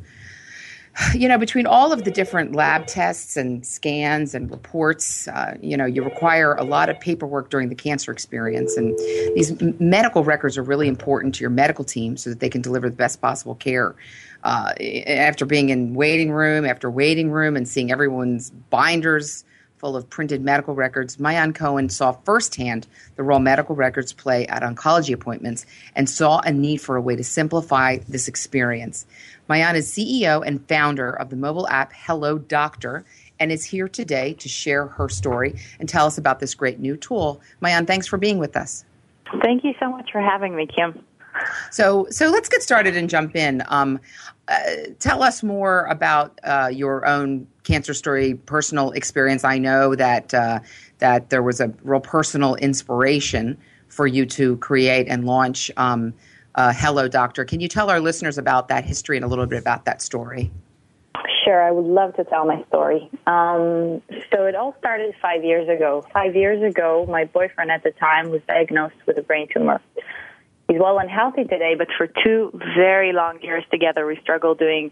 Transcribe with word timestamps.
You 1.13 1.29
know, 1.29 1.37
between 1.37 1.65
all 1.67 1.93
of 1.93 2.03
the 2.03 2.11
different 2.11 2.53
lab 2.53 2.85
tests 2.85 3.37
and 3.37 3.65
scans 3.65 4.35
and 4.35 4.51
reports, 4.51 5.25
uh, 5.29 5.55
you 5.61 5.77
know, 5.77 5.85
you 5.85 6.03
require 6.03 6.53
a 6.55 6.65
lot 6.65 6.89
of 6.89 6.99
paperwork 6.99 7.49
during 7.49 7.69
the 7.69 7.75
cancer 7.75 8.11
experience. 8.11 8.75
And 8.75 8.97
these 9.33 9.53
medical 9.79 10.25
records 10.25 10.57
are 10.57 10.63
really 10.63 10.89
important 10.89 11.33
to 11.35 11.41
your 11.41 11.49
medical 11.49 11.85
team 11.85 12.17
so 12.17 12.29
that 12.29 12.41
they 12.41 12.49
can 12.49 12.61
deliver 12.61 12.89
the 12.89 12.95
best 12.95 13.21
possible 13.21 13.55
care. 13.55 13.95
Uh, 14.43 14.73
after 15.07 15.45
being 15.45 15.69
in 15.69 15.93
waiting 15.93 16.31
room 16.31 16.65
after 16.65 16.89
waiting 16.89 17.29
room 17.29 17.55
and 17.55 17.67
seeing 17.67 17.91
everyone's 17.91 18.49
binders 18.49 19.45
full 19.81 19.97
of 19.97 20.09
printed 20.09 20.41
medical 20.41 20.75
records, 20.75 21.17
Maayan 21.17 21.53
Cohen 21.53 21.89
saw 21.89 22.11
firsthand 22.11 22.87
the 23.15 23.23
role 23.23 23.39
medical 23.39 23.75
records 23.75 24.13
play 24.13 24.45
at 24.47 24.61
oncology 24.61 25.11
appointments 25.11 25.65
and 25.95 26.07
saw 26.07 26.39
a 26.39 26.53
need 26.53 26.77
for 26.77 26.95
a 26.95 27.01
way 27.01 27.15
to 27.15 27.23
simplify 27.23 27.97
this 28.07 28.27
experience. 28.27 29.07
Maayan 29.49 29.73
is 29.73 29.91
CEO 29.91 30.45
and 30.45 30.65
founder 30.67 31.11
of 31.11 31.31
the 31.31 31.35
mobile 31.35 31.67
app 31.67 31.91
Hello 31.93 32.37
Doctor 32.37 33.03
and 33.39 33.51
is 33.51 33.65
here 33.65 33.89
today 33.89 34.33
to 34.35 34.47
share 34.47 34.85
her 34.85 35.09
story 35.09 35.55
and 35.79 35.89
tell 35.89 36.05
us 36.05 36.19
about 36.19 36.39
this 36.39 36.53
great 36.53 36.79
new 36.79 36.95
tool. 36.95 37.41
Maayan, 37.61 37.87
thanks 37.87 38.05
for 38.05 38.17
being 38.17 38.37
with 38.37 38.55
us. 38.55 38.85
Thank 39.41 39.63
you 39.63 39.73
so 39.79 39.89
much 39.89 40.11
for 40.11 40.21
having 40.21 40.55
me, 40.55 40.67
Kim. 40.67 41.03
So, 41.71 42.05
so 42.11 42.29
let's 42.29 42.49
get 42.49 42.61
started 42.61 42.95
and 42.95 43.09
jump 43.09 43.35
in. 43.35 43.63
Um, 43.67 43.99
uh, 44.47 44.59
tell 44.99 45.23
us 45.23 45.41
more 45.41 45.85
about 45.85 46.37
uh, 46.43 46.69
your 46.71 47.05
own 47.07 47.47
cancer 47.63 47.93
story, 47.93 48.35
personal 48.35 48.91
experience. 48.91 49.43
I 49.43 49.57
know 49.57 49.95
that 49.95 50.33
uh, 50.33 50.59
that 50.99 51.29
there 51.29 51.43
was 51.43 51.59
a 51.59 51.73
real 51.83 51.99
personal 51.99 52.55
inspiration 52.55 53.57
for 53.87 54.07
you 54.07 54.25
to 54.25 54.57
create 54.57 55.07
and 55.07 55.25
launch 55.25 55.69
um, 55.77 56.13
uh, 56.55 56.73
Hello 56.75 57.07
Doctor. 57.07 57.45
Can 57.45 57.59
you 57.59 57.67
tell 57.67 57.89
our 57.89 57.99
listeners 57.99 58.37
about 58.37 58.67
that 58.69 58.85
history 58.85 59.17
and 59.17 59.25
a 59.25 59.27
little 59.27 59.45
bit 59.45 59.59
about 59.59 59.85
that 59.85 60.01
story? 60.01 60.51
Sure, 61.43 61.61
I 61.61 61.71
would 61.71 61.85
love 61.85 62.15
to 62.15 62.23
tell 62.23 62.45
my 62.45 62.63
story. 62.67 63.09
Um, 63.25 64.01
so 64.31 64.45
it 64.45 64.55
all 64.55 64.75
started 64.79 65.13
five 65.21 65.43
years 65.43 65.67
ago. 65.67 66.05
Five 66.13 66.35
years 66.35 66.63
ago, 66.63 67.05
my 67.09 67.25
boyfriend 67.25 67.71
at 67.71 67.83
the 67.83 67.91
time 67.91 68.29
was 68.29 68.41
diagnosed 68.47 68.95
with 69.05 69.17
a 69.17 69.21
brain 69.21 69.47
tumor. 69.51 69.81
He's 70.67 70.79
well 70.79 70.99
and 70.99 71.09
healthy 71.09 71.43
today, 71.43 71.75
but 71.77 71.87
for 71.97 72.07
two 72.07 72.57
very 72.77 73.11
long 73.11 73.41
years 73.41 73.63
together, 73.71 74.05
we 74.05 74.17
struggled 74.21 74.59
doing 74.59 74.91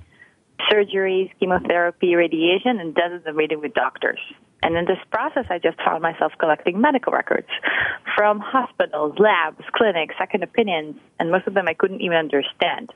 surgeries, 0.71 1.31
chemotherapy, 1.39 2.15
radiation, 2.15 2.79
and 2.79 2.93
dozens 2.93 3.25
of 3.25 3.35
meetings 3.35 3.61
with 3.61 3.73
doctors. 3.73 4.19
And 4.61 4.75
in 4.75 4.85
this 4.85 4.97
process, 5.09 5.45
I 5.49 5.57
just 5.57 5.77
found 5.77 6.01
myself 6.01 6.33
collecting 6.37 6.81
medical 6.81 7.13
records 7.13 7.47
from 8.15 8.39
hospitals, 8.39 9.17
labs, 9.17 9.63
clinics, 9.73 10.15
second 10.17 10.43
opinions, 10.43 10.97
and 11.19 11.31
most 11.31 11.47
of 11.47 11.53
them 11.53 11.67
I 11.67 11.73
couldn't 11.73 12.01
even 12.01 12.17
understand. 12.17 12.91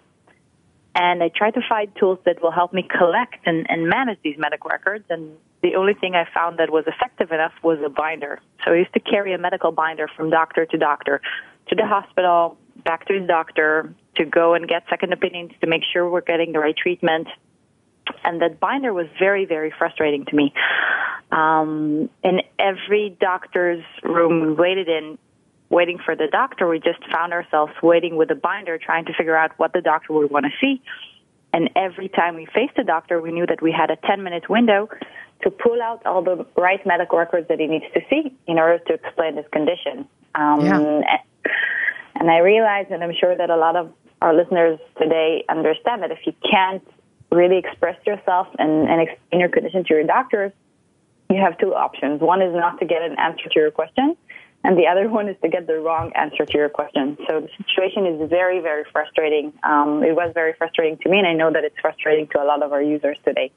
And 0.96 1.24
I 1.24 1.30
tried 1.30 1.56
to 1.56 1.62
find 1.68 1.90
tools 1.96 2.20
that 2.26 2.42
will 2.42 2.52
help 2.52 2.74
me 2.74 2.84
collect 2.84 3.38
and, 3.46 3.66
and 3.70 3.88
manage 3.88 4.20
these 4.24 4.38
medical 4.38 4.70
records. 4.70 5.06
And 5.10 5.38
the 5.62 5.76
only 5.76 5.94
thing 5.94 6.14
I 6.14 6.26
found 6.34 6.60
that 6.60 6.70
was 6.70 6.84
effective 6.86 7.32
enough 7.32 7.54
was 7.64 7.80
a 7.84 7.90
binder. 7.90 8.40
So 8.64 8.74
I 8.74 8.76
used 8.76 8.94
to 8.94 9.00
carry 9.00 9.34
a 9.34 9.38
medical 9.38 9.72
binder 9.72 10.08
from 10.16 10.30
doctor 10.30 10.66
to 10.66 10.78
doctor, 10.78 11.22
to 11.70 11.76
the 11.76 11.88
hospital, 11.88 12.58
back 12.84 13.08
to 13.08 13.14
his 13.14 13.28
doctor, 13.28 13.94
to 14.18 14.26
go 14.26 14.54
and 14.54 14.68
get 14.68 14.84
second 14.90 15.14
opinions 15.14 15.52
to 15.62 15.68
make 15.68 15.82
sure 15.92 16.08
we're 16.08 16.22
getting 16.22 16.52
the 16.52 16.60
right 16.60 16.76
treatment, 16.76 17.28
and 18.24 18.42
that 18.42 18.60
binder 18.60 18.94
was 18.94 19.08
very, 19.20 19.46
very 19.46 19.74
frustrating 19.78 20.26
to 20.26 20.36
me. 20.36 20.54
Um, 21.32 22.10
in 22.24 22.42
every 22.60 23.18
doctor's 23.20 23.84
room 24.04 24.46
we 24.46 24.54
waited 24.54 24.88
in, 24.88 25.18
waiting 25.70 25.98
for 26.04 26.16
the 26.16 26.28
doctor, 26.32 26.68
we 26.68 26.80
just 26.80 27.00
found 27.12 27.34
ourselves 27.34 27.74
waiting 27.82 28.16
with 28.16 28.30
a 28.32 28.36
binder, 28.36 28.78
trying 28.78 29.06
to 29.06 29.14
figure 29.14 29.36
out 29.36 29.52
what 29.58 29.74
the 29.74 29.82
doctor 29.82 30.14
would 30.14 30.30
want 30.30 30.46
to 30.46 30.52
see. 30.62 30.82
And 31.52 31.70
every 31.76 32.10
time 32.10 32.36
we 32.36 32.46
faced 32.46 32.76
the 32.76 32.84
doctor, 32.84 33.22
we 33.22 33.32
knew 33.32 33.46
that 33.46 33.62
we 33.62 33.72
had 33.72 33.90
a 33.90 33.96
10 33.96 34.24
minute 34.24 34.50
window 34.50 34.90
to 35.42 35.52
pull 35.52 35.82
out 35.82 36.06
all 36.06 36.24
the 36.24 36.46
right 36.56 36.84
medical 36.86 37.18
records 37.18 37.48
that 37.50 37.60
he 37.60 37.68
needs 37.68 37.86
to 37.94 38.02
see 38.10 38.34
in 38.48 38.58
order 38.58 38.80
to 38.86 38.94
explain 38.94 39.38
his 39.38 39.46
condition. 39.52 40.08
Um, 40.36 40.62
yeah. 40.62 41.18
And 42.16 42.30
I 42.32 42.38
realize, 42.40 42.86
and 42.90 43.04
I'm 43.04 43.14
sure 43.20 43.36
that 43.36 43.50
a 43.50 43.58
lot 43.58 43.76
of 43.76 43.92
our 44.22 44.34
listeners 44.34 44.80
today 45.00 45.44
understand 45.50 46.04
that 46.04 46.12
if 46.12 46.20
you 46.26 46.34
can't 46.50 46.84
really 47.34 47.58
express 47.58 47.98
yourself 48.06 48.48
and, 48.60 48.88
and 48.88 49.02
explain 49.02 49.40
your 49.42 49.50
condition 49.50 49.84
to 49.86 49.94
your 49.94 50.04
doctors, 50.04 50.52
you 51.30 51.38
have 51.42 51.58
two 51.58 51.74
options. 51.74 52.22
One 52.22 52.42
is 52.42 52.54
not 52.54 52.80
to 52.80 52.86
get 52.86 53.02
an 53.02 53.18
answer 53.18 53.50
to 53.50 53.60
your 53.60 53.72
question, 53.72 54.16
and 54.64 54.78
the 54.78 54.88
other 54.88 55.10
one 55.18 55.28
is 55.28 55.36
to 55.42 55.50
get 55.50 55.68
the 55.68 55.80
wrong 55.80 56.12
answer 56.16 56.46
to 56.46 56.58
your 56.58 56.70
question. 56.70 57.18
So 57.28 57.42
the 57.42 57.50
situation 57.58 58.06
is 58.06 58.30
very, 58.30 58.60
very 58.60 58.86
frustrating. 58.92 59.54
Um, 59.64 60.04
it 60.04 60.16
was 60.16 60.32
very 60.34 60.54
frustrating 60.54 60.98
to 61.00 61.10
me, 61.10 61.18
and 61.18 61.28
I 61.28 61.34
know 61.34 61.52
that 61.52 61.64
it's 61.64 61.80
frustrating 61.82 62.28
to 62.34 62.42
a 62.42 62.46
lot 62.46 62.64
of 62.64 62.72
our 62.72 62.82
users 62.82 63.18
today. 63.26 63.52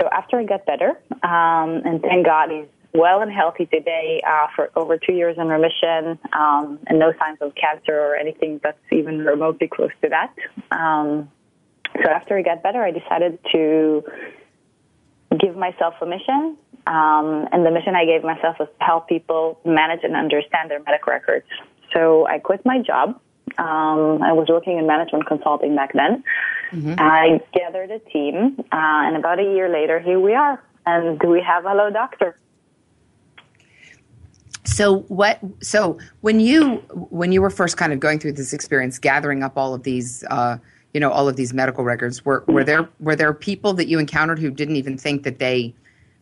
So 0.00 0.08
after 0.08 0.38
I 0.38 0.44
got 0.44 0.64
better, 0.64 0.90
um, 1.22 1.82
and 1.84 2.00
thank 2.00 2.24
God 2.24 2.50
he's 2.50 2.66
well 2.94 3.20
and 3.20 3.30
healthy 3.30 3.66
today 3.66 4.22
uh, 4.26 4.46
for 4.56 4.70
over 4.74 4.96
two 4.98 5.12
years 5.12 5.36
in 5.38 5.46
remission 5.46 6.18
um, 6.32 6.78
and 6.86 6.98
no 6.98 7.12
signs 7.18 7.38
of 7.40 7.54
cancer 7.54 7.94
or 7.94 8.16
anything 8.16 8.60
that's 8.62 8.78
even 8.90 9.18
remotely 9.24 9.68
close 9.68 9.90
to 10.02 10.08
that. 10.08 10.34
Um, 10.76 11.30
so 11.96 12.10
after 12.10 12.36
I 12.36 12.42
got 12.42 12.62
better, 12.62 12.82
I 12.82 12.90
decided 12.90 13.38
to 13.52 14.04
give 15.38 15.56
myself 15.56 15.94
a 16.00 16.06
mission. 16.06 16.56
Um, 16.86 17.46
and 17.52 17.64
the 17.64 17.70
mission 17.70 17.94
I 17.94 18.04
gave 18.04 18.24
myself 18.24 18.56
was 18.58 18.68
to 18.78 18.84
help 18.84 19.08
people 19.08 19.60
manage 19.64 20.00
and 20.02 20.16
understand 20.16 20.70
their 20.70 20.80
medical 20.80 21.12
records. 21.12 21.46
So 21.92 22.26
I 22.26 22.38
quit 22.38 22.64
my 22.64 22.80
job. 22.80 23.20
Um, 23.58 24.22
I 24.22 24.32
was 24.32 24.46
working 24.48 24.78
in 24.78 24.86
management 24.86 25.26
consulting 25.26 25.74
back 25.76 25.92
then. 25.92 26.22
Mm-hmm. 26.72 26.94
I 26.98 27.40
gathered 27.52 27.90
a 27.90 27.98
team, 27.98 28.56
uh, 28.58 28.64
and 28.72 29.16
about 29.16 29.40
a 29.40 29.42
year 29.42 29.68
later, 29.68 29.98
here 29.98 30.20
we 30.20 30.34
are. 30.34 30.62
And 30.86 31.20
we 31.22 31.42
have 31.42 31.64
Hello 31.64 31.90
Doctor. 31.90 32.36
So 34.64 35.00
what? 35.08 35.40
So 35.60 35.98
when 36.20 36.40
you 36.40 36.76
when 37.10 37.32
you 37.32 37.42
were 37.42 37.50
first 37.50 37.76
kind 37.76 37.92
of 37.92 38.00
going 38.00 38.18
through 38.18 38.32
this 38.32 38.52
experience, 38.52 38.98
gathering 38.98 39.42
up 39.42 39.58
all 39.58 39.74
of 39.74 39.82
these 39.82 40.24
uh, 40.30 40.58
you 40.94 41.00
know 41.00 41.10
all 41.10 41.28
of 41.28 41.36
these 41.36 41.52
medical 41.52 41.84
records 41.84 42.24
were 42.24 42.44
were 42.48 42.64
there 42.64 42.88
were 42.98 43.16
there 43.16 43.32
people 43.32 43.72
that 43.74 43.88
you 43.88 43.98
encountered 43.98 44.38
who 44.38 44.50
didn't 44.50 44.76
even 44.76 44.96
think 44.98 45.22
that 45.22 45.38
they 45.38 45.74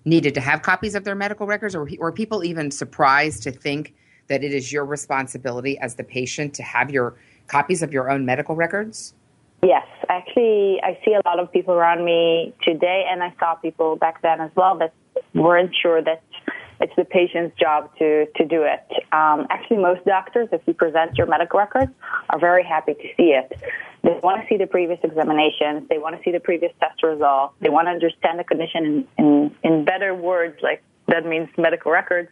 needed 0.05 0.35
to 0.35 0.41
have 0.41 0.62
copies 0.62 0.94
of 0.94 1.05
their 1.05 1.15
medical 1.15 1.47
records 1.47 1.75
or 1.75 1.88
were 1.99 2.12
people 2.12 2.44
even 2.44 2.70
surprised 2.70 3.43
to 3.43 3.50
think 3.50 3.94
that 4.29 4.44
it 4.44 4.53
is 4.53 4.73
your 4.73 4.85
responsibility 4.85 5.79
as 5.79 5.94
the 5.97 6.05
patient 6.05 6.55
to 6.55 6.62
have 6.62 6.91
your 6.91 7.17
copies 7.47 7.82
of 7.82 7.93
your 7.93 8.11
own 8.11 8.25
medical 8.25 8.55
records? 8.55 9.15
Yes, 9.62 9.87
actually, 10.09 10.81
I 10.85 10.99
see 11.05 11.15
a 11.15 11.20
lot 11.26 11.41
of 11.41 11.53
people 11.53 11.75
around 11.75 12.05
me 12.05 12.55
today, 12.62 13.06
and 13.11 13.23
I 13.23 13.35
saw 13.41 13.55
people 13.56 13.97
back 13.97 14.23
then 14.23 14.41
as 14.41 14.50
well 14.55 14.79
that 14.79 14.94
weren't 15.35 15.75
sure 15.75 16.00
that 16.03 16.23
it's 16.81 16.93
the 16.97 17.05
patient's 17.05 17.59
job 17.59 17.91
to, 17.99 18.26
to 18.37 18.44
do 18.44 18.62
it. 18.62 18.87
Um, 19.12 19.49
actually, 19.50 19.79
most 19.79 20.05
doctors, 20.05 20.49
if 20.53 20.61
you 20.67 20.75
present 20.75 21.17
your 21.19 21.26
medical 21.26 21.59
records, 21.59 21.91
are 22.31 22.38
very 22.38 22.62
happy 22.62 22.94
to 22.94 23.09
see 23.17 23.35
it. 23.35 23.53
They 24.08 24.19
want 24.22 24.40
to 24.40 24.49
see 24.49 24.56
the 24.56 24.66
previous 24.66 24.99
examinations. 25.05 25.87
They 25.90 25.99
want 25.99 26.16
to 26.16 26.22
see 26.22 26.32
the 26.32 26.40
previous 26.40 26.72
test 26.81 27.02
results. 27.02 27.55
They 27.60 27.69
want 27.69 27.88
to 27.88 27.90
understand 27.90 28.38
the 28.38 28.44
condition 28.44 29.06
in, 29.19 29.25
in, 29.25 29.55
in 29.62 29.84
better 29.84 30.14
words, 30.14 30.56
like 30.62 30.82
that 31.08 31.26
means 31.26 31.50
medical 31.58 31.93
records, 31.93 32.31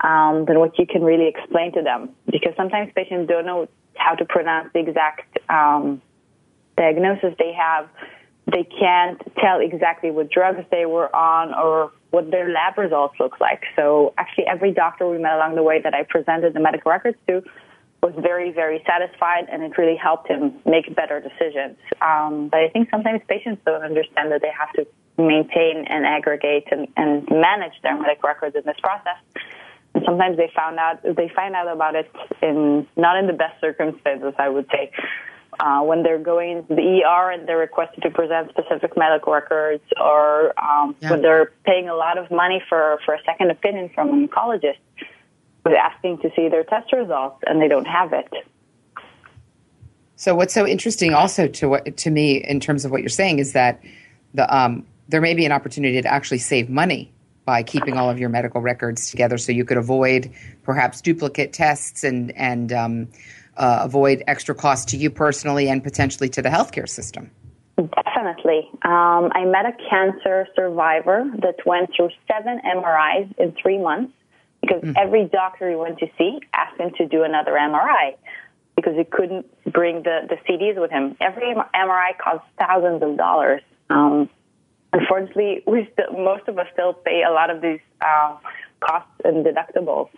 um, 0.00 0.46
than 0.46 0.58
what 0.58 0.78
you 0.78 0.86
can 0.86 1.02
really 1.02 1.28
explain 1.28 1.70
to 1.74 1.82
them. 1.82 2.08
Because 2.30 2.54
sometimes 2.56 2.90
patients 2.96 3.28
don't 3.28 3.44
know 3.44 3.68
how 3.94 4.14
to 4.14 4.24
pronounce 4.24 4.70
the 4.72 4.80
exact 4.80 5.38
um, 5.50 6.00
diagnosis 6.78 7.34
they 7.38 7.52
have, 7.52 7.90
they 8.50 8.64
can't 8.64 9.20
tell 9.36 9.60
exactly 9.60 10.10
what 10.10 10.30
drugs 10.30 10.64
they 10.70 10.86
were 10.86 11.14
on 11.14 11.52
or 11.52 11.92
what 12.10 12.30
their 12.30 12.48
lab 12.48 12.78
results 12.78 13.16
look 13.20 13.38
like. 13.38 13.64
So 13.76 14.14
actually, 14.16 14.46
every 14.46 14.72
doctor 14.72 15.06
we 15.06 15.18
met 15.18 15.34
along 15.34 15.56
the 15.56 15.62
way 15.62 15.78
that 15.78 15.92
I 15.92 16.04
presented 16.04 16.54
the 16.54 16.60
medical 16.60 16.90
records 16.90 17.18
to 17.28 17.42
was 18.02 18.14
very, 18.18 18.50
very 18.50 18.82
satisfied, 18.86 19.46
and 19.50 19.62
it 19.62 19.78
really 19.78 19.96
helped 19.96 20.28
him 20.28 20.54
make 20.66 20.94
better 20.94 21.20
decisions. 21.20 21.76
Um, 22.00 22.48
but 22.48 22.60
I 22.60 22.68
think 22.68 22.90
sometimes 22.90 23.20
patients 23.28 23.62
don't 23.64 23.82
understand 23.82 24.32
that 24.32 24.42
they 24.42 24.50
have 24.50 24.72
to 24.72 24.86
maintain 25.16 25.84
and 25.88 26.04
aggregate 26.04 26.64
and, 26.72 26.88
and 26.96 27.28
manage 27.30 27.74
their 27.82 27.96
medical 27.96 28.28
records 28.28 28.56
in 28.56 28.62
this 28.64 28.80
process. 28.82 29.18
And 29.94 30.02
sometimes 30.04 30.36
they 30.36 30.50
found 30.56 30.78
out 30.78 31.02
they 31.02 31.28
find 31.28 31.54
out 31.54 31.68
about 31.68 31.94
it 31.94 32.10
in 32.40 32.86
not 32.96 33.18
in 33.18 33.26
the 33.26 33.34
best 33.34 33.60
circumstances, 33.60 34.34
I 34.38 34.48
would 34.48 34.66
say 34.72 34.90
uh, 35.60 35.82
when 35.82 36.02
they're 36.02 36.18
going 36.18 36.66
to 36.66 36.74
the 36.74 37.02
ER 37.04 37.30
and 37.30 37.46
they're 37.46 37.58
requested 37.58 38.02
to 38.02 38.10
present 38.10 38.50
specific 38.50 38.96
medical 38.96 39.32
records, 39.32 39.82
or 40.00 40.58
um, 40.58 40.96
yeah. 41.00 41.10
when 41.10 41.22
they're 41.22 41.52
paying 41.64 41.88
a 41.88 41.94
lot 41.94 42.18
of 42.18 42.30
money 42.30 42.62
for, 42.68 42.98
for 43.04 43.14
a 43.14 43.22
second 43.24 43.50
opinion 43.50 43.90
from 43.94 44.08
an 44.08 44.28
oncologist 44.28 44.78
with 45.64 45.74
asking 45.74 46.18
to 46.18 46.30
see 46.34 46.48
their 46.48 46.64
test 46.64 46.92
results 46.92 47.42
and 47.46 47.60
they 47.60 47.68
don't 47.68 47.86
have 47.86 48.12
it. 48.12 48.28
So 50.16 50.34
what's 50.34 50.54
so 50.54 50.66
interesting 50.66 51.14
also 51.14 51.48
to 51.48 51.68
what, 51.68 51.96
to 51.96 52.10
me 52.10 52.36
in 52.36 52.60
terms 52.60 52.84
of 52.84 52.90
what 52.90 53.00
you're 53.00 53.08
saying 53.08 53.38
is 53.38 53.52
that 53.54 53.82
the 54.34 54.54
um, 54.54 54.86
there 55.08 55.20
may 55.20 55.34
be 55.34 55.44
an 55.44 55.52
opportunity 55.52 56.00
to 56.00 56.08
actually 56.08 56.38
save 56.38 56.70
money 56.70 57.12
by 57.44 57.62
keeping 57.62 57.96
all 57.96 58.08
of 58.08 58.18
your 58.20 58.28
medical 58.28 58.60
records 58.60 59.10
together, 59.10 59.36
so 59.36 59.50
you 59.50 59.64
could 59.64 59.76
avoid 59.76 60.30
perhaps 60.62 61.00
duplicate 61.00 61.52
tests 61.52 62.04
and 62.04 62.30
and 62.36 62.72
um, 62.72 63.08
uh, 63.56 63.80
avoid 63.82 64.22
extra 64.26 64.54
costs 64.54 64.86
to 64.92 64.96
you 64.96 65.10
personally 65.10 65.68
and 65.68 65.82
potentially 65.82 66.28
to 66.28 66.40
the 66.40 66.48
healthcare 66.48 66.88
system. 66.88 67.30
Definitely. 67.76 68.68
Um, 68.84 69.32
I 69.34 69.44
met 69.44 69.66
a 69.66 69.72
cancer 69.90 70.46
survivor 70.54 71.24
that 71.40 71.56
went 71.66 71.90
through 71.96 72.10
seven 72.30 72.60
MRIs 72.64 73.36
in 73.38 73.56
three 73.60 73.78
months 73.78 74.12
because 74.62 74.82
mm. 74.82 74.94
every 74.96 75.26
doctor 75.26 75.68
he 75.68 75.76
went 75.76 75.98
to 75.98 76.06
see 76.16 76.40
asked 76.54 76.80
him 76.80 76.92
to 76.96 77.06
do 77.06 77.24
another 77.24 77.52
MRI 77.52 78.14
because 78.76 78.96
he 78.96 79.04
couldn't 79.04 79.46
bring 79.70 80.02
the, 80.02 80.20
the 80.28 80.36
CDs 80.48 80.80
with 80.80 80.90
him. 80.90 81.16
Every 81.20 81.54
MRI 81.54 82.18
costs 82.18 82.46
thousands 82.58 83.02
of 83.02 83.18
dollars. 83.18 83.60
Um, 83.90 84.30
unfortunately, 84.92 85.62
we 85.66 85.90
still, 85.92 86.12
most 86.12 86.48
of 86.48 86.58
us 86.58 86.66
still 86.72 86.94
pay 86.94 87.22
a 87.22 87.32
lot 87.32 87.50
of 87.50 87.60
these 87.60 87.80
uh, 88.00 88.36
costs 88.80 89.10
and 89.24 89.44
deductibles. 89.44 90.08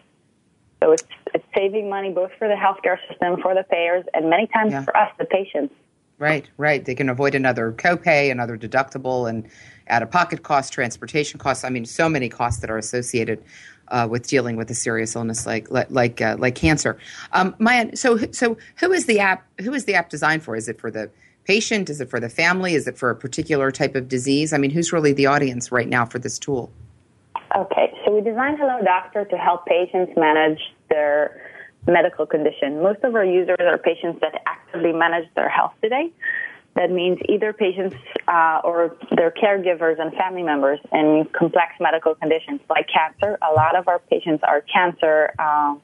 So 0.82 0.92
it's, 0.92 1.04
it's 1.32 1.44
saving 1.54 1.88
money 1.88 2.10
both 2.10 2.30
for 2.38 2.46
the 2.46 2.54
healthcare 2.54 2.98
system, 3.08 3.40
for 3.40 3.54
the 3.54 3.64
payers, 3.64 4.04
and 4.12 4.30
many 4.30 4.46
times 4.48 4.72
yeah. 4.72 4.84
for 4.84 4.96
us, 4.96 5.10
the 5.18 5.24
patients. 5.24 5.74
Right, 6.18 6.48
right. 6.58 6.84
They 6.84 6.94
can 6.94 7.08
avoid 7.08 7.34
another 7.34 7.72
copay, 7.72 8.30
another 8.30 8.56
deductible, 8.56 9.28
and 9.28 9.48
out 9.88 10.02
of 10.02 10.10
pocket 10.10 10.42
costs, 10.42 10.70
transportation 10.70 11.40
costs. 11.40 11.64
I 11.64 11.70
mean, 11.70 11.84
so 11.84 12.08
many 12.08 12.28
costs 12.28 12.60
that 12.60 12.70
are 12.70 12.78
associated 12.78 13.42
uh, 13.88 14.06
with 14.10 14.26
dealing 14.26 14.56
with 14.56 14.70
a 14.70 14.74
serious 14.74 15.16
illness 15.16 15.46
like 15.46 15.70
like 15.70 16.20
uh, 16.20 16.36
like 16.38 16.54
cancer. 16.54 16.98
Um, 17.32 17.54
Maya, 17.58 17.96
so 17.96 18.18
so 18.32 18.56
who 18.76 18.92
is 18.92 19.06
the 19.06 19.20
app? 19.20 19.46
Who 19.60 19.72
is 19.74 19.84
the 19.84 19.94
app 19.94 20.10
designed 20.10 20.42
for? 20.42 20.56
Is 20.56 20.68
it 20.68 20.80
for 20.80 20.90
the 20.90 21.10
patient? 21.44 21.90
Is 21.90 22.00
it 22.00 22.10
for 22.10 22.20
the 22.20 22.28
family? 22.28 22.74
Is 22.74 22.86
it 22.86 22.96
for 22.96 23.10
a 23.10 23.16
particular 23.16 23.70
type 23.70 23.94
of 23.94 24.08
disease? 24.08 24.52
I 24.52 24.58
mean, 24.58 24.70
who's 24.70 24.92
really 24.92 25.12
the 25.12 25.26
audience 25.26 25.70
right 25.70 25.88
now 25.88 26.04
for 26.04 26.18
this 26.18 26.38
tool? 26.38 26.70
Okay, 27.56 27.92
so 28.04 28.12
we 28.12 28.20
designed 28.20 28.58
Hello 28.58 28.80
Doctor 28.82 29.24
to 29.26 29.36
help 29.36 29.66
patients 29.66 30.12
manage 30.16 30.60
their 30.88 31.40
medical 31.86 32.26
condition. 32.26 32.82
Most 32.82 33.04
of 33.04 33.14
our 33.14 33.24
users 33.24 33.56
are 33.60 33.78
patients 33.78 34.20
that 34.20 34.42
actively 34.46 34.92
manage 34.92 35.28
their 35.36 35.48
health 35.48 35.72
today. 35.82 36.10
That 36.74 36.90
means 36.90 37.18
either 37.28 37.52
patients 37.52 37.94
uh, 38.26 38.60
or 38.64 38.96
their 39.16 39.30
caregivers 39.30 40.00
and 40.00 40.12
family 40.14 40.42
members 40.42 40.80
in 40.92 41.28
complex 41.32 41.74
medical 41.80 42.14
conditions 42.16 42.60
like 42.68 42.88
cancer. 42.88 43.38
A 43.48 43.52
lot 43.52 43.76
of 43.76 43.86
our 43.86 44.00
patients 44.00 44.42
are 44.42 44.60
cancer 44.60 45.32
uh, 45.38 45.76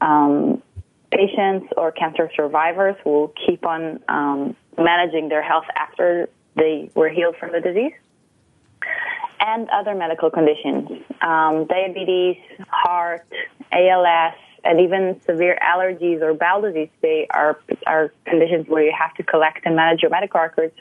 um, 0.00 0.62
patients 1.10 1.72
or 1.76 1.92
cancer 1.92 2.30
survivors 2.36 2.96
who 3.04 3.32
keep 3.46 3.66
on 3.66 4.00
um, 4.08 4.56
managing 4.78 5.28
their 5.28 5.42
health 5.42 5.64
after 5.76 6.28
they 6.56 6.90
were 6.94 7.08
healed 7.08 7.36
from 7.36 7.52
the 7.52 7.60
disease 7.60 7.92
and 9.40 9.68
other 9.70 9.94
medical 9.94 10.30
conditions, 10.30 10.88
um, 11.20 11.66
diabetes, 11.66 12.36
heart, 12.68 13.26
ALS, 13.72 14.34
and 14.64 14.80
even 14.80 15.20
severe 15.24 15.58
allergies 15.62 16.22
or 16.22 16.34
bowel 16.34 16.62
disease. 16.62 16.88
They 17.00 17.26
are 17.30 17.58
are 17.86 18.12
conditions 18.24 18.68
where 18.68 18.82
you 18.82 18.92
have 18.98 19.14
to 19.14 19.22
collect 19.22 19.60
and 19.64 19.76
manage 19.76 20.02
your 20.02 20.10
medical 20.10 20.40
records 20.40 20.74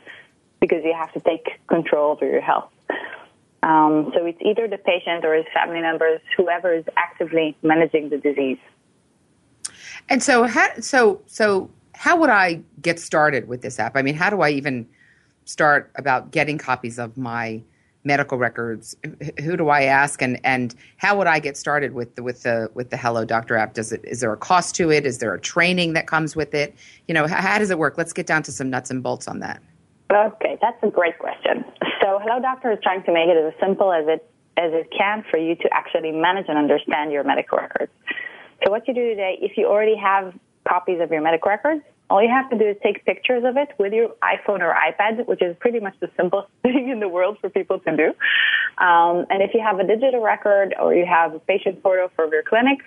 because 0.60 0.84
you 0.84 0.94
have 0.94 1.12
to 1.14 1.20
take 1.20 1.60
control 1.68 2.12
over 2.12 2.26
your 2.26 2.42
health. 2.42 2.70
Um, 3.64 4.12
so 4.14 4.26
it's 4.26 4.42
either 4.42 4.68
the 4.68 4.78
patient 4.78 5.24
or 5.24 5.34
his 5.36 5.46
family 5.54 5.82
members, 5.82 6.20
whoever 6.36 6.74
is 6.74 6.84
actively 6.98 7.56
managing 7.64 8.10
the 8.10 8.18
disease. 8.18 8.58
And 10.10 10.22
so, 10.22 10.44
how, 10.44 10.68
so, 10.80 11.22
so, 11.28 11.70
how 11.94 12.18
would 12.18 12.30
I 12.30 12.62
get 12.82 13.00
started 13.00 13.48
with 13.48 13.62
this 13.62 13.80
app? 13.80 13.96
I 13.96 14.02
mean, 14.02 14.16
how 14.16 14.30
do 14.30 14.42
I 14.42 14.50
even 14.50 14.88
start 15.46 15.92
about 15.96 16.32
getting 16.32 16.58
copies 16.58 17.00
of 17.00 17.18
my 17.18 17.62
medical 18.04 18.38
records. 18.38 18.96
Who 19.42 19.58
do 19.58 19.70
i 19.70 19.84
ask? 19.84 20.22
And 20.22 20.40
and 20.44 20.76
how 20.98 21.18
would 21.18 21.28
i 21.28 21.40
get 21.40 21.58
started 21.58 21.94
with 21.94 22.16
the 22.16 22.24
with 22.24 22.44
the 22.44 22.70
with 22.74 22.90
the 22.90 22.98
hello 22.98 23.26
doctor 23.26 23.56
app? 23.56 23.74
Does 23.74 23.92
it 23.92 24.04
is 24.04 24.20
there 24.20 24.34
a 24.34 24.38
cost 24.38 24.76
to 24.76 24.92
it? 24.92 25.06
Is 25.06 25.20
there 25.20 25.34
a 25.34 25.40
training 25.40 25.94
that 25.94 26.08
comes 26.08 26.36
with 26.36 26.54
it? 26.54 26.76
You 27.08 27.14
know 27.14 27.28
how, 27.28 27.42
how 27.42 27.60
does 27.60 27.70
it 27.70 27.80
work? 27.80 27.98
Let's 27.98 28.14
get 28.14 28.28
down 28.28 28.44
to 28.44 28.52
some 28.52 28.70
nuts 28.70 28.92
and 28.92 29.02
bolts 29.02 29.28
on 29.28 29.40
that. 29.40 29.62
Okay 30.12 30.58
that's 30.62 30.82
a 30.84 30.90
great 30.90 31.18
question. 31.20 31.66
So 32.02 32.20
hello 32.22 32.42
doctor 32.42 32.72
is 32.72 32.80
trying 32.84 33.04
to 33.04 33.14
make 33.14 33.30
it 33.30 33.38
as 33.38 33.54
simple 33.60 33.92
as 33.92 34.06
it 34.08 34.30
as 34.58 34.72
it 34.74 34.92
can 34.96 35.24
for 35.32 35.38
you 35.38 35.56
to 35.56 35.70
actually 35.74 36.12
manage 36.12 36.46
and 36.48 36.58
understand 36.58 37.12
your 37.12 37.24
medical 37.24 37.58
records. 37.58 37.92
So 38.64 38.72
what 38.72 38.88
you 38.88 38.94
do 38.94 39.10
today 39.10 39.38
if 39.42 39.58
you 39.58 39.68
already 39.68 39.96
have 39.96 40.34
copies 40.68 41.02
of 41.02 41.12
your 41.12 41.22
medical 41.22 41.50
records 41.50 41.84
all 42.10 42.22
you 42.22 42.30
have 42.30 42.50
to 42.50 42.58
do 42.58 42.66
is 42.66 42.78
take 42.84 43.06
pictures 43.06 43.44
of 43.46 43.58
it 43.58 43.70
with 43.78 43.94
your 43.94 44.10
iPhone 44.22 44.60
or 44.60 44.76
iPad, 44.76 45.26
which 45.28 45.42
is 45.42 45.56
pretty 45.60 45.80
much 45.80 45.96
the 46.00 46.10
simplest 46.18 46.50
thing 46.64 46.90
in 46.90 47.00
the 47.00 47.08
world 47.08 47.38
for 47.40 47.50
people 47.50 47.80
to 47.80 47.96
do. 47.96 48.08
Um, 48.84 49.26
and 49.30 49.42
if 49.42 49.54
you 49.54 49.62
have 49.62 49.80
a 49.80 49.88
digital 49.88 50.22
record 50.22 50.76
or 50.80 50.94
you 50.94 51.06
have 51.06 51.34
a 51.34 51.40
patient 51.40 51.82
photo 51.82 52.12
from 52.16 52.32
your 52.32 52.44
clinic, 52.44 52.80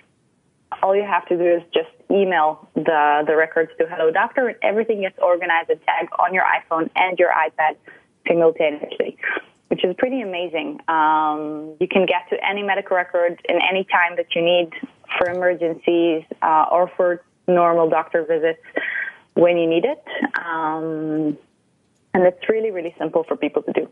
all 0.81 0.95
you 0.95 1.03
have 1.03 1.25
to 1.27 1.37
do 1.37 1.43
is 1.43 1.63
just 1.73 1.89
email 2.11 2.67
the, 2.75 3.23
the 3.25 3.35
records 3.35 3.71
to 3.79 3.87
Hello 3.87 4.11
Doctor, 4.11 4.47
and 4.47 4.57
everything 4.61 5.01
gets 5.01 5.17
organized 5.19 5.69
and 5.69 5.79
tagged 5.83 6.11
on 6.19 6.33
your 6.33 6.43
iPhone 6.43 6.89
and 6.95 7.17
your 7.17 7.31
iPad 7.31 7.77
simultaneously, 8.27 9.17
which 9.69 9.83
is 9.83 9.95
pretty 9.97 10.21
amazing. 10.21 10.79
Um, 10.89 11.75
you 11.79 11.87
can 11.87 12.05
get 12.05 12.29
to 12.29 12.37
any 12.45 12.63
medical 12.63 12.97
record 12.97 13.41
in 13.47 13.59
any 13.61 13.85
time 13.85 14.17
that 14.17 14.27
you 14.35 14.41
need 14.41 14.73
for 15.17 15.29
emergencies 15.29 16.23
uh, 16.41 16.65
or 16.69 16.91
for 16.97 17.23
normal 17.47 17.89
doctor 17.89 18.25
visits 18.25 18.59
when 19.37 19.57
you 19.57 19.67
need 19.67 19.85
it. 19.85 20.03
Um, 20.43 21.37
and 22.13 22.25
it's 22.25 22.49
really, 22.49 22.71
really 22.71 22.95
simple 22.97 23.23
for 23.23 23.37
people 23.37 23.61
to 23.63 23.71
do. 23.71 23.87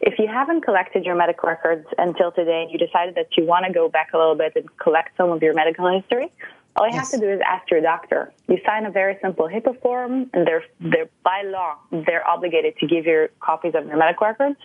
If 0.00 0.18
you 0.18 0.26
haven't 0.26 0.62
collected 0.62 1.04
your 1.04 1.14
medical 1.14 1.48
records 1.48 1.86
until 1.98 2.32
today 2.32 2.62
and 2.62 2.70
you 2.70 2.78
decided 2.78 3.14
that 3.16 3.28
you 3.36 3.44
want 3.44 3.66
to 3.66 3.72
go 3.72 3.88
back 3.88 4.14
a 4.14 4.18
little 4.18 4.34
bit 4.34 4.52
and 4.56 4.64
collect 4.78 5.16
some 5.18 5.30
of 5.30 5.42
your 5.42 5.52
medical 5.52 5.86
history, 5.92 6.32
all 6.76 6.86
you 6.86 6.94
yes. 6.94 7.10
have 7.12 7.20
to 7.20 7.26
do 7.26 7.30
is 7.30 7.40
ask 7.46 7.70
your 7.70 7.82
doctor. 7.82 8.32
You 8.48 8.58
sign 8.64 8.86
a 8.86 8.90
very 8.90 9.18
simple 9.22 9.48
HIPAA 9.48 9.80
form, 9.82 10.30
and 10.32 10.46
they're, 10.46 10.64
they're 10.80 11.08
by 11.22 11.42
law, 11.44 11.76
they're 11.90 12.26
obligated 12.26 12.78
to 12.78 12.86
give 12.86 13.06
you 13.06 13.28
copies 13.40 13.74
of 13.74 13.86
your 13.86 13.96
medical 13.98 14.26
records. 14.26 14.56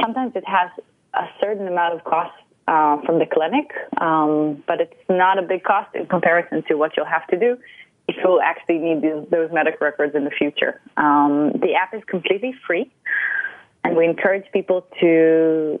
Sometimes 0.00 0.32
it 0.34 0.44
has 0.46 0.70
a 1.14 1.26
certain 1.40 1.68
amount 1.68 1.94
of 1.94 2.04
cost 2.04 2.32
uh, 2.66 3.00
from 3.04 3.18
the 3.18 3.26
clinic, 3.26 3.70
um, 4.00 4.62
but 4.66 4.80
it's 4.80 4.94
not 5.08 5.38
a 5.38 5.42
big 5.42 5.62
cost 5.62 5.94
in 5.94 6.06
comparison 6.06 6.64
to 6.68 6.74
what 6.74 6.96
you'll 6.96 7.06
have 7.06 7.26
to 7.28 7.38
do 7.38 7.58
you'll 8.22 8.40
actually 8.40 8.78
need 8.78 9.02
these, 9.02 9.28
those 9.30 9.50
medical 9.52 9.78
records 9.86 10.14
in 10.14 10.24
the 10.24 10.30
future. 10.30 10.80
Um, 10.96 11.52
the 11.60 11.74
app 11.74 11.94
is 11.94 12.02
completely 12.06 12.54
free, 12.66 12.90
and 13.84 13.96
we 13.96 14.04
encourage 14.04 14.44
people 14.52 14.86
to 15.00 15.80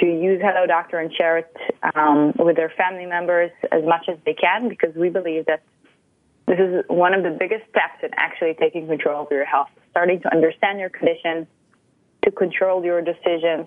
to 0.00 0.06
use 0.06 0.40
Hello 0.42 0.66
Doctor 0.66 0.98
and 0.98 1.12
share 1.14 1.38
it 1.38 1.56
um, 1.94 2.32
with 2.38 2.56
their 2.56 2.72
family 2.76 3.06
members 3.06 3.52
as 3.70 3.84
much 3.84 4.08
as 4.08 4.18
they 4.26 4.34
can 4.34 4.68
because 4.68 4.94
we 4.96 5.08
believe 5.08 5.46
that 5.46 5.62
this 6.46 6.58
is 6.58 6.84
one 6.88 7.14
of 7.14 7.22
the 7.22 7.30
biggest 7.30 7.62
steps 7.70 8.02
in 8.02 8.10
actually 8.16 8.54
taking 8.54 8.86
control 8.86 9.22
of 9.22 9.30
your 9.30 9.44
health, 9.44 9.68
starting 9.90 10.20
to 10.20 10.32
understand 10.32 10.78
your 10.78 10.90
condition, 10.90 11.46
to 12.24 12.30
control 12.30 12.84
your 12.84 13.00
decisions, 13.00 13.66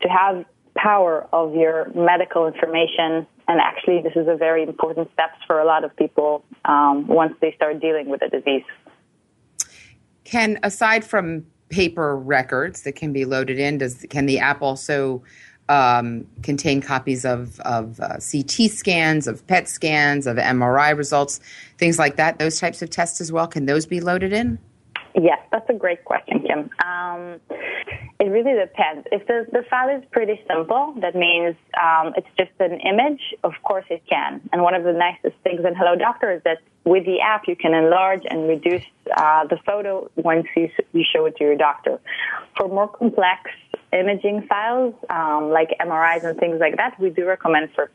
to 0.00 0.08
have 0.08 0.44
power 0.76 1.28
of 1.32 1.54
your 1.54 1.90
medical 1.94 2.46
information. 2.46 3.26
And 3.48 3.60
actually, 3.60 4.02
this 4.02 4.12
is 4.14 4.28
a 4.28 4.36
very 4.36 4.62
important 4.62 5.10
step 5.14 5.30
for 5.46 5.58
a 5.58 5.64
lot 5.64 5.82
of 5.82 5.96
people 5.96 6.44
um, 6.66 7.06
once 7.06 7.34
they 7.40 7.52
start 7.52 7.80
dealing 7.80 8.08
with 8.08 8.20
the 8.20 8.28
disease. 8.28 8.64
Can, 10.24 10.58
aside 10.62 11.02
from 11.02 11.46
paper 11.70 12.16
records 12.16 12.82
that 12.82 12.92
can 12.92 13.12
be 13.12 13.24
loaded 13.24 13.58
in, 13.58 13.78
does 13.78 14.04
can 14.10 14.26
the 14.26 14.38
app 14.38 14.60
also 14.60 15.22
um, 15.70 16.26
contain 16.42 16.82
copies 16.82 17.24
of, 17.24 17.58
of 17.60 17.98
uh, 18.00 18.18
CT 18.18 18.70
scans, 18.70 19.26
of 19.26 19.46
PET 19.46 19.66
scans, 19.66 20.26
of 20.26 20.36
MRI 20.36 20.94
results, 20.94 21.40
things 21.78 21.98
like 21.98 22.16
that? 22.16 22.38
Those 22.38 22.60
types 22.60 22.82
of 22.82 22.90
tests 22.90 23.18
as 23.18 23.32
well. 23.32 23.46
Can 23.46 23.64
those 23.64 23.86
be 23.86 24.00
loaded 24.00 24.34
in? 24.34 24.58
Yes, 25.14 25.38
that's 25.50 25.68
a 25.70 25.74
great 25.74 26.04
question, 26.04 26.44
Kim. 26.46 26.70
Um, 26.86 27.40
it 28.20 28.24
really 28.24 28.58
depends. 28.58 29.06
If 29.12 29.26
the, 29.28 29.46
the 29.52 29.62
file 29.70 29.96
is 29.96 30.02
pretty 30.10 30.40
simple, 30.48 30.94
that 31.00 31.14
means 31.14 31.54
um, 31.80 32.14
it's 32.16 32.26
just 32.36 32.50
an 32.58 32.80
image, 32.80 33.20
of 33.44 33.52
course 33.62 33.84
it 33.90 34.02
can. 34.08 34.40
And 34.52 34.62
one 34.62 34.74
of 34.74 34.82
the 34.82 34.92
nicest 34.92 35.36
things 35.44 35.60
in 35.64 35.76
Hello 35.76 35.94
Doctor 35.94 36.32
is 36.32 36.42
that 36.42 36.58
with 36.84 37.06
the 37.06 37.20
app, 37.20 37.46
you 37.46 37.54
can 37.54 37.74
enlarge 37.74 38.22
and 38.28 38.48
reduce 38.48 38.82
uh, 39.16 39.46
the 39.46 39.56
photo 39.64 40.10
once 40.16 40.46
you, 40.56 40.68
you 40.92 41.04
show 41.04 41.26
it 41.26 41.36
to 41.36 41.44
your 41.44 41.56
doctor. 41.56 42.00
For 42.56 42.66
more 42.66 42.88
complex 42.88 43.50
imaging 43.92 44.46
files, 44.48 44.94
um, 45.10 45.50
like 45.50 45.76
MRIs 45.80 46.24
and 46.24 46.38
things 46.40 46.58
like 46.58 46.76
that, 46.76 46.98
we 46.98 47.10
do 47.10 47.24
recommend 47.24 47.70
for 47.72 47.88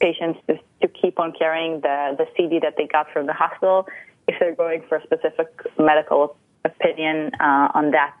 patients 0.00 0.40
to, 0.48 0.58
to 0.80 0.88
keep 0.88 1.20
on 1.20 1.32
carrying 1.38 1.80
the, 1.82 2.16
the 2.18 2.26
CD 2.36 2.58
that 2.58 2.74
they 2.76 2.88
got 2.88 3.08
from 3.12 3.26
the 3.26 3.32
hospital 3.32 3.86
if 4.26 4.34
they're 4.40 4.56
going 4.56 4.82
for 4.88 4.96
a 4.96 5.02
specific 5.04 5.48
medical 5.78 6.36
opinion 6.64 7.30
uh, 7.40 7.68
on 7.74 7.92
that 7.92 8.14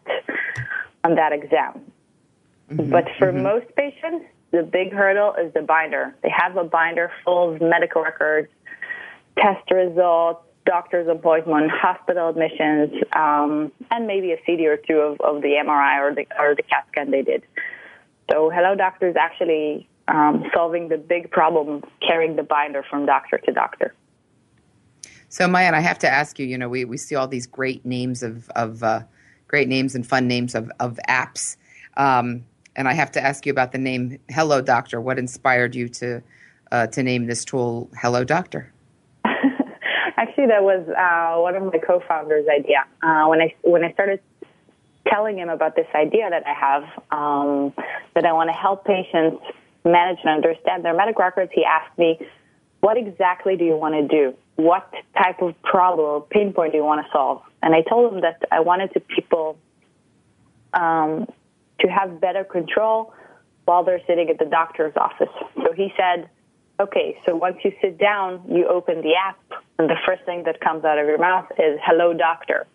on 1.04 1.14
that 1.16 1.32
exam. 1.32 1.80
Mm-hmm, 2.70 2.90
but 2.90 3.04
for 3.18 3.32
mm-hmm. 3.32 3.42
most 3.42 3.66
patients, 3.76 4.26
the 4.50 4.62
big 4.62 4.92
hurdle 4.92 5.34
is 5.34 5.52
the 5.54 5.62
binder. 5.62 6.14
They 6.22 6.30
have 6.30 6.56
a 6.56 6.64
binder 6.64 7.10
full 7.24 7.54
of 7.54 7.60
medical 7.60 8.02
records, 8.02 8.48
test 9.38 9.70
results, 9.70 10.44
doctor's 10.64 11.08
appointment, 11.08 11.70
hospital 11.70 12.28
admissions, 12.28 12.92
um, 13.14 13.72
and 13.90 14.06
maybe 14.06 14.32
a 14.32 14.36
CD 14.46 14.66
or 14.66 14.76
two 14.76 14.98
of, 14.98 15.20
of 15.20 15.42
the 15.42 15.56
MRI 15.64 15.98
or 16.00 16.14
the, 16.14 16.26
or 16.38 16.54
the 16.54 16.62
CAT 16.62 16.86
scan 16.88 17.10
they 17.10 17.22
did. 17.22 17.42
So 18.30 18.50
Hello 18.50 18.74
Doctor 18.74 19.08
is 19.08 19.16
actually 19.16 19.88
um, 20.08 20.44
solving 20.54 20.88
the 20.88 20.98
big 20.98 21.30
problem 21.30 21.82
carrying 22.06 22.36
the 22.36 22.42
binder 22.42 22.84
from 22.88 23.06
doctor 23.06 23.38
to 23.38 23.52
doctor. 23.52 23.94
So 25.28 25.46
Maayan, 25.46 25.72
I 25.74 25.80
have 25.80 25.98
to 26.00 26.08
ask 26.08 26.38
you, 26.38 26.46
you 26.46 26.58
know, 26.58 26.68
we, 26.68 26.84
we 26.84 26.98
see 26.98 27.14
all 27.14 27.26
these 27.26 27.46
great 27.46 27.84
names 27.86 28.22
of, 28.22 28.50
of 28.50 28.82
uh, 28.82 29.02
great 29.52 29.68
names 29.68 29.94
and 29.94 30.06
fun 30.06 30.26
names 30.26 30.54
of, 30.54 30.72
of 30.80 30.98
apps. 31.10 31.58
Um, 31.98 32.42
and 32.74 32.88
I 32.88 32.94
have 32.94 33.12
to 33.12 33.22
ask 33.22 33.44
you 33.44 33.52
about 33.52 33.72
the 33.72 33.78
name 33.78 34.18
Hello 34.30 34.62
Doctor. 34.62 34.98
What 34.98 35.18
inspired 35.18 35.74
you 35.74 35.90
to, 35.90 36.22
uh, 36.72 36.86
to 36.86 37.02
name 37.02 37.26
this 37.26 37.44
tool 37.44 37.90
Hello 38.00 38.24
Doctor? 38.24 38.72
Actually, 39.24 40.46
that 40.46 40.62
was 40.62 40.88
uh, 40.88 41.38
one 41.38 41.54
of 41.54 41.64
my 41.64 41.78
co-founders' 41.86 42.46
idea. 42.48 42.86
Uh, 43.02 43.26
when 43.26 43.42
I 43.42 43.54
when 43.62 43.84
I 43.84 43.92
started 43.92 44.20
telling 45.06 45.36
him 45.36 45.50
about 45.50 45.76
this 45.76 45.86
idea 45.94 46.30
that 46.30 46.44
I 46.46 46.54
have, 46.54 46.84
um, 47.10 47.74
that 48.14 48.24
I 48.24 48.32
want 48.32 48.48
to 48.48 48.54
help 48.54 48.86
patients 48.86 49.44
manage 49.84 50.18
and 50.24 50.30
understand 50.30 50.82
their 50.82 50.94
medical 50.94 51.22
records, 51.24 51.52
he 51.54 51.62
asked 51.62 51.98
me, 51.98 52.18
"What 52.80 52.96
exactly 52.96 53.56
do 53.56 53.64
you 53.66 53.76
want 53.76 53.94
to 53.96 54.08
do? 54.08 54.34
What 54.56 54.90
type 55.14 55.42
of 55.42 55.60
problem 55.62 56.06
or 56.06 56.22
pain 56.22 56.54
point 56.54 56.72
do 56.72 56.78
you 56.78 56.84
want 56.84 57.04
to 57.04 57.12
solve?" 57.12 57.42
And 57.62 57.74
I 57.74 57.82
told 57.82 58.12
him 58.12 58.20
that 58.22 58.42
I 58.50 58.60
wanted 58.60 58.92
to 58.94 59.00
people 59.00 59.58
um, 60.74 61.26
to 61.80 61.88
have 61.88 62.20
better 62.20 62.44
control 62.44 63.14
while 63.64 63.84
they're 63.84 64.02
sitting 64.06 64.28
at 64.28 64.38
the 64.38 64.44
doctor's 64.44 64.94
office. 64.96 65.32
So 65.56 65.72
he 65.72 65.92
said 65.96 66.28
Okay, 66.80 67.16
so 67.24 67.36
once 67.36 67.58
you 67.62 67.72
sit 67.80 67.98
down, 67.98 68.42
you 68.48 68.66
open 68.66 69.02
the 69.02 69.14
app, 69.14 69.38
and 69.78 69.88
the 69.88 69.96
first 70.04 70.24
thing 70.24 70.42
that 70.46 70.60
comes 70.60 70.84
out 70.84 70.98
of 70.98 71.06
your 71.06 71.18
mouth 71.18 71.46
is 71.58 71.78
"Hello, 71.84 72.12
doctor," 72.12 72.66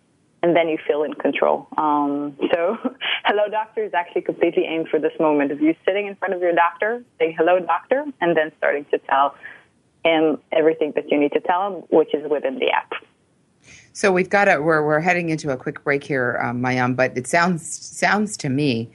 and 0.42 0.56
then 0.56 0.68
you 0.68 0.78
feel 0.86 1.02
in 1.02 1.12
control. 1.12 1.66
Um, 1.76 2.34
so, 2.52 2.78
"Hello, 3.24 3.48
doctor" 3.50 3.82
is 3.82 3.92
actually 3.92 4.22
completely 4.22 4.64
aimed 4.64 4.88
for 4.88 4.98
this 4.98 5.12
moment 5.20 5.52
of 5.52 5.60
you 5.60 5.74
sitting 5.84 6.06
in 6.06 6.14
front 6.14 6.32
of 6.32 6.40
your 6.40 6.54
doctor, 6.54 7.04
saying 7.18 7.34
"Hello, 7.36 7.58
doctor," 7.58 8.06
and 8.20 8.36
then 8.36 8.50
starting 8.56 8.86
to 8.92 8.98
tell 9.10 9.34
him 10.04 10.38
everything 10.52 10.92
that 10.94 11.10
you 11.10 11.18
need 11.18 11.32
to 11.32 11.40
tell 11.40 11.66
him, 11.66 11.82
which 11.90 12.14
is 12.14 12.26
within 12.30 12.58
the 12.58 12.70
app. 12.70 12.92
So 13.98 14.12
we've 14.12 14.30
got 14.30 14.46
a 14.46 14.62
we're 14.62 14.86
we're 14.86 15.00
heading 15.00 15.30
into 15.30 15.50
a 15.50 15.56
quick 15.56 15.82
break 15.82 16.04
here, 16.04 16.38
um, 16.40 16.62
Maayan, 16.62 16.94
but 16.94 17.18
it 17.18 17.26
sounds 17.26 17.66
sounds 17.68 18.36
to 18.36 18.48
me 18.48 18.88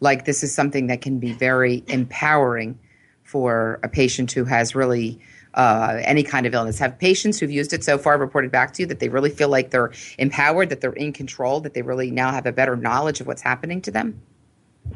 like 0.00 0.24
this 0.24 0.42
is 0.42 0.52
something 0.52 0.88
that 0.88 1.00
can 1.00 1.20
be 1.20 1.32
very 1.32 1.84
empowering 1.86 2.76
for 3.22 3.78
a 3.84 3.88
patient 3.88 4.32
who 4.32 4.44
has 4.44 4.74
really 4.74 5.20
uh, 5.54 6.00
any 6.02 6.24
kind 6.24 6.44
of 6.44 6.54
illness. 6.54 6.80
Have 6.80 6.98
patients 6.98 7.38
who've 7.38 7.52
used 7.52 7.72
it 7.72 7.84
so 7.84 7.98
far 7.98 8.18
reported 8.18 8.50
back 8.50 8.72
to 8.72 8.82
you 8.82 8.86
that 8.88 8.98
they 8.98 9.08
really 9.08 9.30
feel 9.30 9.48
like 9.48 9.70
they're 9.70 9.92
empowered, 10.18 10.70
that 10.70 10.80
they're 10.80 10.92
in 10.94 11.12
control, 11.12 11.60
that 11.60 11.74
they 11.74 11.82
really 11.82 12.10
now 12.10 12.32
have 12.32 12.44
a 12.44 12.50
better 12.50 12.74
knowledge 12.74 13.20
of 13.20 13.28
what's 13.28 13.42
happening 13.42 13.80
to 13.82 13.92
them? 13.92 14.20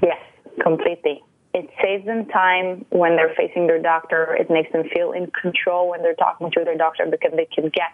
Yes, 0.03 0.19
completely. 0.61 1.23
It 1.55 1.71
saves 1.81 2.05
them 2.05 2.27
time 2.27 2.85
when 2.91 3.15
they're 3.15 3.35
facing 3.37 3.69
their 3.69 3.81
doctor. 3.81 4.35
It 4.35 4.51
makes 4.51 4.73
them 4.73 4.83
feel 4.93 5.13
in 5.13 5.31
control 5.41 5.89
when 5.89 6.03
they're 6.03 6.17
talking 6.17 6.51
to 6.51 6.65
their 6.65 6.77
doctor 6.77 7.07
because 7.09 7.31
they 7.37 7.47
can 7.55 7.69
get 7.69 7.93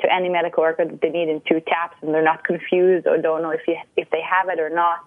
to 0.00 0.12
any 0.12 0.28
medical 0.28 0.64
record 0.64 0.90
that 0.90 1.00
they 1.00 1.10
need 1.10 1.28
in 1.28 1.40
two 1.48 1.60
taps 1.60 1.96
and 2.02 2.14
they're 2.14 2.22
not 2.22 2.44
confused 2.44 3.06
or 3.06 3.18
don't 3.18 3.42
know 3.42 3.50
if, 3.50 3.60
you, 3.66 3.76
if 3.96 4.08
they 4.10 4.20
have 4.22 4.48
it 4.48 4.60
or 4.60 4.70
not. 4.70 5.00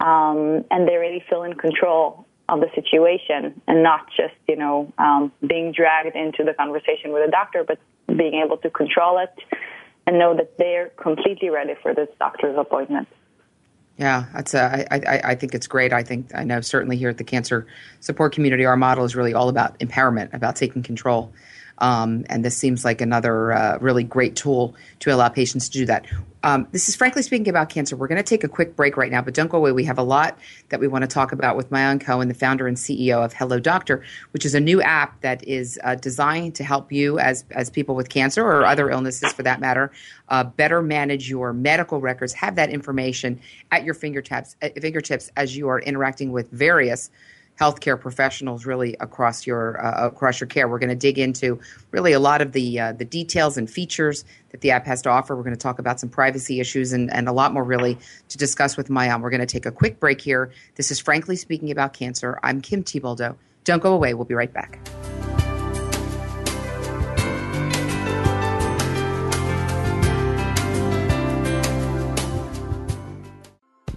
Um, 0.00 0.64
and 0.70 0.86
they 0.86 0.96
really 0.96 1.24
feel 1.28 1.42
in 1.42 1.54
control 1.54 2.26
of 2.48 2.60
the 2.60 2.68
situation 2.74 3.60
and 3.66 3.82
not 3.82 4.06
just, 4.16 4.34
you 4.46 4.56
know, 4.56 4.92
um, 4.98 5.32
being 5.46 5.72
dragged 5.72 6.16
into 6.16 6.44
the 6.44 6.54
conversation 6.54 7.12
with 7.12 7.26
a 7.26 7.30
doctor, 7.30 7.64
but 7.64 7.78
being 8.06 8.42
able 8.44 8.56
to 8.58 8.70
control 8.70 9.18
it 9.18 9.34
and 10.06 10.18
know 10.18 10.34
that 10.34 10.56
they're 10.56 10.88
completely 10.90 11.50
ready 11.50 11.74
for 11.82 11.94
this 11.94 12.08
doctor's 12.18 12.56
appointment. 12.56 13.08
Yeah, 13.98 14.26
that's 14.32 14.54
a, 14.54 14.86
I, 14.94 14.96
I, 14.96 15.20
I 15.30 15.34
think 15.34 15.54
it's 15.54 15.66
great. 15.66 15.92
I 15.92 16.04
think 16.04 16.30
I 16.34 16.44
know 16.44 16.60
certainly 16.60 16.96
here 16.96 17.10
at 17.10 17.18
the 17.18 17.24
cancer 17.24 17.66
support 18.00 18.32
community, 18.32 18.64
our 18.64 18.76
model 18.76 19.04
is 19.04 19.16
really 19.16 19.34
all 19.34 19.48
about 19.48 19.78
empowerment, 19.80 20.32
about 20.32 20.54
taking 20.54 20.84
control. 20.84 21.32
Um, 21.78 22.24
and 22.28 22.44
this 22.44 22.56
seems 22.56 22.84
like 22.84 23.00
another 23.00 23.52
uh, 23.52 23.78
really 23.80 24.04
great 24.04 24.36
tool 24.36 24.74
to 25.00 25.14
allow 25.14 25.28
patients 25.28 25.68
to 25.70 25.78
do 25.78 25.86
that. 25.86 26.06
Um, 26.42 26.68
this 26.70 26.88
is 26.88 26.94
frankly 26.94 27.22
speaking 27.22 27.48
about 27.48 27.68
cancer. 27.68 27.96
We're 27.96 28.06
going 28.06 28.22
to 28.22 28.28
take 28.28 28.44
a 28.44 28.48
quick 28.48 28.76
break 28.76 28.96
right 28.96 29.10
now, 29.10 29.22
but 29.22 29.34
don't 29.34 29.50
go 29.50 29.58
away. 29.58 29.72
We 29.72 29.84
have 29.84 29.98
a 29.98 30.04
lot 30.04 30.38
that 30.68 30.78
we 30.78 30.86
want 30.86 31.02
to 31.02 31.08
talk 31.08 31.32
about 31.32 31.56
with 31.56 31.70
Maayan 31.70 32.00
Cohen, 32.00 32.28
the 32.28 32.34
founder 32.34 32.68
and 32.68 32.76
CEO 32.76 33.24
of 33.24 33.32
Hello 33.32 33.58
Doctor, 33.58 34.04
which 34.30 34.44
is 34.44 34.54
a 34.54 34.60
new 34.60 34.80
app 34.80 35.20
that 35.22 35.46
is 35.46 35.80
uh, 35.82 35.96
designed 35.96 36.54
to 36.56 36.64
help 36.64 36.92
you 36.92 37.18
as 37.18 37.44
as 37.50 37.70
people 37.70 37.96
with 37.96 38.08
cancer 38.08 38.44
or 38.44 38.64
other 38.64 38.88
illnesses, 38.88 39.32
for 39.32 39.42
that 39.42 39.60
matter, 39.60 39.90
uh, 40.28 40.44
better 40.44 40.80
manage 40.80 41.28
your 41.28 41.52
medical 41.52 42.00
records. 42.00 42.32
Have 42.34 42.54
that 42.54 42.70
information 42.70 43.40
at 43.72 43.84
your 43.84 43.94
fingertips, 43.94 44.54
fingertips 44.80 45.30
as 45.36 45.56
you 45.56 45.68
are 45.68 45.80
interacting 45.80 46.30
with 46.30 46.50
various 46.50 47.10
healthcare 47.58 48.00
professionals 48.00 48.66
really 48.66 48.96
across 49.00 49.46
your 49.46 49.84
uh, 49.84 50.06
across 50.06 50.40
your 50.40 50.46
care. 50.46 50.68
We're 50.68 50.78
going 50.78 50.88
to 50.90 50.94
dig 50.96 51.18
into 51.18 51.58
really 51.90 52.12
a 52.12 52.20
lot 52.20 52.40
of 52.40 52.52
the 52.52 52.80
uh, 52.80 52.92
the 52.92 53.04
details 53.04 53.56
and 53.56 53.68
features 53.68 54.24
that 54.50 54.60
the 54.60 54.70
app 54.70 54.86
has 54.86 55.02
to 55.02 55.10
offer. 55.10 55.36
We're 55.36 55.42
going 55.42 55.56
to 55.56 55.60
talk 55.60 55.78
about 55.78 56.00
some 56.00 56.08
privacy 56.08 56.60
issues 56.60 56.92
and, 56.92 57.12
and 57.12 57.28
a 57.28 57.32
lot 57.32 57.52
more 57.52 57.64
really 57.64 57.98
to 58.28 58.38
discuss 58.38 58.76
with 58.76 58.88
Maayan. 58.88 59.20
We're 59.20 59.30
going 59.30 59.40
to 59.40 59.46
take 59.46 59.66
a 59.66 59.72
quick 59.72 60.00
break 60.00 60.20
here. 60.20 60.52
This 60.76 60.90
is 60.90 60.98
Frankly 60.98 61.36
Speaking 61.36 61.70
About 61.70 61.92
Cancer. 61.92 62.38
I'm 62.42 62.60
Kim 62.60 62.84
Thiboldeaux. 62.84 63.36
Don't 63.64 63.82
go 63.82 63.92
away. 63.92 64.14
We'll 64.14 64.24
be 64.24 64.34
right 64.34 64.52
back. 64.52 64.78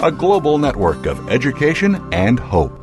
a 0.00 0.10
global 0.10 0.58
network 0.58 1.06
of 1.06 1.28
education 1.30 1.96
and 2.12 2.38
hope. 2.38 2.78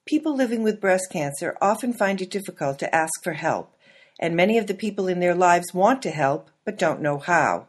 People 0.07 0.37
living 0.37 0.63
with 0.63 0.81
breast 0.81 1.11
cancer 1.11 1.57
often 1.63 1.95
find 1.95 2.21
it 2.21 2.31
difficult 2.31 2.79
to 2.79 2.95
ask 2.95 3.23
for 3.23 3.33
help, 3.33 3.75
and 4.21 4.37
many 4.37 4.59
of 4.59 4.67
the 4.67 4.75
people 4.75 5.09
in 5.09 5.21
their 5.21 5.35
lives 5.35 5.73
want 5.73 6.03
to 6.03 6.11
help 6.11 6.51
but 6.65 6.79
don't 6.79 7.01
know 7.01 7.19
how. 7.19 7.67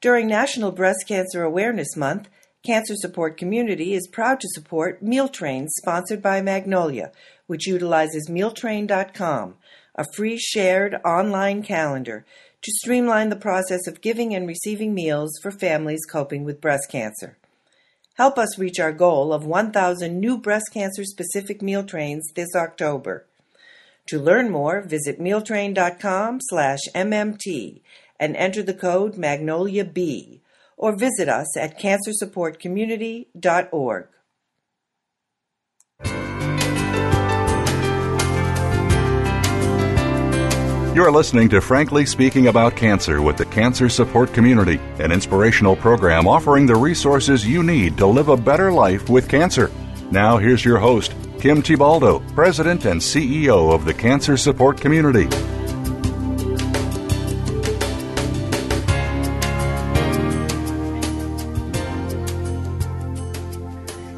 During 0.00 0.26
National 0.26 0.70
Breast 0.70 1.06
Cancer 1.08 1.42
Awareness 1.42 1.96
Month, 1.96 2.28
Cancer 2.64 2.94
Support 2.96 3.38
Community 3.38 3.94
is 3.94 4.08
proud 4.08 4.40
to 4.40 4.48
support 4.50 5.02
Meal 5.02 5.28
Trains 5.28 5.72
sponsored 5.76 6.20
by 6.20 6.42
Magnolia, 6.42 7.12
which 7.46 7.66
utilizes 7.66 8.28
mealtrain.com, 8.28 9.54
a 9.96 10.04
free 10.14 10.38
shared 10.38 10.94
online 11.04 11.62
calendar 11.62 12.24
to 12.62 12.72
streamline 12.72 13.30
the 13.30 13.36
process 13.36 13.86
of 13.86 14.00
giving 14.00 14.34
and 14.34 14.46
receiving 14.46 14.94
meals 14.94 15.38
for 15.42 15.50
families 15.50 16.06
coping 16.08 16.44
with 16.44 16.60
breast 16.60 16.88
cancer. 16.90 17.36
Help 18.14 18.38
us 18.38 18.58
reach 18.58 18.80
our 18.80 18.92
goal 18.92 19.32
of 19.32 19.44
1,000 19.44 20.18
new 20.18 20.38
breast 20.38 20.70
cancer 20.72 21.04
specific 21.04 21.60
meal 21.60 21.84
trains 21.84 22.32
this 22.34 22.54
October. 22.54 23.26
To 24.06 24.18
learn 24.18 24.50
more, 24.50 24.80
visit 24.82 25.20
mealtrain.com 25.20 26.38
slash 26.42 26.80
MMT 26.94 27.80
and 28.18 28.34
enter 28.36 28.62
the 28.62 28.72
code 28.72 29.16
MagnoliaB 29.16 30.40
or 30.76 30.96
visit 30.96 31.28
us 31.28 31.56
at 31.56 31.78
cancersupportcommunity.org. 31.78 34.08
You're 40.96 41.12
listening 41.12 41.50
to 41.50 41.60
Frankly 41.60 42.06
Speaking 42.06 42.46
About 42.46 42.74
Cancer 42.74 43.20
with 43.20 43.36
the 43.36 43.44
Cancer 43.44 43.90
Support 43.90 44.32
Community, 44.32 44.80
an 44.98 45.12
inspirational 45.12 45.76
program 45.76 46.26
offering 46.26 46.64
the 46.64 46.74
resources 46.74 47.46
you 47.46 47.62
need 47.62 47.98
to 47.98 48.06
live 48.06 48.28
a 48.28 48.36
better 48.38 48.72
life 48.72 49.10
with 49.10 49.28
cancer. 49.28 49.70
Now, 50.10 50.38
here's 50.38 50.64
your 50.64 50.78
host, 50.78 51.12
Kim 51.38 51.62
Thiboldeaux, 51.62 52.34
President 52.34 52.86
and 52.86 52.98
CEO 52.98 53.74
of 53.74 53.84
the 53.84 53.92
Cancer 53.92 54.38
Support 54.38 54.80
Community. 54.80 55.26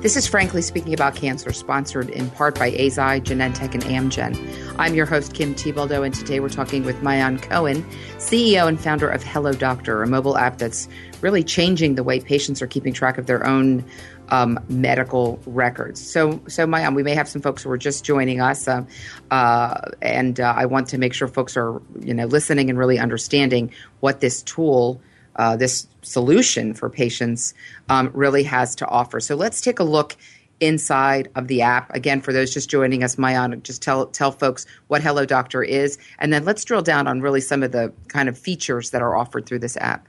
This 0.00 0.16
is 0.16 0.28
Frankly 0.28 0.62
Speaking 0.62 0.94
About 0.94 1.16
Cancer, 1.16 1.52
sponsored 1.52 2.08
in 2.08 2.30
part 2.30 2.56
by 2.56 2.70
Eisai, 2.70 3.20
Genentech, 3.20 3.74
and 3.74 3.82
Amgen. 3.82 4.67
I'm 4.78 4.94
your 4.94 5.06
host, 5.06 5.34
Kim 5.34 5.56
Thiboldeaux, 5.56 6.06
and 6.06 6.14
today 6.14 6.38
we're 6.38 6.48
talking 6.48 6.84
with 6.84 7.00
Maayan 7.00 7.42
Cohen, 7.42 7.82
CEO 8.18 8.68
and 8.68 8.80
founder 8.80 9.10
of 9.10 9.24
Hello 9.24 9.52
Doctor, 9.52 10.04
a 10.04 10.06
mobile 10.06 10.38
app 10.38 10.58
that's 10.58 10.88
really 11.20 11.42
changing 11.42 11.96
the 11.96 12.04
way 12.04 12.20
patients 12.20 12.62
are 12.62 12.68
keeping 12.68 12.92
track 12.92 13.18
of 13.18 13.26
their 13.26 13.44
own 13.44 13.84
um, 14.28 14.60
medical 14.68 15.40
records. 15.46 16.00
So, 16.00 16.40
so 16.46 16.64
Maayan, 16.64 16.94
we 16.94 17.02
may 17.02 17.14
have 17.14 17.28
some 17.28 17.42
folks 17.42 17.64
who 17.64 17.70
are 17.72 17.76
just 17.76 18.04
joining 18.04 18.40
us, 18.40 18.68
uh, 18.68 18.84
uh, 19.32 19.80
and 20.00 20.38
uh, 20.38 20.54
I 20.56 20.66
want 20.66 20.86
to 20.90 20.98
make 20.98 21.12
sure 21.12 21.26
folks 21.26 21.56
are, 21.56 21.82
you 21.98 22.14
know, 22.14 22.26
listening 22.26 22.70
and 22.70 22.78
really 22.78 23.00
understanding 23.00 23.72
what 23.98 24.20
this 24.20 24.42
tool 24.44 25.00
uh, 25.34 25.56
this 25.56 25.86
solution 26.02 26.74
for 26.74 26.90
patients 26.90 27.54
um, 27.88 28.10
really 28.12 28.42
has 28.42 28.74
to 28.74 28.86
offer. 28.86 29.20
So 29.20 29.36
let's 29.36 29.60
take 29.60 29.78
a 29.78 29.84
look 29.84 30.16
inside 30.60 31.30
of 31.34 31.48
the 31.48 31.62
app. 31.62 31.94
Again, 31.94 32.20
for 32.20 32.32
those 32.32 32.52
just 32.52 32.68
joining 32.68 33.02
us, 33.02 33.16
Maayan, 33.16 33.62
just 33.62 33.82
tell 33.82 34.06
tell 34.06 34.32
folks 34.32 34.66
what 34.88 35.02
Hello 35.02 35.24
Doctor 35.24 35.62
is, 35.62 35.98
and 36.18 36.32
then 36.32 36.44
let's 36.44 36.64
drill 36.64 36.82
down 36.82 37.06
on 37.06 37.20
really 37.20 37.40
some 37.40 37.62
of 37.62 37.72
the 37.72 37.92
kind 38.08 38.28
of 38.28 38.38
features 38.38 38.90
that 38.90 39.02
are 39.02 39.16
offered 39.16 39.46
through 39.46 39.60
this 39.60 39.76
app. 39.76 40.06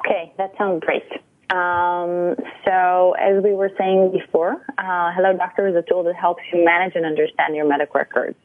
Okay, 0.00 0.32
that 0.38 0.52
sounds 0.58 0.82
great. 0.84 1.04
Um, 1.50 2.34
so, 2.64 3.14
as 3.20 3.42
we 3.42 3.52
were 3.52 3.70
saying 3.78 4.10
before, 4.12 4.52
uh, 4.78 5.12
Hello 5.12 5.36
Doctor 5.36 5.68
is 5.68 5.76
a 5.76 5.82
tool 5.82 6.02
that 6.04 6.16
helps 6.16 6.42
you 6.52 6.64
manage 6.64 6.96
and 6.96 7.06
understand 7.06 7.54
your 7.54 7.68
medical 7.68 7.98
records. 7.98 8.36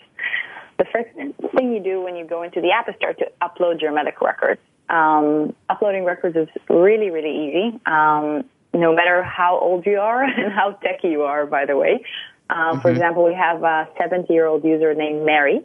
The 0.78 0.86
first 0.92 1.10
thing 1.16 1.74
you 1.74 1.80
do 1.80 2.02
when 2.02 2.16
you 2.16 2.26
go 2.26 2.44
into 2.44 2.62
the 2.62 2.72
app 2.72 2.90
is 2.90 2.96
start 2.96 3.18
to 3.20 3.32
upload 3.42 3.82
your 3.82 3.92
medical 3.92 4.28
records. 4.28 4.62
Um, 4.90 5.56
uploading 5.70 6.06
records 6.06 6.36
is 6.36 6.48
really, 6.70 7.10
really 7.10 7.48
easy. 7.48 7.80
Um, 7.86 8.44
no 8.74 8.96
matter 8.96 9.24
how 9.24 9.60
old 9.60 9.86
you 9.86 10.00
are 10.00 10.24
and 10.24 10.52
how 10.52 10.72
techy 10.84 11.10
you 11.10 11.24
are, 11.24 11.46
by 11.46 11.66
the 11.66 11.76
way. 11.76 12.04
Um, 12.50 12.58
mm-hmm. 12.58 12.82
For 12.82 12.92
example, 12.92 13.24
we 13.24 13.34
have 13.34 13.64
a 13.64 13.88
70 14.00 14.32
year 14.32 14.46
old 14.46 14.64
user 14.64 14.94
named 14.94 15.26
Mary, 15.26 15.62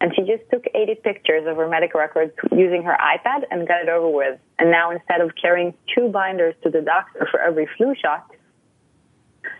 and 0.00 0.12
she 0.14 0.22
just 0.22 0.42
took 0.50 0.64
80 0.74 0.96
pictures 0.96 1.46
of 1.46 1.56
her 1.56 1.68
medical 1.68 2.00
records 2.00 2.32
using 2.52 2.82
her 2.82 2.96
iPad 2.96 3.44
and 3.50 3.66
got 3.66 3.82
it 3.82 3.88
over 3.88 4.08
with. 4.08 4.38
And 4.58 4.70
now 4.70 4.90
instead 4.90 5.20
of 5.20 5.30
carrying 5.40 5.74
two 5.94 6.08
binders 6.08 6.54
to 6.62 6.70
the 6.70 6.80
doctor 6.80 7.26
for 7.30 7.40
every 7.40 7.68
flu 7.76 7.94
shot, 8.00 8.30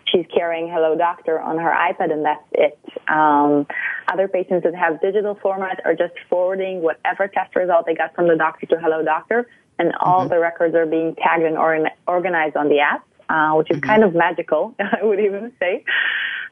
she's 0.07 0.27
carrying 0.35 0.69
Hello 0.69 0.97
Doctor 0.97 1.41
on 1.41 1.59
her 1.59 1.71
iPad, 1.71 2.13
and 2.13 2.25
that's 2.25 2.45
it. 2.53 2.79
Um, 3.09 3.67
other 4.09 4.29
patients 4.29 4.65
that 4.65 4.75
have 4.75 5.01
digital 5.01 5.35
format 5.35 5.81
are 5.85 5.95
just 5.95 6.15
forwarding 6.29 6.83
whatever 6.83 7.29
test 7.29 7.55
result 7.57 7.87
they 7.87 7.95
got 7.95 8.15
from 8.15 8.29
the 8.29 8.37
doctor 8.37 8.67
to 8.67 8.79
Hello 8.79 9.03
Doctor, 9.03 9.49
and 9.79 9.93
all 10.01 10.21
mm-hmm. 10.21 10.31
the 10.31 10.39
records 10.39 10.75
are 10.75 10.87
being 10.87 11.15
tagged 11.17 11.45
and 11.45 11.57
or- 11.59 11.91
organized 12.07 12.57
on 12.57 12.69
the 12.69 12.81
app, 12.81 13.07
uh, 13.29 13.53
which 13.55 13.71
is 13.71 13.79
mm-hmm. 13.79 13.87
kind 13.87 14.05
of 14.05 14.15
magical, 14.15 14.75
I 14.81 15.03
would 15.03 15.21
even 15.21 15.53
say. 15.59 15.85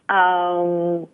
Um, 0.08 1.08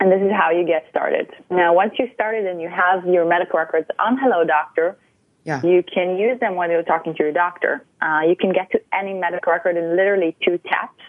and 0.00 0.10
this 0.10 0.22
is 0.22 0.32
how 0.32 0.50
you 0.50 0.66
get 0.66 0.86
started. 0.90 1.28
Now, 1.50 1.74
once 1.74 1.92
you 1.98 2.08
started 2.14 2.46
and 2.46 2.60
you 2.60 2.68
have 2.68 3.06
your 3.06 3.26
medical 3.26 3.58
records 3.58 3.86
on 3.98 4.16
Hello 4.16 4.44
Doctor, 4.44 4.96
yeah. 5.44 5.60
you 5.62 5.82
can 5.82 6.16
use 6.16 6.40
them 6.40 6.54
when 6.54 6.70
you're 6.70 6.82
talking 6.82 7.14
to 7.14 7.22
your 7.22 7.32
doctor. 7.32 7.84
Uh, 8.00 8.20
you 8.26 8.34
can 8.34 8.52
get 8.52 8.70
to 8.72 8.80
any 8.92 9.12
medical 9.14 9.52
record 9.52 9.76
in 9.76 9.96
literally 9.96 10.36
two 10.42 10.58
taps. 10.58 11.00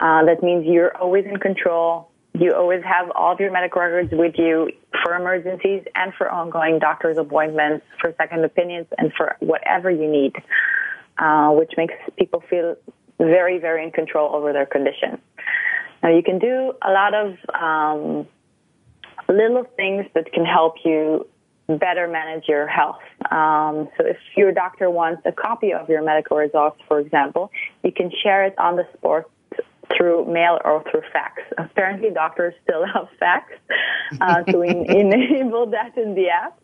Uh, 0.00 0.24
that 0.24 0.42
means 0.42 0.66
you're 0.66 0.96
always 0.96 1.24
in 1.26 1.36
control. 1.38 2.10
You 2.38 2.54
always 2.54 2.82
have 2.84 3.10
all 3.14 3.32
of 3.32 3.40
your 3.40 3.50
medical 3.50 3.80
records 3.80 4.10
with 4.12 4.34
you 4.36 4.70
for 5.02 5.16
emergencies 5.16 5.84
and 5.94 6.12
for 6.18 6.30
ongoing 6.30 6.78
doctor's 6.78 7.16
appointments, 7.16 7.86
for 7.98 8.14
second 8.18 8.44
opinions, 8.44 8.86
and 8.98 9.10
for 9.16 9.36
whatever 9.40 9.90
you 9.90 10.06
need, 10.10 10.34
uh, 11.16 11.50
which 11.52 11.72
makes 11.78 11.94
people 12.18 12.42
feel 12.50 12.76
very, 13.18 13.58
very 13.58 13.84
in 13.84 13.90
control 13.90 14.34
over 14.34 14.52
their 14.52 14.66
condition. 14.66 15.18
Now, 16.02 16.10
you 16.10 16.22
can 16.22 16.38
do 16.38 16.74
a 16.82 16.90
lot 16.90 17.14
of 17.14 17.36
um, 17.54 18.26
little 19.30 19.64
things 19.76 20.04
that 20.14 20.30
can 20.30 20.44
help 20.44 20.74
you 20.84 21.26
better 21.68 22.06
manage 22.06 22.44
your 22.48 22.66
health. 22.66 23.00
Um, 23.30 23.88
so 23.96 24.06
if 24.06 24.18
your 24.36 24.52
doctor 24.52 24.90
wants 24.90 25.22
a 25.24 25.32
copy 25.32 25.72
of 25.72 25.88
your 25.88 26.02
medical 26.02 26.36
results, 26.36 26.78
for 26.86 27.00
example, 27.00 27.50
you 27.82 27.92
can 27.92 28.10
share 28.22 28.44
it 28.44 28.54
on 28.58 28.76
the 28.76 28.86
spot 28.94 29.24
through 29.96 30.26
mail 30.32 30.58
or 30.64 30.82
through 30.90 31.02
fax. 31.12 31.42
Apparently, 31.58 32.10
doctors 32.10 32.54
still 32.62 32.84
have 32.94 33.08
fax, 33.18 33.52
uh, 34.20 34.42
so 34.50 34.60
we 34.60 34.68
enable 34.88 35.66
that 35.66 35.96
in 35.96 36.14
the 36.14 36.28
app. 36.28 36.58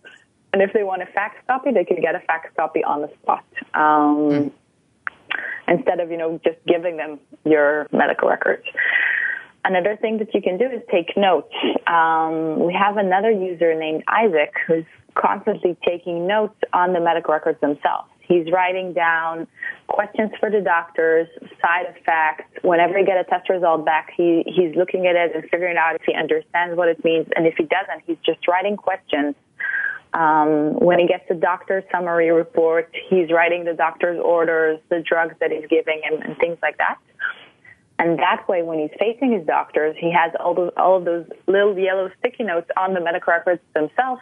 And 0.52 0.60
if 0.60 0.72
they 0.72 0.82
want 0.82 1.02
a 1.02 1.06
fax 1.06 1.36
copy, 1.46 1.70
they 1.72 1.84
can 1.84 2.00
get 2.00 2.14
a 2.14 2.20
fax 2.20 2.50
copy 2.56 2.84
on 2.84 3.00
the 3.02 3.10
spot. 3.22 3.44
Um, 3.74 4.16
mm. 4.28 4.52
Instead 5.66 6.00
of, 6.00 6.10
you 6.10 6.18
know, 6.18 6.38
just 6.44 6.58
giving 6.66 6.98
them 6.98 7.18
your 7.44 7.88
medical 7.92 8.28
records. 8.28 8.64
Another 9.64 9.96
thing 9.96 10.18
that 10.18 10.34
you 10.34 10.42
can 10.42 10.58
do 10.58 10.66
is 10.66 10.82
take 10.90 11.16
notes. 11.16 11.54
Um, 11.86 12.66
we 12.66 12.74
have 12.74 12.96
another 12.96 13.30
user 13.30 13.74
named 13.74 14.02
Isaac 14.08 14.52
who's 14.66 14.84
constantly 15.14 15.76
taking 15.86 16.26
notes 16.26 16.58
on 16.72 16.92
the 16.92 17.00
medical 17.00 17.32
records 17.32 17.60
themselves. 17.60 18.11
He's 18.26 18.50
writing 18.52 18.92
down 18.92 19.46
questions 19.88 20.30
for 20.40 20.50
the 20.50 20.60
doctors, 20.60 21.28
side 21.60 21.86
effects. 21.88 22.50
Whenever 22.62 22.98
he 22.98 23.04
get 23.04 23.18
a 23.18 23.24
test 23.24 23.48
result 23.48 23.84
back, 23.84 24.10
he, 24.16 24.42
he's 24.46 24.74
looking 24.76 25.06
at 25.06 25.16
it 25.16 25.34
and 25.34 25.44
figuring 25.50 25.76
out 25.76 25.96
if 25.96 26.02
he 26.06 26.14
understands 26.14 26.76
what 26.76 26.88
it 26.88 27.04
means. 27.04 27.26
And 27.36 27.46
if 27.46 27.54
he 27.56 27.64
doesn't, 27.64 28.02
he's 28.06 28.18
just 28.24 28.46
writing 28.48 28.76
questions 28.76 29.34
um, 30.14 30.74
when 30.78 30.98
he 30.98 31.06
gets 31.06 31.24
the 31.28 31.34
doctor's 31.34 31.84
summary 31.90 32.30
report, 32.30 32.94
he's 33.08 33.30
writing 33.30 33.64
the 33.64 33.72
doctor's 33.72 34.20
orders, 34.22 34.78
the 34.90 35.00
drugs 35.00 35.34
that 35.40 35.50
he's 35.50 35.66
giving 35.68 36.02
him, 36.02 36.20
and 36.20 36.36
things 36.36 36.58
like 36.62 36.76
that. 36.78 36.98
And 37.98 38.18
that 38.18 38.46
way, 38.48 38.62
when 38.62 38.78
he's 38.78 38.90
facing 38.98 39.32
his 39.32 39.46
doctors, 39.46 39.96
he 39.98 40.12
has 40.12 40.32
all 40.38 40.54
those, 40.54 40.72
all 40.76 41.00
those 41.00 41.26
little 41.46 41.78
yellow 41.78 42.10
sticky 42.18 42.44
notes 42.44 42.68
on 42.76 42.94
the 42.94 43.00
medical 43.00 43.32
records 43.32 43.62
themselves. 43.74 44.20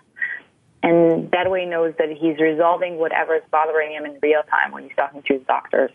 And 0.82 1.30
that 1.32 1.50
way, 1.50 1.60
he 1.60 1.66
knows 1.66 1.94
that 1.98 2.08
he's 2.10 2.38
resolving 2.38 2.96
whatever 2.96 3.36
is 3.36 3.42
bothering 3.50 3.92
him 3.92 4.06
in 4.06 4.18
real 4.22 4.42
time 4.44 4.72
when 4.72 4.84
he's 4.84 4.96
talking 4.96 5.22
to 5.22 5.34
his 5.34 5.42
doctors. 5.46 5.90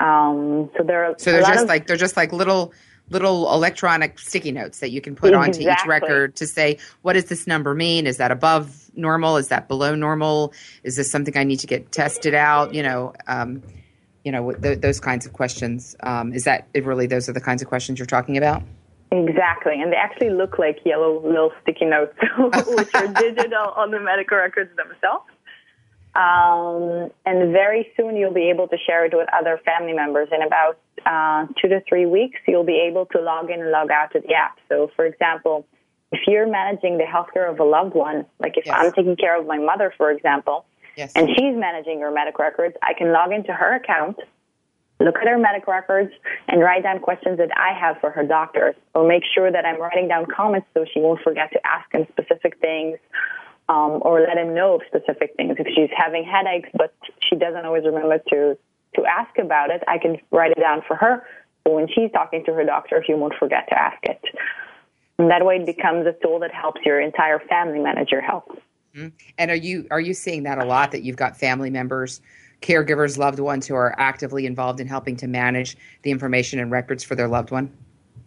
Um, 0.00 0.70
so 0.76 0.82
there 0.82 1.04
are 1.04 1.14
so 1.18 1.32
they're 1.32 1.40
just 1.40 1.62
of, 1.62 1.68
like 1.68 1.86
they're 1.86 1.96
just 1.96 2.16
like 2.16 2.32
little 2.32 2.72
little 3.10 3.52
electronic 3.52 4.18
sticky 4.18 4.50
notes 4.52 4.80
that 4.80 4.90
you 4.90 5.00
can 5.00 5.14
put 5.14 5.32
exactly. 5.32 5.66
onto 5.66 5.80
each 5.82 5.86
record 5.86 6.36
to 6.36 6.46
say 6.46 6.78
what 7.02 7.14
does 7.14 7.26
this 7.26 7.46
number 7.46 7.74
mean? 7.74 8.06
Is 8.06 8.18
that 8.18 8.30
above 8.30 8.90
normal? 8.94 9.36
Is 9.36 9.48
that 9.48 9.68
below 9.68 9.94
normal? 9.94 10.52
Is 10.82 10.96
this 10.96 11.10
something 11.10 11.36
i 11.36 11.44
need 11.44 11.60
to 11.60 11.66
get 11.66 11.92
tested 11.92 12.34
out? 12.34 12.74
You 12.74 12.82
know 12.82 13.14
um, 13.26 13.62
you 14.24 14.32
know 14.32 14.52
th- 14.52 14.80
those 14.80 15.00
kinds 15.00 15.24
of 15.24 15.32
questions. 15.32 15.96
Um, 16.00 16.32
is 16.32 16.44
that 16.44 16.66
really 16.74 17.06
those 17.06 17.28
are 17.28 17.32
the 17.32 17.40
kinds 17.40 17.62
of 17.62 17.68
questions 17.68 17.98
you're 17.98 18.06
talking 18.06 18.36
about 18.36 18.62
exactly 19.10 19.80
and 19.80 19.92
they 19.92 19.96
actually 19.96 20.30
look 20.30 20.58
like 20.58 20.78
yellow 20.84 21.24
little 21.24 21.52
sticky 21.62 21.84
notes 21.84 22.14
which 22.38 22.94
are 22.94 23.06
digital 23.20 23.72
on 23.76 23.90
the 23.90 24.00
medical 24.00 24.36
records 24.36 24.70
themselves 24.76 25.24
um, 26.16 27.10
and 27.26 27.52
very 27.52 27.92
soon 27.96 28.16
you'll 28.16 28.32
be 28.32 28.48
able 28.50 28.68
to 28.68 28.76
share 28.86 29.04
it 29.04 29.12
with 29.14 29.28
other 29.36 29.60
family 29.64 29.92
members. 29.92 30.28
In 30.30 30.42
about 30.42 30.78
uh, 31.04 31.52
two 31.60 31.68
to 31.68 31.80
three 31.88 32.06
weeks, 32.06 32.38
you'll 32.46 32.64
be 32.64 32.86
able 32.88 33.06
to 33.06 33.20
log 33.20 33.50
in 33.50 33.60
and 33.60 33.70
log 33.70 33.90
out 33.90 34.12
to 34.12 34.20
the 34.20 34.32
app. 34.32 34.58
So, 34.68 34.90
for 34.94 35.06
example, 35.06 35.66
if 36.12 36.20
you're 36.28 36.48
managing 36.48 36.98
the 36.98 37.04
healthcare 37.04 37.50
of 37.50 37.58
a 37.58 37.64
loved 37.64 37.94
one, 37.94 38.26
like 38.38 38.56
if 38.56 38.66
yes. 38.66 38.76
I'm 38.78 38.92
taking 38.92 39.16
care 39.16 39.38
of 39.38 39.46
my 39.46 39.58
mother, 39.58 39.92
for 39.96 40.12
example, 40.12 40.64
yes. 40.96 41.12
and 41.16 41.28
she's 41.30 41.56
managing 41.56 42.00
her 42.00 42.12
medical 42.12 42.44
records, 42.44 42.76
I 42.80 42.94
can 42.94 43.10
log 43.10 43.32
into 43.32 43.52
her 43.52 43.74
account, 43.74 44.18
look 45.00 45.16
at 45.16 45.26
her 45.26 45.38
medical 45.38 45.72
records, 45.72 46.12
and 46.48 46.60
write 46.60 46.82
down 46.82 47.00
questions 47.00 47.38
that 47.38 47.50
I 47.56 47.78
have 47.78 47.96
for 48.00 48.10
her 48.10 48.24
doctors, 48.24 48.74
or 48.94 49.06
make 49.06 49.22
sure 49.34 49.50
that 49.50 49.64
I'm 49.64 49.80
writing 49.80 50.08
down 50.08 50.26
comments 50.26 50.68
so 50.74 50.84
she 50.92 51.00
won't 51.00 51.20
forget 51.22 51.52
to 51.52 51.60
ask 51.66 51.92
him 51.92 52.06
specific 52.12 52.58
things 52.60 52.98
um, 53.68 54.00
or 54.02 54.20
let 54.20 54.36
him 54.36 54.54
know 54.54 54.76
of 54.76 54.82
specific 54.86 55.34
things. 55.36 55.56
If 55.58 55.66
she's 55.74 55.90
having 55.96 56.24
headaches, 56.24 56.68
but 56.74 56.94
she 57.28 57.36
doesn't 57.36 57.64
always 57.64 57.84
remember 57.84 58.18
to 58.30 58.58
to 58.94 59.04
ask 59.06 59.36
about 59.38 59.70
it, 59.70 59.82
I 59.88 59.98
can 59.98 60.18
write 60.30 60.52
it 60.52 60.60
down 60.60 60.82
for 60.86 60.94
her. 60.94 61.26
So 61.66 61.74
when 61.74 61.88
she's 61.88 62.12
talking 62.12 62.44
to 62.44 62.54
her 62.54 62.64
doctor, 62.64 63.02
she 63.04 63.14
won't 63.14 63.34
forget 63.38 63.66
to 63.70 63.76
ask 63.76 63.98
it. 64.04 64.22
And 65.18 65.30
that 65.30 65.44
way, 65.44 65.56
it 65.56 65.66
becomes 65.66 66.06
a 66.06 66.12
tool 66.22 66.38
that 66.40 66.52
helps 66.52 66.80
your 66.84 67.00
entire 67.00 67.40
family 67.40 67.80
manage 67.80 68.10
your 68.10 68.20
health. 68.20 68.48
Mm-hmm. 68.94 69.08
And 69.38 69.50
are 69.50 69.56
you 69.56 69.88
are 69.90 70.00
you 70.00 70.14
seeing 70.14 70.44
that 70.44 70.58
a 70.58 70.64
lot? 70.64 70.92
That 70.92 71.02
you've 71.02 71.16
got 71.16 71.36
family 71.36 71.70
members, 71.70 72.20
caregivers, 72.64 73.18
loved 73.18 73.38
ones 73.38 73.66
who 73.66 73.74
are 73.74 73.94
actively 73.98 74.46
involved 74.46 74.80
in 74.80 74.86
helping 74.86 75.16
to 75.16 75.26
manage 75.26 75.76
the 76.02 76.10
information 76.10 76.58
and 76.58 76.70
records 76.70 77.04
for 77.04 77.14
their 77.14 77.28
loved 77.28 77.50
one? 77.50 77.70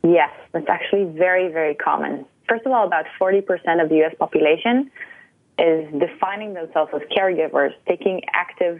Yes, 0.04 0.30
that's 0.52 0.70
actually 0.70 1.06
very 1.06 1.52
very 1.52 1.76
common. 1.76 2.26
First 2.48 2.66
of 2.66 2.72
all, 2.72 2.86
about 2.86 3.06
forty 3.18 3.42
percent 3.42 3.82
of 3.82 3.90
the 3.90 3.96
U.S. 3.98 4.16
population 4.18 4.92
is 5.60 5.92
defining 6.00 6.54
themselves 6.54 6.92
as 6.94 7.02
caregivers, 7.18 7.72
taking 7.88 8.22
active 8.34 8.80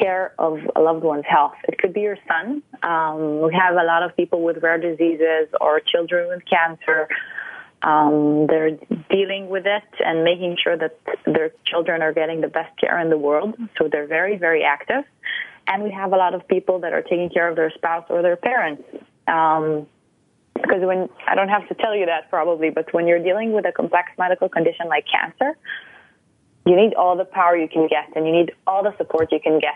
care 0.00 0.32
of 0.38 0.58
a 0.74 0.80
loved 0.80 1.04
one's 1.04 1.24
health. 1.28 1.54
It 1.68 1.78
could 1.78 1.92
be 1.92 2.00
your 2.00 2.18
son. 2.26 2.62
Um, 2.82 3.42
we 3.42 3.54
have 3.54 3.74
a 3.74 3.84
lot 3.84 4.02
of 4.02 4.16
people 4.16 4.42
with 4.42 4.62
rare 4.62 4.78
diseases 4.78 5.48
or 5.60 5.80
children 5.80 6.28
with 6.28 6.42
cancer. 6.48 7.08
Um, 7.82 8.46
they're 8.46 8.78
dealing 9.10 9.48
with 9.48 9.66
it 9.66 9.84
and 10.04 10.24
making 10.24 10.56
sure 10.62 10.76
that 10.76 10.98
their 11.24 11.52
children 11.64 12.02
are 12.02 12.12
getting 12.12 12.40
the 12.40 12.48
best 12.48 12.76
care 12.78 12.98
in 13.00 13.10
the 13.10 13.18
world. 13.18 13.54
So 13.78 13.88
they're 13.90 14.06
very, 14.06 14.36
very 14.36 14.64
active. 14.64 15.04
And 15.66 15.82
we 15.82 15.90
have 15.90 16.12
a 16.12 16.16
lot 16.16 16.34
of 16.34 16.46
people 16.48 16.80
that 16.80 16.92
are 16.92 17.02
taking 17.02 17.28
care 17.28 17.48
of 17.48 17.56
their 17.56 17.70
spouse 17.70 18.06
or 18.08 18.22
their 18.22 18.36
parents. 18.36 18.82
Um, 19.28 19.86
because 20.54 20.82
when 20.82 21.08
I 21.26 21.34
don't 21.34 21.48
have 21.48 21.68
to 21.68 21.74
tell 21.74 21.94
you 21.94 22.06
that 22.06 22.30
probably, 22.30 22.70
but 22.70 22.92
when 22.94 23.06
you're 23.06 23.22
dealing 23.22 23.52
with 23.52 23.66
a 23.66 23.72
complex 23.72 24.10
medical 24.18 24.48
condition 24.48 24.88
like 24.88 25.04
cancer, 25.06 25.56
you 26.66 26.74
need 26.74 26.94
all 26.94 27.16
the 27.16 27.24
power 27.24 27.56
you 27.56 27.68
can 27.68 27.86
get 27.86 28.16
and 28.16 28.26
you 28.26 28.32
need 28.32 28.52
all 28.66 28.82
the 28.82 28.96
support 28.96 29.30
you 29.30 29.38
can 29.40 29.60
get. 29.60 29.74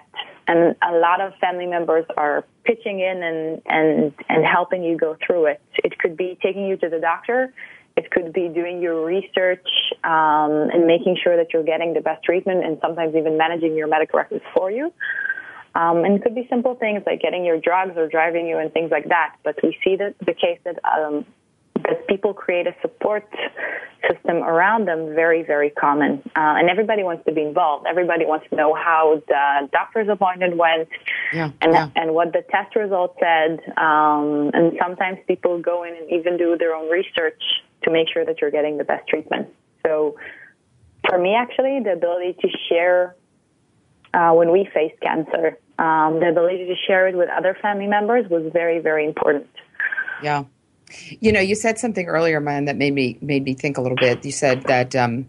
And 0.49 0.75
a 0.83 0.99
lot 0.99 1.21
of 1.21 1.33
family 1.41 1.67
members 1.67 2.05
are 2.17 2.45
pitching 2.65 2.99
in 2.99 3.23
and, 3.23 3.63
and, 3.67 4.15
and 4.29 4.45
helping 4.45 4.83
you 4.83 4.97
go 4.97 5.17
through 5.25 5.47
it. 5.47 5.61
It 5.85 5.99
could 5.99 6.17
be 6.17 6.37
taking 6.43 6.67
you 6.67 6.77
to 6.79 6.89
the 6.89 6.99
doctor. 6.99 7.55
It 8.01 8.11
could 8.11 8.33
be 8.33 8.49
doing 8.49 8.81
your 8.81 9.05
research 9.05 9.67
um, 10.05 10.73
and 10.73 10.87
making 10.87 11.19
sure 11.23 11.37
that 11.37 11.53
you're 11.53 11.69
getting 11.73 11.93
the 11.93 12.01
best 12.01 12.25
treatment 12.25 12.65
and 12.65 12.79
sometimes 12.81 13.15
even 13.15 13.37
managing 13.37 13.77
your 13.77 13.89
medical 13.89 14.19
records 14.19 14.45
for 14.55 14.71
you. 14.71 14.87
Um, 15.75 15.99
and 16.05 16.17
it 16.17 16.23
could 16.23 16.35
be 16.35 16.47
simple 16.49 16.75
things 16.77 17.03
like 17.07 17.21
getting 17.21 17.45
your 17.45 17.61
drugs 17.61 17.93
or 17.97 18.09
driving 18.09 18.47
you 18.47 18.57
and 18.57 18.73
things 18.73 18.91
like 18.91 19.09
that. 19.09 19.37
But 19.45 19.57
we 19.63 19.77
see 19.85 19.97
that 19.97 20.15
the 20.19 20.33
case 20.33 20.59
that 20.65 20.79
um, 20.83 21.27
that 21.83 22.07
people 22.09 22.33
create 22.33 22.67
a 22.67 22.75
support 22.81 23.29
system 24.09 24.39
around 24.39 24.87
them 24.89 25.15
very, 25.15 25.43
very 25.43 25.71
common. 25.71 26.23
Uh, 26.37 26.59
and 26.59 26.71
everybody 26.71 27.03
wants 27.03 27.25
to 27.27 27.33
be 27.33 27.43
involved. 27.43 27.87
Everybody 27.87 28.25
wants 28.25 28.47
to 28.51 28.57
know 28.57 28.75
how 28.75 29.23
the 29.29 29.69
doctor's 29.73 30.09
appointment 30.09 30.57
went 30.57 30.89
yeah, 31.33 31.51
and, 31.61 31.73
yeah. 31.73 31.89
and 31.97 32.15
what 32.15 32.33
the 32.33 32.43
test 32.51 32.75
results 32.77 33.17
said. 33.21 33.61
Um, 33.77 34.51
and 34.55 34.73
sometimes 34.81 35.19
people 35.27 35.61
go 35.61 35.85
in 35.85 35.95
and 35.95 36.11
even 36.11 36.37
do 36.37 36.57
their 36.59 36.75
own 36.75 36.91
research 36.91 37.43
to 37.83 37.91
make 37.91 38.09
sure 38.13 38.25
that 38.25 38.41
you're 38.41 38.51
getting 38.51 38.79
the 38.79 38.85
best 38.85 39.09
treatment. 39.09 39.49
So 39.87 40.17
for 41.09 41.19
me, 41.19 41.35
actually, 41.35 41.81
the 41.83 41.93
ability 41.93 42.37
to 42.41 42.49
share 42.69 43.17
uh, 44.13 44.33
when 44.33 44.51
we 44.51 44.69
faced 44.73 45.01
cancer, 45.01 45.59
um, 45.79 46.21
the 46.21 46.29
ability 46.31 46.67
to 46.67 46.75
share 46.87 47.09
it 47.09 47.17
with 47.17 47.29
other 47.31 47.57
family 47.63 47.87
members 47.87 48.29
was 48.29 48.51
very, 48.53 48.81
very 48.81 49.07
important. 49.07 49.49
Yeah. 50.23 50.45
You 51.21 51.33
know, 51.33 51.41
you 51.41 51.55
said 51.55 51.79
something 51.79 52.07
earlier, 52.07 52.41
man, 52.41 52.65
that 52.65 52.77
made 52.77 52.93
me 52.95 53.17
made 53.21 53.45
me 53.45 53.55
think 53.55 53.79
a 53.79 53.81
little 53.81 53.97
bit. 53.97 54.25
You 54.25 54.33
said 54.33 54.65
that 54.65 54.97
um, 54.97 55.27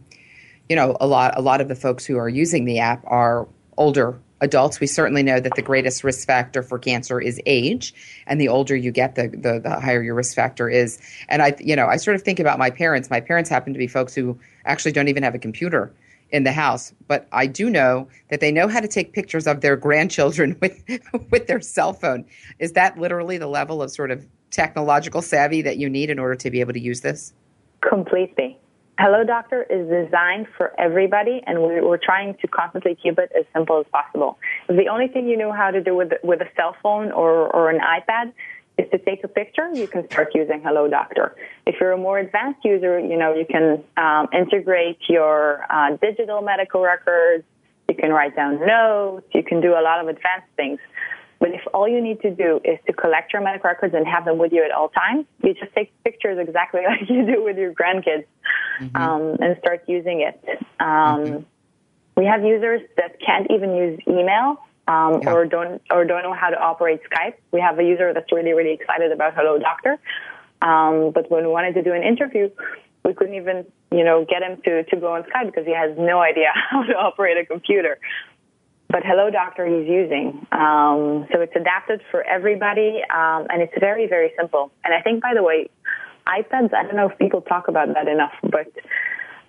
you 0.68 0.76
know 0.76 0.98
a 1.00 1.06
lot 1.06 1.38
a 1.38 1.42
lot 1.42 1.62
of 1.62 1.68
the 1.68 1.76
folks 1.76 2.04
who 2.06 2.18
are 2.18 2.28
using 2.30 2.66
the 2.66 2.80
app 2.80 3.04
are 3.06 3.48
older 3.78 4.20
adults. 4.42 4.80
We 4.80 4.88
certainly 4.88 5.24
know 5.24 5.40
that 5.40 5.56
the 5.56 5.62
greatest 5.62 6.04
risk 6.04 6.28
factor 6.28 6.62
for 6.64 6.78
cancer 6.78 7.22
is 7.22 7.40
age, 7.46 7.94
and 8.28 8.42
the 8.42 8.48
older 8.50 8.76
you 8.76 8.92
get, 8.92 9.16
the, 9.16 9.30
the 9.30 9.60
the 9.60 9.80
higher 9.80 10.02
your 10.02 10.16
risk 10.16 10.36
factor 10.36 10.70
is. 10.70 11.00
And 11.30 11.42
I, 11.42 11.56
you 11.60 11.76
know, 11.76 11.88
I 11.88 11.98
sort 11.98 12.16
of 12.16 12.24
think 12.24 12.40
about 12.40 12.60
my 12.60 12.70
parents. 12.70 13.10
My 13.10 13.22
parents 13.22 13.50
happen 13.50 13.74
to 13.74 13.80
be 13.80 13.88
folks 13.88 14.14
who 14.14 14.38
actually 14.66 14.92
don't 14.92 15.08
even 15.08 15.24
have 15.24 15.36
a 15.36 15.40
computer 15.40 15.94
in 16.32 16.44
the 16.44 16.52
house, 16.52 16.94
but 17.08 17.28
I 17.32 17.46
do 17.46 17.70
know 17.70 18.08
that 18.30 18.40
they 18.40 18.52
know 18.52 18.68
how 18.68 18.80
to 18.80 18.88
take 18.88 19.14
pictures 19.14 19.48
of 19.48 19.62
their 19.62 19.76
grandchildren 19.76 20.58
with 20.62 20.84
with 21.30 21.48
their 21.48 21.62
cell 21.62 21.94
phone. 21.94 22.26
Is 22.60 22.74
that 22.74 22.98
literally 22.98 23.38
the 23.38 23.48
level 23.48 23.82
of 23.82 23.92
sort 23.92 24.12
of 24.12 24.26
technological 24.50 25.22
savvy 25.22 25.62
that 25.62 25.78
you 25.78 25.90
need 25.90 26.10
in 26.10 26.20
order 26.20 26.36
to 26.36 26.52
be 26.52 26.60
able 26.60 26.74
to 26.74 26.80
use 26.80 27.02
this? 27.02 27.34
Completely. 27.88 28.61
Hello 29.00 29.24
Doctor 29.24 29.64
is 29.64 29.88
designed 29.90 30.48
for 30.58 30.80
everybody, 30.80 31.42
and 31.48 31.62
we're, 31.62 31.98
trying 31.98 32.36
to 32.42 32.48
constantly 32.48 32.96
keep 33.02 33.18
it 33.18 33.32
as 33.38 33.46
simple 33.54 33.80
as 33.80 33.86
possible. 33.92 34.38
If 34.68 34.78
the 34.78 34.90
only 34.90 35.08
thing 35.08 35.28
you 35.28 35.38
know 35.38 35.52
how 35.52 35.72
to 35.72 35.82
do 35.82 35.96
with 35.96 36.12
with 36.24 36.42
a 36.42 36.48
cell 36.56 36.76
phone 36.84 37.12
or, 37.12 37.48
or 37.56 37.70
an 37.70 37.80
iPad 37.80 38.34
is 38.78 38.90
to 38.92 38.98
take 38.98 39.24
a 39.24 39.28
picture, 39.28 39.70
you 39.74 39.88
can 39.88 40.10
start 40.10 40.30
using 40.36 40.62
Hello 40.62 40.88
Doctor. 40.88 41.36
If 41.66 41.76
you're 41.80 41.94
a 41.94 41.98
more 41.98 42.20
advanced 42.20 42.64
user, 42.64 43.00
you 43.00 43.18
know 43.18 43.34
you 43.34 43.46
can 43.46 43.84
um, 43.98 44.28
integrate 44.34 45.00
your 45.08 45.66
uh, 45.70 45.96
digital 45.98 46.42
medical 46.42 46.82
records. 46.82 47.44
You 47.88 47.96
can 47.96 48.12
write 48.12 48.36
down 48.36 48.60
notes. 48.66 49.28
You 49.34 49.44
can 49.44 49.62
do 49.62 49.72
a 49.74 49.82
lot 49.82 50.00
of 50.02 50.08
advanced 50.08 50.48
things. 50.56 50.80
But 51.42 51.56
if 51.56 51.62
all 51.74 51.88
you 51.88 52.00
need 52.00 52.22
to 52.22 52.30
do 52.30 52.62
is 52.64 52.78
to 52.86 52.94
collect 52.94 53.34
your 53.34 53.42
medical 53.42 53.68
records 53.68 53.96
and 53.96 54.08
have 54.08 54.26
them 54.26 54.38
with 54.38 54.54
you 54.54 54.64
at 54.64 54.70
all 54.72 54.90
times, 54.90 55.26
you 55.44 55.56
just 55.56 55.74
take 55.74 55.92
pictures 56.04 56.38
exactly 56.40 56.82
like 56.88 57.10
you 57.10 57.26
do 57.26 57.44
with 57.44 57.58
your 57.58 57.74
grandkids 57.74 58.26
mm-hmm. 58.80 58.96
um, 58.96 59.38
and 59.42 59.58
start 59.58 59.84
using 59.88 60.22
it. 60.22 60.40
Um, 60.80 60.88
mm-hmm. 60.88 61.38
We 62.16 62.26
have 62.26 62.44
users 62.44 62.82
that 62.98 63.20
can't 63.26 63.48
even 63.50 63.76
use 63.76 64.00
email 64.08 64.58
um, 64.88 65.22
Yeah. 65.24 65.34
or 65.34 65.46
don't 65.46 65.82
or 65.90 66.06
don't 66.06 66.22
know 66.22 66.34
how 66.34 66.50
to 66.50 66.60
operate 66.60 67.02
Skype. 67.10 67.36
We 67.52 67.60
have 67.60 67.80
a 67.80 67.84
user 67.84 68.14
that's 68.14 68.32
really 68.32 68.54
really 68.54 68.74
excited 68.74 69.12
about 69.12 69.34
Hello 69.34 69.58
Doctor, 69.58 69.98
um, 70.62 71.12
but 71.12 71.32
when 71.32 71.44
we 71.46 71.50
wanted 71.50 71.74
to 71.74 71.82
do 71.82 71.94
an 71.94 72.04
interview, 72.04 72.50
we 73.04 73.14
couldn't 73.14 73.36
even 73.36 73.66
you 73.92 74.04
know 74.04 74.26
get 74.26 74.44
him 74.44 74.62
to 74.66 74.84
to 74.84 74.96
go 74.98 75.14
on 75.14 75.24
Skype 75.24 75.48
because 75.48 75.66
he 75.66 75.74
has 75.74 75.98
no 75.98 76.20
idea 76.32 76.52
how 76.70 76.84
to 76.84 76.94
operate 76.94 77.38
a 77.38 77.46
computer. 77.46 77.98
But 78.92 79.04
Hello 79.06 79.30
Doctor 79.30 79.66
he's 79.66 79.88
using, 79.88 80.46
um, 80.52 81.26
so 81.32 81.40
it's 81.40 81.56
adapted 81.56 82.02
for 82.12 82.24
everybody, 82.24 83.00
um, 83.10 83.48
and 83.50 83.62
it's 83.62 83.74
very 83.80 84.06
very 84.08 84.34
simple. 84.38 84.72
And 84.84 84.94
I 84.94 85.02
think 85.02 85.24
by 85.24 85.34
the 85.34 85.44
way, 85.44 85.70
iPads. 86.28 86.74
I 86.74 86.84
don't 86.84 86.96
know 86.96 87.10
if 87.10 87.18
people 87.18 87.42
talk 87.42 87.68
about 87.68 87.94
that 87.94 88.08
enough, 88.08 88.34
but 88.44 88.68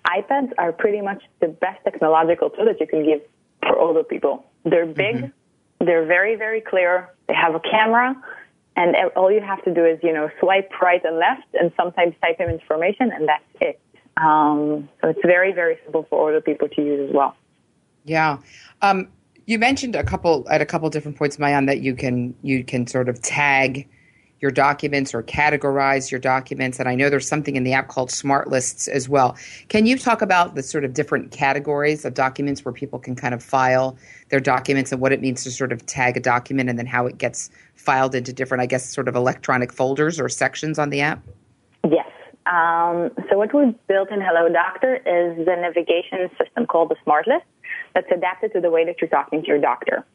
iPads 0.07 0.51
are 0.57 0.71
pretty 0.71 1.01
much 1.01 1.21
the 1.39 1.47
best 1.47 1.83
technological 1.83 2.49
tool 2.49 2.65
that 2.65 2.79
you 2.79 2.87
can 2.87 3.05
give 3.05 3.21
for 3.61 3.77
older 3.77 4.03
people. 4.03 4.45
They're 4.63 4.85
big, 4.85 5.31
they're 5.79 6.05
very, 6.05 6.35
very 6.35 6.61
clear, 6.61 7.09
they 7.27 7.33
have 7.33 7.55
a 7.55 7.59
camera, 7.59 8.15
and 8.75 8.95
all 9.15 9.31
you 9.31 9.41
have 9.41 9.63
to 9.65 9.73
do 9.73 9.85
is, 9.85 9.99
you 10.03 10.13
know, 10.13 10.29
swipe 10.39 10.71
right 10.81 11.03
and 11.03 11.17
left 11.17 11.47
and 11.53 11.71
sometimes 11.75 12.15
type 12.21 12.37
in 12.39 12.49
information, 12.49 13.11
and 13.11 13.27
that's 13.27 13.43
it. 13.59 13.79
Um, 14.17 14.89
so 15.01 15.09
it's 15.09 15.21
very, 15.25 15.51
very 15.51 15.77
simple 15.83 16.05
for 16.09 16.27
older 16.27 16.41
people 16.41 16.69
to 16.69 16.81
use 16.81 17.09
as 17.09 17.15
well. 17.15 17.35
Yeah. 18.05 18.37
Um, 18.81 19.09
you 19.45 19.59
mentioned 19.59 19.95
a 19.95 20.03
couple 20.03 20.47
at 20.49 20.61
a 20.61 20.65
couple 20.65 20.89
different 20.89 21.17
points, 21.17 21.37
Maayan, 21.37 21.67
that 21.67 21.81
you 21.81 21.95
can 21.95 22.35
you 22.41 22.63
can 22.63 22.87
sort 22.87 23.09
of 23.09 23.21
tag 23.21 23.87
your 24.39 24.51
documents 24.51 25.13
or 25.13 25.23
categorize 25.23 26.11
your 26.11 26.19
documents, 26.19 26.77
and 26.77 26.89
I 26.89 26.95
know 26.95 27.09
there's 27.09 27.27
something 27.27 27.55
in 27.55 27.63
the 27.63 27.71
app 27.71 27.87
called 27.87 28.11
Smart 28.11 28.49
Lists 28.49 28.89
as 28.89 29.07
well. 29.07 29.37
Can 29.69 29.85
you 29.85 29.97
talk 29.97 30.21
about 30.21 30.55
the 30.55 30.63
sort 30.63 30.83
of 30.83 30.93
different 30.93 31.31
categories 31.31 32.03
of 32.03 32.13
documents 32.13 32.65
where 32.65 32.73
people 32.73 32.99
can 32.99 33.15
kind 33.15 33.33
of 33.33 33.41
file 33.41 33.97
their 34.29 34.41
documents 34.41 34.91
and 34.91 34.99
what 34.99 35.13
it 35.13 35.21
means 35.21 35.45
to 35.45 35.51
sort 35.51 35.71
of 35.71 35.85
tag 35.85 36.17
a 36.17 36.19
document, 36.19 36.69
and 36.69 36.77
then 36.77 36.85
how 36.85 37.05
it 37.05 37.17
gets 37.17 37.49
filed 37.75 38.15
into 38.15 38.33
different, 38.33 38.61
I 38.61 38.65
guess, 38.65 38.87
sort 38.87 39.07
of 39.07 39.15
electronic 39.15 39.71
folders 39.71 40.19
or 40.19 40.27
sections 40.27 40.77
on 40.77 40.89
the 40.89 41.01
app? 41.01 41.23
Yes. 41.89 42.07
Um, 42.45 43.11
so 43.29 43.37
what 43.37 43.53
we've 43.53 43.75
built 43.87 44.11
in 44.11 44.19
Hello 44.19 44.51
Doctor 44.51 44.95
is 44.97 45.45
the 45.45 45.55
navigation 45.55 46.29
system 46.37 46.65
called 46.65 46.89
the 46.89 46.97
Smart 47.03 47.27
List 47.27 47.45
that's 47.93 48.11
adapted 48.11 48.53
to 48.53 48.61
the 48.61 48.69
way 48.69 48.85
that 48.85 49.01
you're 49.01 49.09
talking 49.09 49.41
to 49.41 49.47
your 49.47 49.59
doctor. 49.59 50.05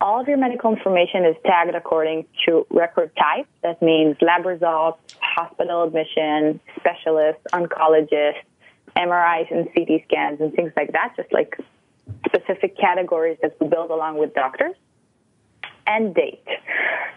All 0.00 0.20
of 0.20 0.28
your 0.28 0.38
medical 0.38 0.72
information 0.72 1.26
is 1.26 1.36
tagged 1.44 1.74
according 1.74 2.24
to 2.46 2.66
record 2.70 3.12
type. 3.16 3.46
That 3.62 3.82
means 3.82 4.16
lab 4.22 4.46
results, 4.46 5.14
hospital 5.20 5.82
admission, 5.82 6.60
specialist, 6.78 7.40
oncologist, 7.52 8.40
MRIs 8.96 9.50
and 9.50 9.68
CT 9.74 10.02
scans 10.04 10.40
and 10.40 10.52
things 10.54 10.72
like 10.76 10.92
that, 10.92 11.14
just 11.16 11.32
like 11.32 11.58
specific 12.26 12.78
categories 12.78 13.38
that 13.42 13.56
we 13.60 13.68
build 13.68 13.90
along 13.90 14.18
with 14.18 14.34
doctors 14.34 14.74
and 15.86 16.14
date. 16.14 16.46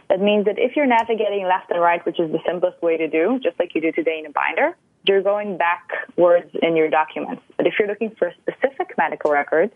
That 0.10 0.22
means 0.22 0.46
that 0.46 0.60
if 0.60 0.76
you're 0.76 0.86
navigating 0.86 1.46
left 1.46 1.72
and 1.72 1.82
right, 1.82 2.06
which 2.06 2.20
is 2.20 2.32
the 2.32 2.40
simplest 2.46 2.82
way 2.82 2.98
to 2.98 3.08
do, 3.08 3.40
just 3.42 3.58
like 3.60 3.74
you 3.76 3.82
do 3.82 3.92
today 3.92 4.20
in 4.20 4.26
a 4.26 4.30
binder, 4.30 4.76
you're 5.06 5.22
going 5.22 5.58
backwards 5.58 6.50
in 6.62 6.76
your 6.76 6.90
documents. 6.90 7.42
But 7.58 7.68
if 7.68 7.74
you're 7.80 7.88
looking 7.88 8.12
for 8.12 8.28
a 8.28 8.34
specific 8.42 8.94
medical 8.98 9.32
record, 9.32 9.72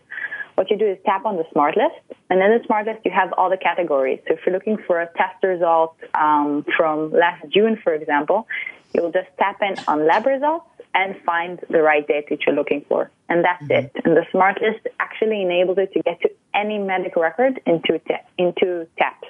what 0.58 0.70
you 0.72 0.76
do 0.76 0.88
is 0.90 0.98
tap 1.06 1.24
on 1.24 1.36
the 1.36 1.44
smart 1.52 1.76
list, 1.76 2.18
and 2.28 2.42
in 2.42 2.50
the 2.58 2.62
smart 2.66 2.84
list 2.88 3.00
you 3.04 3.12
have 3.12 3.32
all 3.38 3.48
the 3.48 3.56
categories. 3.56 4.18
So 4.26 4.34
if 4.34 4.40
you're 4.44 4.52
looking 4.52 4.76
for 4.88 5.00
a 5.00 5.06
test 5.16 5.38
result 5.44 5.94
um, 6.14 6.66
from 6.76 7.12
last 7.12 7.46
June, 7.48 7.78
for 7.84 7.94
example, 7.94 8.48
you'll 8.92 9.12
just 9.12 9.28
tap 9.38 9.62
in 9.62 9.76
on 9.86 10.04
lab 10.04 10.26
results 10.26 10.66
and 10.94 11.14
find 11.24 11.60
the 11.70 11.80
right 11.80 12.04
date 12.08 12.26
that 12.30 12.40
you're 12.44 12.56
looking 12.56 12.84
for, 12.88 13.08
and 13.28 13.44
that's 13.44 13.62
it. 13.70 13.92
And 14.04 14.16
the 14.16 14.26
smart 14.32 14.60
list 14.60 14.82
actually 14.98 15.42
enables 15.42 15.78
it 15.78 15.92
to 15.92 16.02
get 16.02 16.20
to 16.22 16.30
any 16.52 16.78
medical 16.78 17.22
record 17.22 17.60
into 17.64 18.00
ta- 18.00 18.26
into 18.36 18.88
taps. 18.98 19.28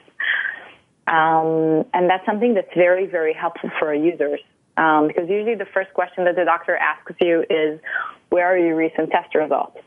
Um, 1.07 1.85
and 1.93 2.09
that's 2.09 2.25
something 2.25 2.55
that's 2.55 2.75
very, 2.75 3.07
very 3.07 3.35
helpful 3.35 3.71
for 3.79 3.89
our 3.89 3.95
users. 3.95 4.41
Um, 4.79 5.09
because 5.09 5.29
usually 5.29 5.57
the 5.57 5.67
first 5.75 5.93
question 5.93 6.25
that 6.25 6.37
the 6.37 6.45
doctor 6.45 6.77
asks 6.77 7.13
you 7.21 7.45
is, 7.51 7.81
where 8.31 8.47
are 8.47 8.59
your 8.59 8.77
recent 8.77 9.11
test 9.11 9.35
results? 9.35 9.79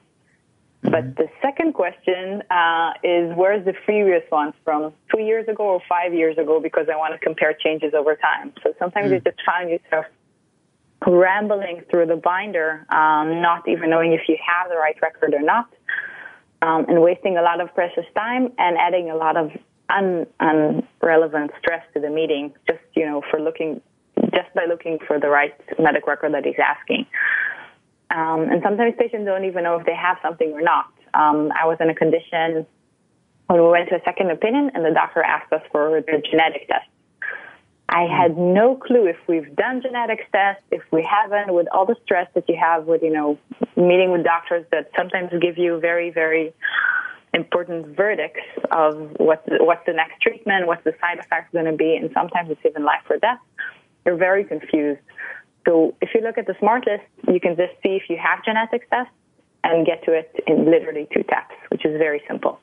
But 0.84 1.15
the 1.15 1.28
second 1.41 1.74
question 1.74 2.41
uh, 2.50 2.94
is, 3.04 3.32
where's 3.36 3.63
the 3.65 3.74
previous 3.86 4.24
ones 4.32 4.54
from 4.63 4.94
two 5.13 5.22
years 5.22 5.48
ago 5.48 5.63
or 5.63 5.82
five 5.88 6.13
years 6.13 6.38
ago? 6.38 6.60
Because 6.60 6.88
I 6.91 6.98
want 6.98 7.13
to 7.13 7.20
compare 7.20 7.54
changes 7.54 7.94
over 7.94 8.15
time. 8.15 8.54
So 8.63 8.74
sometimes 8.80 9.12
you 9.12 9.20
just 9.20 9.38
find 9.46 9.70
yourself 9.70 10.06
rambling 11.06 11.84
through 11.89 12.08
the 12.08 12.15
binder, 12.15 12.86
um, 12.89 13.41
not 13.41 13.67
even 13.67 13.89
knowing 13.91 14.13
if 14.13 14.22
you 14.28 14.38
have 14.46 14.70
the 14.70 14.76
right 14.76 14.96
record 15.02 15.34
or 15.34 15.41
not, 15.41 15.70
um, 16.62 16.86
and 16.88 17.02
wasting 17.02 17.38
a 17.38 17.41
lot 17.41 17.62
of 17.62 17.74
precious 17.74 18.06
time 18.15 18.52
and 18.58 18.78
adding 18.78 19.10
a 19.10 19.15
lot 19.15 19.38
of 19.38 19.52
un- 19.89 20.28
unrelevant 20.39 21.52
stress 21.60 21.84
to 21.94 22.00
the 22.00 22.10
meeting 22.10 22.54
just 22.67 22.80
you 22.96 23.06
know 23.06 23.22
for 23.30 23.39
looking 23.39 23.82
just 24.34 24.54
by 24.54 24.65
looking 24.65 25.00
for 25.08 25.20
the 25.20 25.28
right 25.28 25.54
medical 25.80 26.10
record 26.10 26.34
that 26.34 26.46
he's 26.46 26.56
asking. 26.63 27.06
Um, 28.13 28.50
and 28.50 28.62
sometimes 28.63 28.95
patients 29.00 29.26
don't 29.26 29.45
even 29.45 29.63
know 29.63 29.78
if 29.80 29.86
they 29.86 29.95
have 29.95 30.17
something 30.21 30.52
or 30.52 30.62
not. 30.62 30.91
Um, 31.13 31.52
I 31.58 31.65
was 31.65 31.78
in 31.80 31.89
a 31.89 31.95
condition 31.95 32.65
when 33.47 33.62
we 33.62 33.69
went 33.69 33.89
to 33.89 33.95
a 33.95 34.04
second 34.04 34.32
opinion, 34.32 34.71
and 34.74 34.84
the 34.84 34.91
doctor 34.91 35.21
asked 35.24 35.52
us 35.54 35.62
for 35.71 36.02
the 36.02 36.21
genetic 36.30 36.67
test. 36.67 36.88
I 37.89 38.04
had 38.04 38.38
no 38.38 38.76
clue 38.76 39.06
if 39.08 39.17
we've 39.28 39.54
done 39.56 39.82
genetics 39.82 40.24
tests, 40.32 40.63
if 40.71 40.82
we 40.91 41.04
haven't, 41.04 41.54
with 41.54 41.67
all 41.74 41.86
the 41.86 41.97
stress 42.04 42.28
that 42.36 42.47
you 42.47 42.56
have 42.56 42.86
with, 42.86 43.04
you 43.04 43.12
know, 43.12 43.38
meeting 43.76 44.12
with 44.12 44.24
doctors 44.24 44.65
that 44.71 44.91
sometimes 44.97 45.30
give 45.41 45.58
you 45.58 45.80
very, 45.80 46.10
very 46.10 46.54
important 47.34 47.95
verdicts 47.95 48.41
of 48.71 49.12
what 49.17 49.43
what's 49.60 49.86
the 49.86 49.93
next 49.93 50.21
treatment, 50.21 50.67
what's 50.67 50.84
the 50.84 50.93
side 51.02 51.19
effects 51.19 51.52
going 51.52 51.65
to 51.65 51.76
be, 51.76 51.95
and 51.95 52.10
sometimes 52.13 52.50
it's 52.50 52.62
even 52.65 52.84
life 52.84 53.04
or 53.10 53.17
death. 53.17 53.39
You're 54.06 54.17
very 54.17 54.45
confused. 54.45 55.02
So 55.65 55.95
if 56.02 56.10
you 56.15 56.21
look 56.21 56.38
at 56.38 56.47
the 56.47 56.56
smart 56.60 56.86
list, 56.88 57.04
you 57.32 57.39
can 57.39 57.56
just 57.56 57.74
see 57.84 57.95
if 57.95 58.10
you 58.10 58.17
have 58.17 58.43
genetics 58.43 58.86
tests 58.89 59.13
and 59.63 59.86
get 59.86 60.04
to 60.06 60.13
it 60.13 60.43
in 60.47 60.65
literally 60.65 61.08
two 61.13 61.24
taps, 61.24 61.56
which 61.69 61.86
is 61.86 61.97
very 61.97 62.21
simple. 62.28 62.60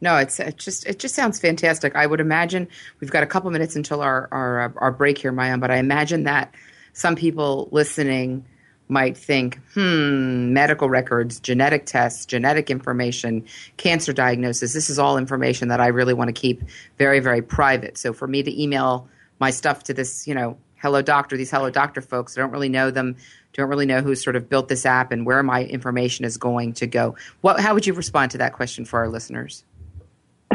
No, 0.00 0.16
it's 0.16 0.40
it 0.40 0.56
just 0.56 0.84
it 0.86 0.98
just 0.98 1.14
sounds 1.14 1.38
fantastic. 1.38 1.94
I 1.94 2.06
would 2.06 2.20
imagine 2.20 2.66
we've 3.00 3.10
got 3.10 3.22
a 3.22 3.26
couple 3.26 3.50
minutes 3.52 3.76
until 3.76 4.00
our 4.00 4.28
our, 4.32 4.60
uh, 4.60 4.72
our 4.78 4.90
break 4.90 5.16
here, 5.16 5.32
Maayan, 5.32 5.60
but 5.60 5.70
I 5.70 5.76
imagine 5.76 6.24
that 6.24 6.52
some 6.92 7.14
people 7.14 7.68
listening 7.70 8.44
might 8.88 9.16
think, 9.16 9.58
hmm, 9.74 10.52
medical 10.52 10.90
records, 10.90 11.40
genetic 11.40 11.86
tests, 11.86 12.26
genetic 12.26 12.68
information, 12.68 13.44
cancer 13.76 14.12
diagnosis. 14.12 14.72
This 14.72 14.90
is 14.90 14.98
all 14.98 15.16
information 15.16 15.68
that 15.68 15.80
I 15.80 15.86
really 15.86 16.14
want 16.14 16.28
to 16.28 16.38
keep 16.38 16.62
very, 16.98 17.20
very 17.20 17.40
private. 17.40 17.96
So 17.96 18.12
for 18.12 18.26
me 18.26 18.42
to 18.42 18.62
email 18.62 19.08
my 19.38 19.50
stuff 19.50 19.84
to 19.84 19.94
this, 19.94 20.26
you 20.26 20.34
know, 20.34 20.58
Hello 20.82 21.00
Doctor, 21.00 21.36
these 21.36 21.50
Hello 21.52 21.70
Doctor 21.70 22.00
folks, 22.00 22.36
I 22.36 22.40
don't 22.40 22.50
really 22.50 22.68
know 22.68 22.90
them, 22.90 23.16
don't 23.52 23.68
really 23.68 23.86
know 23.86 24.00
who 24.00 24.16
sort 24.16 24.34
of 24.34 24.48
built 24.48 24.66
this 24.68 24.84
app 24.84 25.12
and 25.12 25.24
where 25.24 25.40
my 25.44 25.62
information 25.64 26.24
is 26.24 26.36
going 26.36 26.72
to 26.74 26.88
go. 26.88 27.14
What, 27.40 27.60
how 27.60 27.72
would 27.72 27.86
you 27.86 27.92
respond 27.94 28.32
to 28.32 28.38
that 28.38 28.52
question 28.52 28.84
for 28.84 28.98
our 28.98 29.08
listeners? 29.08 29.64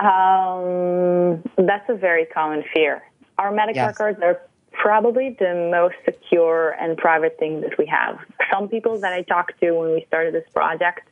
Um, 0.00 1.42
that's 1.58 1.86
a 1.90 1.94
very 1.94 2.24
common 2.24 2.64
fear. 2.72 3.02
Our 3.36 3.52
medical 3.52 3.82
Yes. 3.82 4.00
records 4.00 4.18
are 4.22 4.40
probably 4.72 5.36
the 5.38 5.68
most 5.70 5.96
secure 6.06 6.70
and 6.80 6.96
private 6.96 7.38
thing 7.38 7.60
that 7.60 7.76
we 7.76 7.84
have. 7.84 8.18
Some 8.50 8.66
people 8.68 8.98
that 9.00 9.12
I 9.12 9.20
talked 9.20 9.60
to 9.60 9.72
when 9.72 9.92
we 9.92 10.06
started 10.08 10.32
this 10.32 10.48
project 10.54 11.06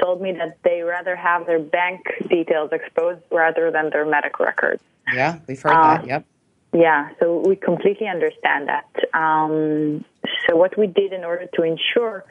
told 0.00 0.22
me 0.22 0.30
that 0.34 0.56
they 0.62 0.82
rather 0.82 1.16
have 1.16 1.46
their 1.46 1.58
bank 1.58 2.00
details 2.28 2.70
exposed 2.70 3.22
rather 3.32 3.72
than 3.72 3.90
their 3.90 4.06
medical 4.06 4.44
records. 4.46 4.84
Yeah, 5.12 5.40
we've 5.48 5.60
heard 5.60 5.72
Uh, 5.72 5.96
that. 5.96 6.06
Yep. 6.06 6.24
Yeah, 6.72 7.10
so 7.18 7.42
we 7.46 7.56
completely 7.56 8.08
understand 8.08 8.68
that. 8.68 8.88
Um, 9.14 10.04
so 10.46 10.56
what 10.56 10.76
we 10.76 10.86
did 10.86 11.12
in 11.12 11.24
order 11.24 11.46
to 11.54 11.62
ensure 11.62 12.24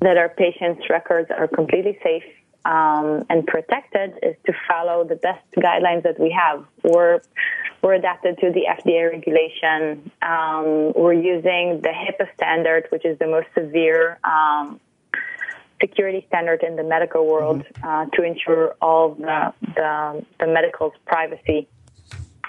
that 0.00 0.16
our 0.16 0.28
patients' 0.28 0.88
records 0.90 1.30
are 1.30 1.48
completely 1.48 1.98
safe 2.02 2.24
um, 2.64 3.24
and 3.30 3.46
protected 3.46 4.18
is 4.22 4.36
to 4.46 4.52
follow 4.68 5.04
the 5.04 5.16
best 5.16 5.44
guidelines 5.56 6.02
that 6.02 6.18
we 6.18 6.30
have. 6.30 6.64
We're 6.82 7.20
we're 7.82 7.94
adapted 7.94 8.38
to 8.40 8.52
the 8.52 8.64
FDA 8.68 9.10
regulation. 9.10 10.10
Um, 10.20 10.92
we're 10.94 11.14
using 11.14 11.80
the 11.80 11.88
HIPAA 11.88 12.34
standard, 12.34 12.86
which 12.90 13.06
is 13.06 13.18
the 13.18 13.26
most 13.26 13.46
severe 13.54 14.18
um, 14.22 14.78
security 15.80 16.24
standard 16.28 16.62
in 16.62 16.76
the 16.76 16.82
medical 16.82 17.26
world, 17.26 17.64
uh, 17.82 18.04
to 18.12 18.22
ensure 18.22 18.74
all 18.82 19.14
the, 19.14 19.54
the 19.74 20.26
the 20.38 20.46
medical's 20.46 20.92
privacy. 21.06 21.68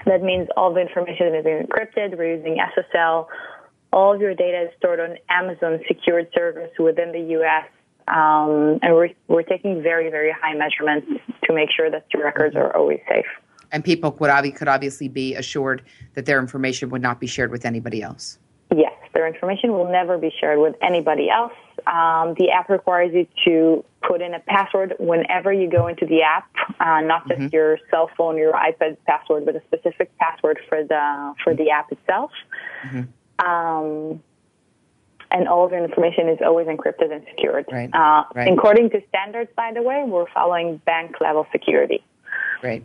That 0.05 0.23
means 0.23 0.47
all 0.57 0.73
the 0.73 0.81
information 0.81 1.35
is 1.35 1.45
encrypted. 1.45 2.17
We're 2.17 2.35
using 2.35 2.57
SSL. 2.57 3.27
All 3.93 4.13
of 4.13 4.21
your 4.21 4.33
data 4.33 4.63
is 4.63 4.69
stored 4.77 4.99
on 4.99 5.17
Amazon 5.29 5.79
secured 5.87 6.27
servers 6.33 6.71
within 6.79 7.11
the 7.11 7.19
U.S. 7.31 7.65
Um, 8.07 8.79
and 8.81 8.93
we're, 8.93 9.09
we're 9.27 9.43
taking 9.43 9.81
very, 9.83 10.09
very 10.09 10.31
high 10.31 10.53
measurements 10.53 11.07
to 11.43 11.53
make 11.53 11.69
sure 11.75 11.91
that 11.91 12.05
your 12.13 12.23
records 12.23 12.55
are 12.55 12.75
always 12.75 12.99
safe. 13.07 13.25
And 13.71 13.83
people 13.83 14.11
obvi- 14.11 14.55
could 14.55 14.67
obviously 14.67 15.07
be 15.07 15.35
assured 15.35 15.83
that 16.15 16.25
their 16.25 16.39
information 16.39 16.89
would 16.89 17.01
not 17.01 17.19
be 17.19 17.27
shared 17.27 17.51
with 17.51 17.65
anybody 17.65 18.01
else. 18.01 18.37
Yes, 18.75 18.93
their 19.13 19.27
information 19.27 19.73
will 19.73 19.89
never 19.91 20.17
be 20.17 20.31
shared 20.39 20.59
with 20.59 20.75
anybody 20.81 21.29
else. 21.29 21.53
Um, 21.87 22.35
the 22.37 22.49
app 22.51 22.69
requires 22.69 23.13
you 23.13 23.27
to 23.45 23.85
put 24.07 24.21
in 24.21 24.33
a 24.33 24.39
password 24.39 24.95
whenever 24.99 25.51
you 25.53 25.69
go 25.69 25.87
into 25.87 26.05
the 26.05 26.21
app, 26.21 26.49
uh, 26.79 27.01
not 27.01 27.27
just 27.27 27.39
mm-hmm. 27.39 27.55
your 27.55 27.79
cell 27.89 28.09
phone, 28.17 28.37
your 28.37 28.53
iPad 28.53 28.97
password, 29.07 29.45
but 29.45 29.55
a 29.55 29.61
specific 29.67 30.15
password 30.17 30.59
for 30.67 30.83
the 30.83 31.33
for 31.43 31.53
the 31.53 31.69
app 31.69 31.91
itself. 31.91 32.31
Mm-hmm. 32.85 33.47
Um, 33.47 34.21
and 35.31 35.47
all 35.47 35.65
of 35.65 35.71
your 35.71 35.83
information 35.83 36.27
is 36.29 36.39
always 36.45 36.67
encrypted 36.67 37.11
and 37.11 37.23
secured. 37.29 37.65
Right. 37.71 37.89
Uh, 37.93 38.25
right. 38.35 38.51
According 38.51 38.89
to 38.91 39.01
standards, 39.09 39.49
by 39.55 39.71
the 39.73 39.81
way, 39.81 40.03
we're 40.05 40.29
following 40.33 40.77
bank 40.85 41.15
level 41.21 41.47
security. 41.51 42.03
Great, 42.59 42.83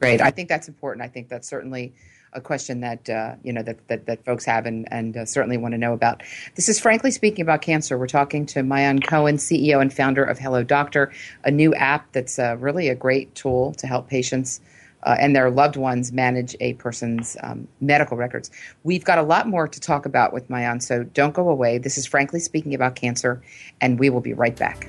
great. 0.00 0.20
I 0.20 0.30
think 0.30 0.48
that's 0.48 0.68
important. 0.68 1.04
I 1.04 1.08
think 1.08 1.28
that's 1.28 1.48
certainly 1.48 1.92
a 2.32 2.40
question 2.40 2.80
that 2.80 3.08
uh, 3.08 3.34
you 3.42 3.52
know 3.52 3.62
that, 3.62 3.86
that, 3.88 4.06
that 4.06 4.24
folks 4.24 4.44
have 4.44 4.66
and, 4.66 4.86
and 4.90 5.16
uh, 5.16 5.24
certainly 5.24 5.56
want 5.56 5.72
to 5.72 5.78
know 5.78 5.92
about. 5.92 6.22
This 6.54 6.68
is 6.68 6.78
frankly 6.78 7.10
speaking 7.10 7.42
about 7.42 7.62
cancer. 7.62 7.98
We're 7.98 8.06
talking 8.06 8.46
to 8.46 8.60
Maayan 8.60 9.06
Cohen, 9.06 9.36
CEO 9.36 9.80
and 9.80 9.92
founder 9.92 10.24
of 10.24 10.38
Hello 10.38 10.62
Doctor, 10.62 11.12
a 11.44 11.50
new 11.50 11.74
app 11.74 12.10
that's 12.12 12.38
uh, 12.38 12.56
really 12.58 12.88
a 12.88 12.94
great 12.94 13.34
tool 13.34 13.72
to 13.74 13.86
help 13.86 14.08
patients. 14.08 14.60
Uh, 15.04 15.16
and 15.20 15.34
their 15.34 15.48
loved 15.48 15.76
ones 15.76 16.10
manage 16.10 16.56
a 16.58 16.72
person's 16.74 17.36
um, 17.44 17.68
medical 17.80 18.16
records. 18.16 18.50
We've 18.82 19.04
got 19.04 19.18
a 19.18 19.22
lot 19.22 19.46
more 19.46 19.68
to 19.68 19.80
talk 19.80 20.06
about 20.06 20.32
with 20.32 20.48
Maayan, 20.48 20.82
so 20.82 21.04
don't 21.04 21.32
go 21.34 21.48
away. 21.48 21.78
This 21.78 21.98
is 21.98 22.04
Frankly 22.04 22.40
Speaking 22.40 22.74
About 22.74 22.96
Cancer, 22.96 23.40
and 23.80 24.00
we 24.00 24.10
will 24.10 24.20
be 24.20 24.32
right 24.32 24.56
back. 24.56 24.88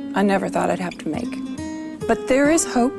I 0.13 0.23
never 0.23 0.49
thought 0.49 0.69
I'd 0.69 0.79
have 0.79 0.97
to 0.99 1.07
make. 1.07 2.07
But 2.07 2.27
there 2.27 2.51
is 2.51 2.65
hope 2.65 2.93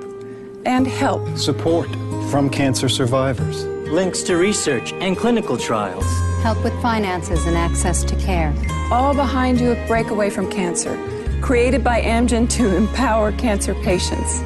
and 0.64 0.86
help. 0.86 1.36
Support 1.36 1.90
from 2.30 2.48
cancer 2.48 2.88
survivors. 2.88 3.64
Links 3.92 4.22
to 4.22 4.36
research 4.36 4.92
and 4.94 5.16
clinical 5.16 5.58
trials. 5.58 6.06
Help 6.42 6.64
with 6.64 6.72
finances 6.80 7.44
and 7.46 7.56
access 7.56 8.02
to 8.04 8.16
care. 8.16 8.54
All 8.90 9.14
behind 9.14 9.60
you 9.60 9.72
at 9.72 9.86
Breakaway 9.86 10.30
from 10.30 10.50
Cancer, 10.50 10.96
created 11.42 11.84
by 11.84 12.00
Amgen 12.00 12.48
to 12.50 12.74
empower 12.74 13.32
cancer 13.32 13.74
patients. 13.74 14.40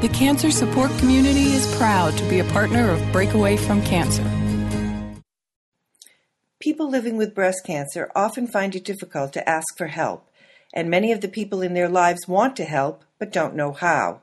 The 0.00 0.10
cancer 0.12 0.50
support 0.50 0.90
community 0.98 1.52
is 1.52 1.72
proud 1.76 2.16
to 2.18 2.28
be 2.28 2.40
a 2.40 2.44
partner 2.44 2.90
of 2.90 3.12
Breakaway 3.12 3.56
from 3.56 3.80
Cancer. 3.82 4.24
People 6.58 6.90
living 6.90 7.16
with 7.16 7.34
breast 7.34 7.64
cancer 7.64 8.10
often 8.16 8.48
find 8.48 8.74
it 8.74 8.84
difficult 8.84 9.32
to 9.32 9.48
ask 9.48 9.76
for 9.76 9.86
help 9.86 10.28
and 10.72 10.88
many 10.88 11.12
of 11.12 11.20
the 11.20 11.28
people 11.28 11.62
in 11.62 11.74
their 11.74 11.88
lives 11.88 12.26
want 12.26 12.56
to 12.56 12.64
help 12.64 13.04
but 13.18 13.32
don't 13.32 13.54
know 13.54 13.72
how. 13.72 14.20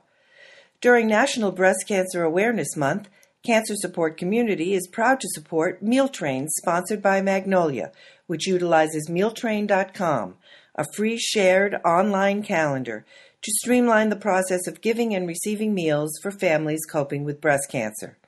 During 0.80 1.06
National 1.06 1.52
Breast 1.52 1.84
Cancer 1.86 2.22
Awareness 2.22 2.76
Month, 2.76 3.08
Cancer 3.46 3.74
Support 3.76 4.16
Community 4.16 4.74
is 4.74 4.88
proud 4.88 5.20
to 5.20 5.28
support 5.32 5.82
Meal 5.82 6.08
Trains 6.08 6.52
sponsored 6.58 7.02
by 7.02 7.22
Magnolia, 7.22 7.92
which 8.26 8.46
utilizes 8.46 9.08
mealtrain.com, 9.08 10.34
a 10.74 10.84
free 10.94 11.18
shared 11.18 11.76
online 11.84 12.42
calendar 12.42 13.04
to 13.42 13.52
streamline 13.52 14.10
the 14.10 14.16
process 14.16 14.66
of 14.66 14.82
giving 14.82 15.14
and 15.14 15.26
receiving 15.26 15.72
meals 15.72 16.12
for 16.22 16.30
families 16.30 16.84
coping 16.90 17.24
with 17.24 17.40
breast 17.40 17.70
cancer. 17.70 18.18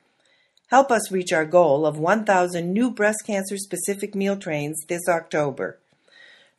Help 0.67 0.91
us 0.91 1.11
reach 1.11 1.31
our 1.31 1.45
goal 1.45 1.85
of 1.85 1.99
1,000 1.99 2.73
new 2.73 2.89
breast 2.89 3.23
cancer 3.27 3.57
specific 3.57 4.15
meal 4.15 4.35
trains 4.35 4.83
this 4.87 5.07
October. 5.07 5.77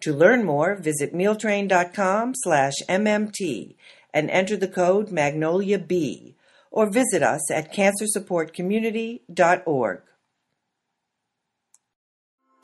To 0.04 0.12
learn 0.12 0.44
more, 0.44 0.76
visit 0.76 1.12
mealtrain.com 1.14 2.34
slash 2.36 2.74
MMT 2.90 3.74
and 4.12 4.28
enter 4.28 4.54
the 4.54 4.68
code 4.68 5.08
MagnoliaB 5.08 6.34
or 6.70 6.90
visit 6.90 7.22
us 7.22 7.50
at 7.50 7.72
cancersupportcommunity.org. 7.72 10.02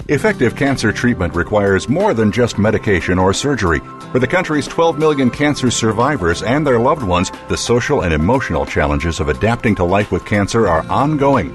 Effective 0.08 0.54
cancer 0.54 0.92
treatment 0.92 1.34
requires 1.34 1.88
more 1.88 2.12
than 2.12 2.30
just 2.30 2.58
medication 2.58 3.18
or 3.18 3.32
surgery. 3.32 3.80
For 4.12 4.18
the 4.18 4.26
country's 4.26 4.68
12 4.68 4.98
million 4.98 5.30
cancer 5.30 5.70
survivors 5.70 6.42
and 6.42 6.66
their 6.66 6.78
loved 6.78 7.04
ones, 7.04 7.32
the 7.48 7.56
social 7.56 8.02
and 8.02 8.12
emotional 8.12 8.66
challenges 8.66 9.18
of 9.18 9.30
adapting 9.30 9.74
to 9.76 9.84
life 9.84 10.12
with 10.12 10.26
cancer 10.26 10.68
are 10.68 10.86
ongoing 10.90 11.50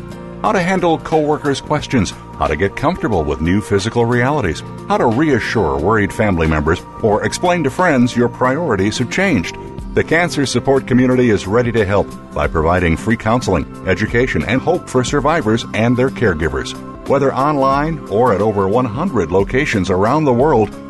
how 0.45 0.51
to 0.51 0.61
handle 0.61 0.99
coworkers' 0.99 1.59
questions, 1.59 2.11
how 2.37 2.45
to 2.45 2.55
get 2.55 2.75
comfortable 2.75 3.23
with 3.23 3.41
new 3.41 3.59
physical 3.59 4.05
realities, 4.05 4.61
how 4.87 4.95
to 4.95 5.07
reassure 5.07 5.79
worried 5.79 6.13
family 6.13 6.45
members, 6.45 6.83
or 7.01 7.25
explain 7.25 7.63
to 7.63 7.69
friends 7.71 8.15
your 8.15 8.29
priorities 8.29 8.99
have 8.99 9.09
changed. 9.09 9.57
The 9.95 10.03
cancer 10.03 10.45
support 10.45 10.85
community 10.85 11.31
is 11.31 11.47
ready 11.47 11.71
to 11.71 11.83
help 11.83 12.07
by 12.31 12.45
providing 12.45 12.95
free 12.95 13.17
counseling, 13.17 13.65
education, 13.87 14.43
and 14.43 14.61
hope 14.61 14.87
for 14.87 15.03
survivors 15.03 15.65
and 15.73 15.97
their 15.97 16.11
caregivers. 16.11 16.75
Whether 17.07 17.33
online 17.33 17.97
or 18.09 18.31
at 18.31 18.41
over 18.41 18.67
100 18.67 19.31
locations 19.31 19.89
around 19.89 20.25
the 20.25 20.33
world, 20.33 20.69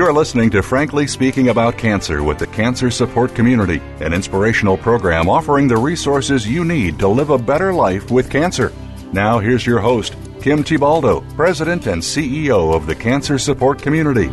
You're 0.00 0.14
listening 0.14 0.48
to 0.52 0.62
Frankly 0.62 1.06
Speaking 1.06 1.50
About 1.50 1.76
Cancer 1.76 2.22
with 2.22 2.38
the 2.38 2.46
Cancer 2.46 2.90
Support 2.90 3.34
Community, 3.34 3.82
an 4.00 4.14
inspirational 4.14 4.78
program 4.78 5.28
offering 5.28 5.68
the 5.68 5.76
resources 5.76 6.48
you 6.48 6.64
need 6.64 6.98
to 7.00 7.06
live 7.06 7.28
a 7.28 7.36
better 7.36 7.70
life 7.70 8.10
with 8.10 8.30
cancer. 8.30 8.72
Now, 9.12 9.40
here's 9.40 9.66
your 9.66 9.78
host, 9.78 10.16
Kim 10.40 10.64
Thiboldeaux, 10.64 11.36
President 11.36 11.86
and 11.86 12.00
CEO 12.00 12.74
of 12.74 12.86
the 12.86 12.94
Cancer 12.94 13.38
Support 13.38 13.82
Community. 13.82 14.30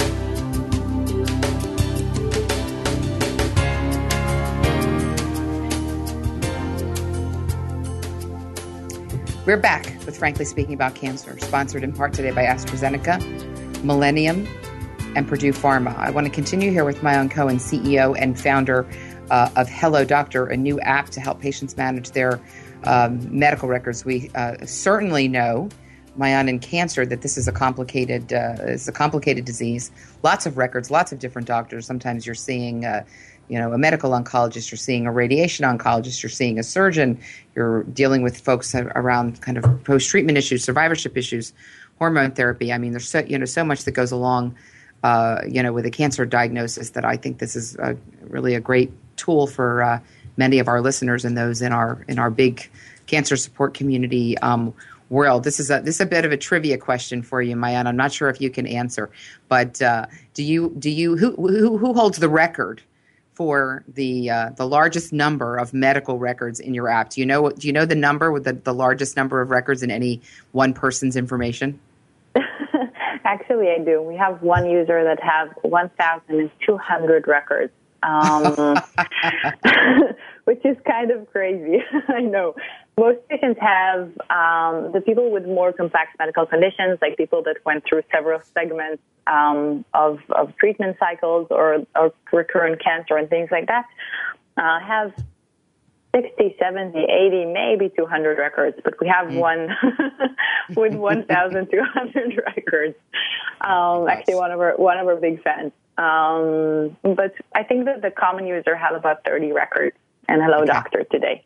We're 9.45 9.58
back 9.58 9.84
with 10.06 10.17
Frankly 10.17 10.45
Speaking 10.45 10.75
About 10.75 10.95
Cancer, 10.95 11.38
sponsored 11.39 11.84
in 11.84 11.91
part 11.91 12.13
today 12.13 12.32
by 12.32 12.45
AstraZeneca, 12.45 13.84
Millennium, 13.84 14.47
and 15.17 15.27
Purdue 15.27 15.51
Pharma. 15.51 15.97
I 15.97 16.12
want 16.12 16.27
to 16.27 16.32
continue 16.32 16.71
here 16.71 16.86
with 16.86 17.01
Maayan 17.01 17.32
Cohen, 17.32 17.58
CEO 17.58 18.15
and 18.19 18.39
founder 18.39 18.88
uh, 19.32 19.49
of 19.56 19.67
Hello 19.67 20.06
Doctor, 20.06 20.45
a 20.45 20.56
new 20.56 20.80
app 20.82 21.10
to 21.10 21.19
help 21.19 21.41
patients 21.41 21.75
manage 21.75 22.12
their 22.12 22.39
um, 22.84 23.27
medical 23.36 23.67
records. 23.67 24.06
We 24.06 24.30
uh, 24.36 24.63
certainly 24.67 25.27
know, 25.27 25.69
Maayan, 26.19 26.48
in 26.48 26.60
cancer, 26.60 27.04
that 27.04 27.23
this 27.23 27.35
is 27.35 27.48
a 27.48 27.52
complicated, 27.52 28.31
uh, 28.31 28.58
it's 28.60 28.87
a 28.87 28.91
complicated 28.91 29.44
disease. 29.44 29.89
Lots 30.21 30.46
of 30.46 30.56
records, 30.56 30.91
lots 30.91 31.12
of 31.12 31.17
different 31.17 31.48
doctors. 31.48 31.87
Sometimes 31.87 32.27
you're 32.27 32.35
seeing 32.35 32.85
uh, 32.85 33.04
you 33.50 33.58
know, 33.58 33.73
a 33.73 33.77
medical 33.79 34.12
oncologist, 34.12 34.69
you're 34.69 34.77
seeing 34.77 35.08
a 35.08 35.12
radiation 35.12 35.65
oncologist, 35.65 36.21
you're 36.21 36.29
seeing 36.29 36.60
a 36.60 36.63
surgeon, 36.63 37.19
you're 37.56 37.83
dealing 37.85 38.21
with 38.21 38.39
folks 38.39 38.75
around 38.75 39.41
kind 39.41 39.58
of 39.58 39.83
post 39.83 40.10
treatment 40.10 40.37
issues, 40.37 40.63
survivorship 40.63 41.17
issues, 41.17 41.54
hormone 41.98 42.31
therapy. 42.33 42.71
I 42.71 42.77
mean, 42.77 42.91
there's 42.91 43.10
so 43.10 43.19
you 43.19 43.39
know 43.39 43.46
so 43.46 43.63
much 43.63 43.85
that 43.85 43.91
goes 43.91 44.12
along 44.12 44.56
uh, 45.04 45.41
you 45.48 45.62
know, 45.63 45.73
with 45.73 45.85
a 45.85 45.91
cancer 45.91 46.25
diagnosis, 46.25 46.91
that 46.91 47.06
I 47.06 47.17
think 47.17 47.39
this 47.39 47.56
is 47.56 47.75
a, 47.75 47.98
really 48.21 48.56
a 48.56 48.60
great 48.60 48.91
tool 49.15 49.48
for 49.48 49.83
uh, 49.83 50.00
many 50.37 50.60
of 50.60 50.67
our 50.67 50.81
listeners 50.81 51.25
and 51.25 51.37
those 51.37 51.62
in 51.62 51.71
our 51.71 52.04
in 52.08 52.19
our 52.19 52.29
big 52.29 52.69
cancer 53.06 53.37
support 53.37 53.73
community 53.73 54.37
um, 54.39 54.73
world. 55.10 55.43
This 55.43 55.60
is 55.60 55.69
a 55.69 55.81
this 55.81 55.95
is 55.95 56.02
a 56.02 56.06
bit 56.06 56.25
of 56.25 56.31
a 56.31 56.37
trivia 56.37 56.77
question 56.77 57.21
for 57.21 57.41
you, 57.41 57.56
Maayan. 57.56 57.85
I'm 57.85 57.98
not 57.98 58.12
sure 58.12 58.29
if 58.29 58.41
you 58.41 58.50
can 58.50 58.67
answer, 58.67 59.10
but 59.48 59.81
uh, 59.81 60.08
do 60.33 60.43
you 60.43 60.73
do 60.77 60.89
you 60.89 61.17
who, 61.17 61.35
who 61.35 61.77
who 61.77 61.93
holds 61.93 62.19
the 62.19 62.29
record 62.29 62.81
for 63.37 63.83
the 63.87 64.31
uh, 64.31 64.50
the 64.56 64.65
largest 64.65 65.13
number 65.13 65.58
of 65.58 65.71
medical 65.71 66.17
records 66.17 66.60
in 66.60 66.73
your 66.73 66.89
app. 66.89 67.12
Do 67.12 67.21
you 67.21 67.25
know 67.27 67.52
do 67.52 67.67
you 67.67 67.73
know 67.73 67.85
the 67.85 67.93
number 67.93 68.31
with 68.31 68.45
the, 68.45 68.54
the 68.54 68.73
largest 68.73 69.15
number 69.15 69.41
of 69.41 69.52
records 69.52 69.83
in 69.83 69.91
any 69.91 70.21
one 70.54 70.73
person's 70.73 71.15
information? 71.15 71.79
Actually, 73.28 73.67
I 73.71 73.84
do. 73.84 74.02
We 74.02 74.15
have 74.15 74.42
one 74.42 74.69
user 74.69 75.04
that 75.04 75.21
has 75.21 75.50
1,200 75.63 77.28
records, 77.28 77.73
um, 78.02 78.44
which 80.46 80.63
is 80.63 80.78
kind 80.88 81.12
of 81.12 81.30
crazy. 81.30 81.84
I 82.08 82.21
know. 82.21 82.56
Most 82.98 83.19
patients 83.28 83.60
have 83.60 84.04
um, 84.30 84.94
the 84.94 85.02
people 85.06 85.30
with 85.30 85.46
more 85.46 85.73
complex 85.73 86.12
medical 86.17 86.46
conditions, 86.46 87.00
like 87.02 87.17
people 87.17 87.44
that 87.44 87.58
went 87.65 87.84
through 87.84 88.04
several 88.13 88.40
segments 88.54 89.04
um, 89.28 89.84
of, 89.94 90.19
of 90.30 90.56
treatment 90.56 90.96
cycles 90.98 91.48
or, 91.50 91.86
or 91.98 92.13
recurrent 92.32 92.82
cancer 92.82 93.17
and 93.17 93.30
things 93.30 93.50
like 93.52 93.67
that, 93.67 93.84
uh, 94.56 94.80
have 94.80 95.12
60, 96.21 96.55
70, 96.57 96.97
80, 96.97 97.45
maybe 97.45 97.91
200 97.95 98.37
records, 98.37 98.77
but 98.83 98.99
we 98.99 99.07
have 99.07 99.27
mm. 99.27 99.39
one 99.39 99.69
with 100.75 100.93
1,200 100.95 102.41
records. 102.45 102.95
Um, 103.61 104.07
actually, 104.07 104.35
one 104.35 104.51
of 104.51 104.59
our 104.59 104.75
one 104.77 104.97
of 104.97 105.07
our 105.07 105.15
big 105.15 105.41
fans. 105.43 105.71
Um, 105.97 106.95
but 107.15 107.33
I 107.55 107.63
think 107.63 107.85
that 107.85 108.01
the 108.01 108.11
common 108.11 108.45
user 108.45 108.75
has 108.75 108.95
about 108.95 109.23
30 109.25 109.51
records 109.51 109.95
and 110.27 110.41
Hello 110.41 110.57
okay. 110.59 110.67
Doctor 110.67 111.03
today. 111.05 111.43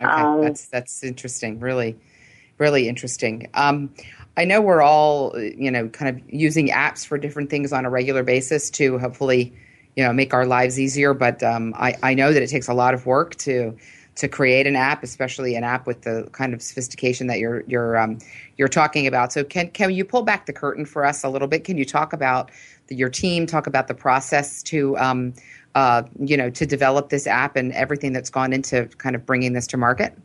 Okay, 0.00 0.10
um, 0.10 0.42
that's 0.42 0.66
that's 0.66 1.02
interesting. 1.02 1.60
Really, 1.60 1.96
really 2.58 2.88
interesting. 2.88 3.48
Um, 3.54 3.92
I 4.36 4.44
know 4.44 4.60
we're 4.60 4.82
all 4.82 5.38
you 5.38 5.70
know 5.70 5.88
kind 5.88 6.16
of 6.16 6.32
using 6.32 6.68
apps 6.68 7.06
for 7.06 7.18
different 7.18 7.50
things 7.50 7.72
on 7.72 7.84
a 7.84 7.90
regular 7.90 8.22
basis 8.22 8.70
to 8.70 8.98
hopefully 8.98 9.52
you 9.96 10.04
know 10.04 10.12
make 10.12 10.32
our 10.32 10.46
lives 10.46 10.78
easier. 10.78 11.14
But 11.14 11.42
um, 11.42 11.74
I 11.76 11.96
I 12.02 12.14
know 12.14 12.32
that 12.32 12.42
it 12.42 12.48
takes 12.48 12.68
a 12.68 12.74
lot 12.74 12.94
of 12.94 13.06
work 13.06 13.34
to 13.36 13.76
to 14.18 14.26
create 14.26 14.66
an 14.66 14.74
app, 14.74 15.04
especially 15.04 15.54
an 15.54 15.62
app 15.62 15.86
with 15.86 16.02
the 16.02 16.28
kind 16.32 16.52
of 16.52 16.60
sophistication 16.60 17.28
that 17.28 17.38
you're 17.38 17.62
you're 17.68 17.96
um, 17.96 18.18
you're 18.56 18.68
talking 18.68 19.06
about. 19.06 19.32
So 19.32 19.44
can 19.44 19.70
can 19.70 19.92
you 19.92 20.04
pull 20.04 20.22
back 20.22 20.46
the 20.46 20.52
curtain 20.52 20.84
for 20.84 21.04
us 21.04 21.22
a 21.24 21.28
little 21.28 21.48
bit? 21.48 21.64
Can 21.64 21.78
you 21.78 21.84
talk 21.84 22.12
about 22.12 22.50
the, 22.88 22.96
your 22.96 23.08
team? 23.08 23.46
Talk 23.46 23.68
about 23.68 23.86
the 23.86 23.94
process 23.94 24.62
to 24.64 24.98
um, 24.98 25.34
uh, 25.76 26.02
you 26.18 26.36
know 26.36 26.50
to 26.50 26.66
develop 26.66 27.10
this 27.10 27.28
app 27.28 27.54
and 27.54 27.72
everything 27.72 28.12
that's 28.12 28.28
gone 28.28 28.52
into 28.52 28.86
kind 28.98 29.14
of 29.14 29.24
bringing 29.24 29.52
this 29.52 29.68
to 29.68 29.76
market. 29.76 30.18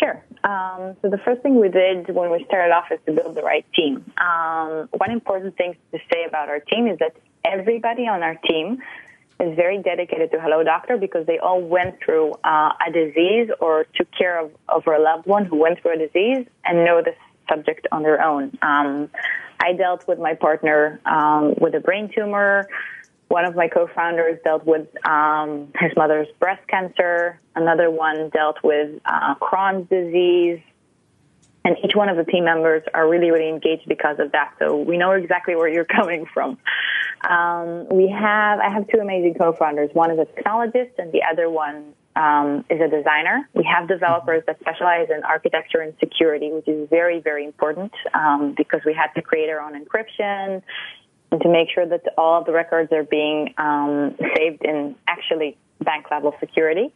Sure. 0.00 0.24
Um, 0.44 0.96
so 1.02 1.10
the 1.10 1.18
first 1.18 1.42
thing 1.42 1.60
we 1.60 1.68
did 1.68 2.08
when 2.14 2.30
we 2.30 2.44
started 2.48 2.72
off 2.72 2.86
is 2.90 2.98
to 3.06 3.12
build 3.12 3.36
the 3.36 3.42
right 3.42 3.66
team. 3.74 4.10
Um, 4.16 4.88
one 4.92 5.10
important 5.10 5.56
thing 5.58 5.76
to 5.92 5.98
say 6.10 6.24
about 6.26 6.48
our 6.48 6.60
team 6.60 6.86
is 6.86 6.98
that 6.98 7.14
everybody 7.44 8.08
on 8.08 8.22
our 8.22 8.36
team 8.48 8.82
is 9.42 9.56
very 9.56 9.82
dedicated 9.82 10.30
to 10.30 10.40
Hello 10.40 10.62
Doctor 10.62 10.96
because 10.96 11.26
they 11.26 11.38
all 11.38 11.60
went 11.60 11.98
through 12.04 12.32
uh, 12.44 12.72
a 12.86 12.92
disease 12.92 13.50
or 13.60 13.86
took 13.94 14.08
care 14.16 14.38
of, 14.38 14.52
of 14.68 14.86
a 14.86 14.98
loved 14.98 15.26
one 15.26 15.44
who 15.44 15.56
went 15.56 15.82
through 15.82 15.94
a 15.94 15.98
disease 15.98 16.46
and 16.64 16.84
know 16.84 17.02
the 17.02 17.14
subject 17.50 17.88
on 17.90 18.02
their 18.02 18.22
own. 18.22 18.56
Um, 18.62 19.10
I 19.60 19.72
dealt 19.72 20.06
with 20.06 20.18
my 20.18 20.34
partner 20.34 21.00
um, 21.04 21.54
with 21.60 21.74
a 21.74 21.80
brain 21.80 22.10
tumor. 22.14 22.68
One 23.28 23.44
of 23.44 23.56
my 23.56 23.66
co-founders 23.66 24.38
dealt 24.44 24.64
with 24.64 24.86
um, 25.06 25.72
his 25.80 25.90
mother's 25.96 26.28
breast 26.38 26.66
cancer. 26.68 27.40
Another 27.56 27.90
one 27.90 28.30
dealt 28.30 28.58
with 28.62 29.00
uh, 29.04 29.34
Crohn's 29.36 29.88
disease. 29.88 30.60
And 31.64 31.76
each 31.84 31.94
one 31.94 32.08
of 32.08 32.16
the 32.16 32.24
team 32.24 32.44
members 32.44 32.82
are 32.92 33.08
really, 33.08 33.30
really 33.30 33.48
engaged 33.48 33.88
because 33.88 34.18
of 34.18 34.32
that. 34.32 34.54
So 34.58 34.76
we 34.76 34.98
know 34.98 35.12
exactly 35.12 35.54
where 35.54 35.68
you're 35.68 35.84
coming 36.00 36.26
from. 36.32 36.58
Um, 37.28 37.88
we 37.88 38.08
have, 38.08 38.58
I 38.58 38.68
have 38.68 38.88
two 38.88 38.98
amazing 39.00 39.34
co-founders. 39.34 39.90
One 39.92 40.10
is 40.10 40.18
a 40.18 40.24
technologist 40.24 40.98
and 40.98 41.12
the 41.12 41.22
other 41.30 41.48
one 41.48 41.94
um, 42.16 42.64
is 42.68 42.80
a 42.80 42.88
designer. 42.88 43.48
We 43.54 43.64
have 43.64 43.88
developers 43.88 44.42
that 44.46 44.58
specialize 44.60 45.08
in 45.08 45.22
architecture 45.22 45.80
and 45.80 45.94
security, 46.00 46.50
which 46.50 46.68
is 46.68 46.88
very, 46.90 47.20
very 47.20 47.44
important 47.44 47.92
um, 48.12 48.54
because 48.56 48.80
we 48.84 48.92
had 48.92 49.08
to 49.14 49.22
create 49.22 49.48
our 49.48 49.60
own 49.60 49.72
encryption 49.72 50.62
and 51.30 51.40
to 51.40 51.48
make 51.48 51.68
sure 51.74 51.86
that 51.86 52.02
all 52.18 52.44
the 52.44 52.52
records 52.52 52.92
are 52.92 53.04
being 53.04 53.54
um, 53.56 54.14
saved 54.36 54.62
in 54.64 54.94
actually 55.08 55.56
bank 55.82 56.06
level 56.10 56.34
security. 56.40 56.92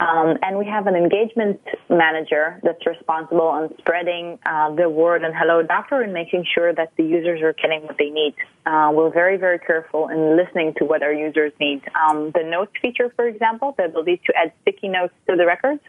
Um, 0.00 0.36
and 0.42 0.58
we 0.58 0.66
have 0.66 0.88
an 0.88 0.96
engagement 0.96 1.60
manager 1.88 2.60
that's 2.64 2.84
responsible 2.84 3.46
on 3.46 3.72
spreading 3.78 4.40
uh, 4.44 4.74
the 4.74 4.90
word 4.90 5.22
and 5.22 5.32
Hello 5.34 5.62
Doctor 5.62 6.02
and 6.02 6.12
making 6.12 6.44
sure 6.52 6.74
that 6.74 6.92
the 6.96 7.04
users 7.04 7.40
are 7.42 7.52
getting 7.52 7.82
what 7.82 7.96
they 7.96 8.10
need. 8.10 8.34
Uh, 8.66 8.90
we're 8.92 9.12
very, 9.12 9.36
very 9.36 9.60
careful 9.60 10.08
in 10.08 10.36
listening 10.36 10.74
to 10.78 10.84
what 10.84 11.04
our 11.04 11.12
users 11.12 11.52
need. 11.60 11.82
Um, 11.94 12.32
the 12.34 12.42
notes 12.42 12.72
feature, 12.82 13.12
for 13.14 13.28
example, 13.28 13.74
the 13.78 13.84
ability 13.84 14.20
to 14.26 14.32
add 14.36 14.52
sticky 14.62 14.88
notes 14.88 15.14
to 15.28 15.36
the 15.36 15.46
records, 15.46 15.80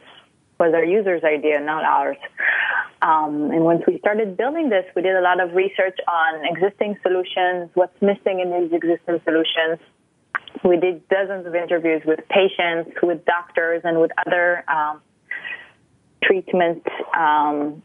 was 0.60 0.74
our 0.74 0.86
users' 0.86 1.24
idea, 1.24 1.60
not 1.60 1.84
ours. 1.84 2.18
Um, 3.01 3.51
and 3.51 3.66
once 3.66 3.84
we 3.88 3.97
started 3.99 4.38
building 4.38 4.70
this, 4.70 4.86
we 4.95 5.01
did 5.01 5.16
a 5.16 5.22
lot 5.22 5.41
of 5.41 5.53
research 5.53 5.97
on 6.08 6.45
existing 6.45 6.97
solutions, 7.03 7.70
what's 7.74 8.01
missing 8.01 8.39
in 8.39 8.51
these 8.51 8.72
existing 8.72 9.20
solutions, 9.26 9.80
we 10.64 10.78
did 10.78 11.08
dozens 11.10 11.45
of 11.45 11.56
interviews 11.56 12.01
with 12.06 12.20
patients, 12.30 12.91
with 13.01 13.26
doctors, 13.26 13.82
and 13.84 13.99
with 13.99 14.12
other 14.26 14.64
um, 14.70 15.01
treatment 16.24 16.84
um, 17.18 17.82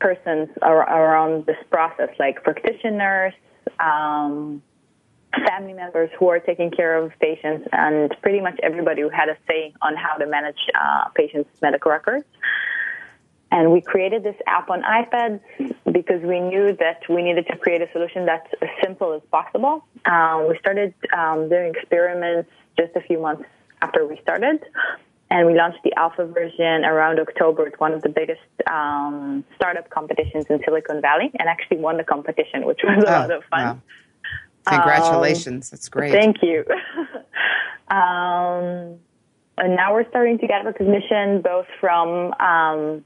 persons 0.00 0.48
around 0.62 1.46
this 1.46 1.56
process, 1.70 2.10
like 2.18 2.42
practitioners, 2.42 3.32
um, 3.80 4.62
family 5.46 5.72
members 5.72 6.10
who 6.18 6.28
are 6.28 6.38
taking 6.38 6.70
care 6.70 6.96
of 6.96 7.12
patients, 7.20 7.68
and 7.72 8.14
pretty 8.22 8.40
much 8.40 8.58
everybody 8.62 9.02
who 9.02 9.08
had 9.08 9.28
a 9.28 9.36
say 9.48 9.72
on 9.82 9.94
how 9.96 10.16
to 10.16 10.26
manage 10.26 10.58
uh, 10.74 11.08
patients' 11.14 11.50
medical 11.60 11.90
records. 11.90 12.24
And 13.50 13.72
we 13.72 13.80
created 13.80 14.22
this 14.24 14.36
app 14.46 14.68
on 14.68 14.82
iPads 14.82 15.40
because 15.90 16.22
we 16.22 16.38
knew 16.40 16.76
that 16.76 17.00
we 17.08 17.22
needed 17.22 17.46
to 17.46 17.56
create 17.56 17.80
a 17.80 17.90
solution 17.92 18.26
that's 18.26 18.48
as 18.60 18.68
simple 18.82 19.14
as 19.14 19.22
possible. 19.30 19.84
Um, 20.04 20.48
we 20.48 20.58
started 20.58 20.92
um, 21.16 21.48
doing 21.48 21.72
experiments 21.74 22.50
just 22.78 22.94
a 22.94 23.00
few 23.00 23.20
months 23.20 23.44
after 23.80 24.06
we 24.06 24.18
started, 24.20 24.62
and 25.30 25.46
we 25.46 25.54
launched 25.54 25.78
the 25.82 25.94
alpha 25.94 26.26
version 26.26 26.84
around 26.84 27.18
October 27.20 27.66
at 27.66 27.80
one 27.80 27.92
of 27.92 28.02
the 28.02 28.10
biggest 28.10 28.40
um, 28.70 29.44
startup 29.56 29.88
competitions 29.88 30.44
in 30.50 30.60
Silicon 30.64 31.00
Valley, 31.00 31.30
and 31.38 31.48
actually 31.48 31.78
won 31.78 31.96
the 31.96 32.04
competition, 32.04 32.66
which 32.66 32.80
was 32.84 33.02
a 33.02 33.08
oh, 33.08 33.20
lot 33.20 33.30
of 33.30 33.44
fun. 33.44 33.60
Wow. 33.60 33.80
Congratulations! 34.66 35.70
That's 35.70 35.88
great. 35.88 36.12
Thank 36.12 36.42
you. 36.42 36.64
Um, 37.90 38.98
and 39.56 39.74
now 39.76 39.94
we're 39.94 40.08
starting 40.10 40.38
to 40.38 40.46
get 40.46 40.64
recognition 40.64 41.40
both 41.42 41.66
from 41.80 42.34
um, 42.34 43.04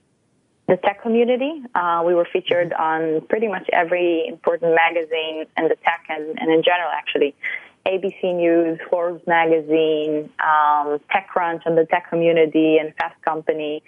the 0.69 0.77
tech 0.77 1.03
community. 1.03 1.63
Uh, 1.75 2.03
we 2.07 2.15
were 2.15 2.27
featured 2.33 2.73
on 2.73 3.21
pretty 3.29 3.49
much 3.49 3.69
every 3.73 4.27
important 4.27 4.75
magazine 4.75 5.47
in 5.57 5.69
the 5.69 5.77
tech 5.85 6.05
and, 6.09 6.39
and 6.39 6.51
in 6.51 6.63
general, 6.63 6.91
actually. 6.93 7.35
ABC 7.87 8.37
News, 8.37 8.79
Forbes 8.89 9.27
Magazine, 9.27 10.31
um, 10.41 11.01
TechCrunch, 11.11 11.63
and 11.67 11.77
the 11.77 11.85
tech 11.91 12.09
community, 12.09 12.79
and 12.79 12.95
Fast 12.95 13.21
Company. 13.23 13.83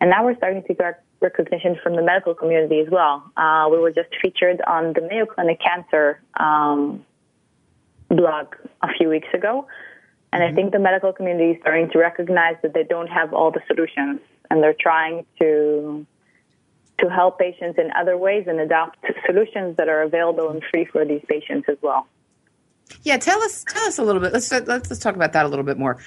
And 0.00 0.08
now 0.08 0.24
we're 0.24 0.36
starting 0.36 0.62
to 0.68 0.74
get 0.74 1.02
recognition 1.20 1.76
from 1.82 1.96
the 1.96 2.02
medical 2.02 2.34
community 2.34 2.80
as 2.80 2.88
well. 2.90 3.24
Uh, 3.36 3.68
we 3.70 3.78
were 3.78 3.90
just 3.90 4.08
featured 4.22 4.60
on 4.66 4.92
the 4.94 5.02
Mayo 5.02 5.26
Clinic 5.26 5.60
Cancer 5.60 6.20
um, 6.38 7.04
blog 8.08 8.54
a 8.82 8.88
few 8.96 9.08
weeks 9.08 9.28
ago. 9.34 9.66
And 10.32 10.42
mm-hmm. 10.42 10.52
I 10.52 10.54
think 10.54 10.72
the 10.72 10.78
medical 10.78 11.12
community 11.12 11.52
is 11.52 11.58
starting 11.60 11.90
to 11.90 11.98
recognize 11.98 12.56
that 12.62 12.72
they 12.72 12.84
don't 12.84 13.08
have 13.08 13.34
all 13.34 13.50
the 13.50 13.60
solutions 13.66 14.20
and 14.50 14.62
they're 14.62 14.76
trying 14.78 15.26
to 15.40 16.06
to 17.00 17.08
help 17.08 17.38
patients 17.38 17.78
in 17.78 17.90
other 17.96 18.16
ways 18.16 18.44
and 18.46 18.60
adopt 18.60 18.98
solutions 19.26 19.76
that 19.76 19.88
are 19.88 20.02
available 20.02 20.50
and 20.50 20.62
free 20.70 20.84
for 20.84 21.04
these 21.04 21.22
patients 21.28 21.68
as 21.68 21.76
well. 21.82 22.06
Yeah, 23.02 23.16
tell 23.18 23.40
us 23.42 23.64
tell 23.68 23.84
us 23.84 23.98
a 23.98 24.02
little 24.02 24.20
bit. 24.20 24.32
Let's 24.32 24.50
let's, 24.50 24.68
let's 24.68 24.98
talk 24.98 25.14
about 25.14 25.32
that 25.32 25.46
a 25.46 25.48
little 25.48 25.64
bit 25.64 25.78
more. 25.78 25.98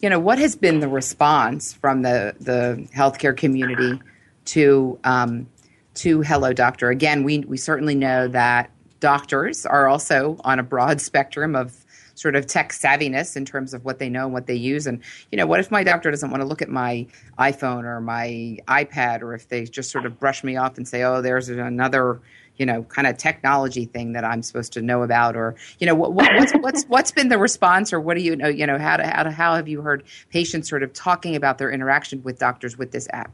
You 0.00 0.10
know, 0.10 0.18
what 0.18 0.38
has 0.38 0.54
been 0.56 0.80
the 0.80 0.88
response 0.88 1.72
from 1.72 2.02
the 2.02 2.34
the 2.40 2.88
healthcare 2.94 3.36
community 3.36 4.00
to 4.46 4.98
um, 5.04 5.48
to 5.94 6.22
Hello 6.22 6.52
Doctor? 6.52 6.90
Again, 6.90 7.24
we 7.24 7.40
we 7.40 7.56
certainly 7.56 7.94
know 7.94 8.28
that 8.28 8.70
doctors 9.00 9.66
are 9.66 9.88
also 9.88 10.38
on 10.44 10.58
a 10.58 10.62
broad 10.62 11.00
spectrum 11.00 11.54
of 11.54 11.83
sort 12.14 12.36
of 12.36 12.46
tech 12.46 12.72
savviness 12.72 13.36
in 13.36 13.44
terms 13.44 13.74
of 13.74 13.84
what 13.84 13.98
they 13.98 14.08
know 14.08 14.24
and 14.24 14.32
what 14.32 14.46
they 14.46 14.54
use. 14.54 14.86
And, 14.86 15.00
you 15.32 15.36
know, 15.36 15.46
what 15.46 15.60
if 15.60 15.70
my 15.70 15.82
doctor 15.82 16.10
doesn't 16.10 16.30
want 16.30 16.40
to 16.40 16.46
look 16.46 16.62
at 16.62 16.68
my 16.68 17.06
iPhone 17.38 17.84
or 17.84 18.00
my 18.00 18.58
iPad, 18.68 19.22
or 19.22 19.34
if 19.34 19.48
they 19.48 19.64
just 19.64 19.90
sort 19.90 20.06
of 20.06 20.18
brush 20.18 20.44
me 20.44 20.56
off 20.56 20.76
and 20.76 20.86
say, 20.86 21.02
oh, 21.02 21.20
there's 21.22 21.48
another, 21.48 22.20
you 22.56 22.66
know, 22.66 22.84
kind 22.84 23.08
of 23.08 23.18
technology 23.18 23.84
thing 23.84 24.12
that 24.12 24.24
I'm 24.24 24.42
supposed 24.42 24.72
to 24.74 24.82
know 24.82 25.02
about, 25.02 25.36
or 25.36 25.56
you 25.80 25.86
know, 25.86 25.94
what, 25.94 26.12
what's 26.12 26.52
what's 26.52 26.84
what's 26.84 27.10
been 27.10 27.28
the 27.28 27.38
response, 27.38 27.92
or 27.92 28.00
what 28.00 28.16
do 28.16 28.22
you 28.22 28.36
know, 28.36 28.48
you 28.48 28.66
know, 28.66 28.78
how 28.78 28.96
to, 28.96 29.04
how 29.04 29.24
to, 29.24 29.30
how 29.32 29.56
have 29.56 29.66
you 29.66 29.82
heard 29.82 30.04
patients 30.30 30.68
sort 30.68 30.84
of 30.84 30.92
talking 30.92 31.34
about 31.34 31.58
their 31.58 31.70
interaction 31.70 32.22
with 32.22 32.38
doctors 32.38 32.78
with 32.78 32.92
this 32.92 33.08
app? 33.12 33.32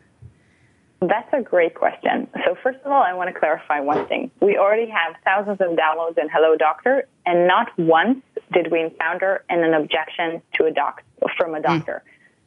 That's 1.03 1.33
a 1.33 1.41
great 1.41 1.75
question. 1.75 2.29
So 2.45 2.55
first 2.63 2.79
of 2.85 2.93
all, 2.93 3.03
I 3.03 3.15
want 3.15 3.33
to 3.33 3.39
clarify 3.39 3.81
one 3.81 4.07
thing. 4.07 4.31
We 4.41 4.59
already 4.59 4.87
have 4.91 5.17
thousands 5.25 5.59
of 5.61 5.77
downloads 5.77 6.19
in 6.19 6.29
Hello 6.31 6.57
Doctor, 6.57 7.07
and 7.25 7.47
not 7.47 7.69
once 7.79 8.23
did 8.53 8.71
we 8.71 8.81
encounter 8.81 9.45
and 9.49 9.65
an 9.65 9.75
objection 9.75 10.43
to 10.55 10.65
a 10.67 10.71
doc 10.71 11.03
from 11.37 11.55
a 11.55 11.61
doctor. 11.61 12.03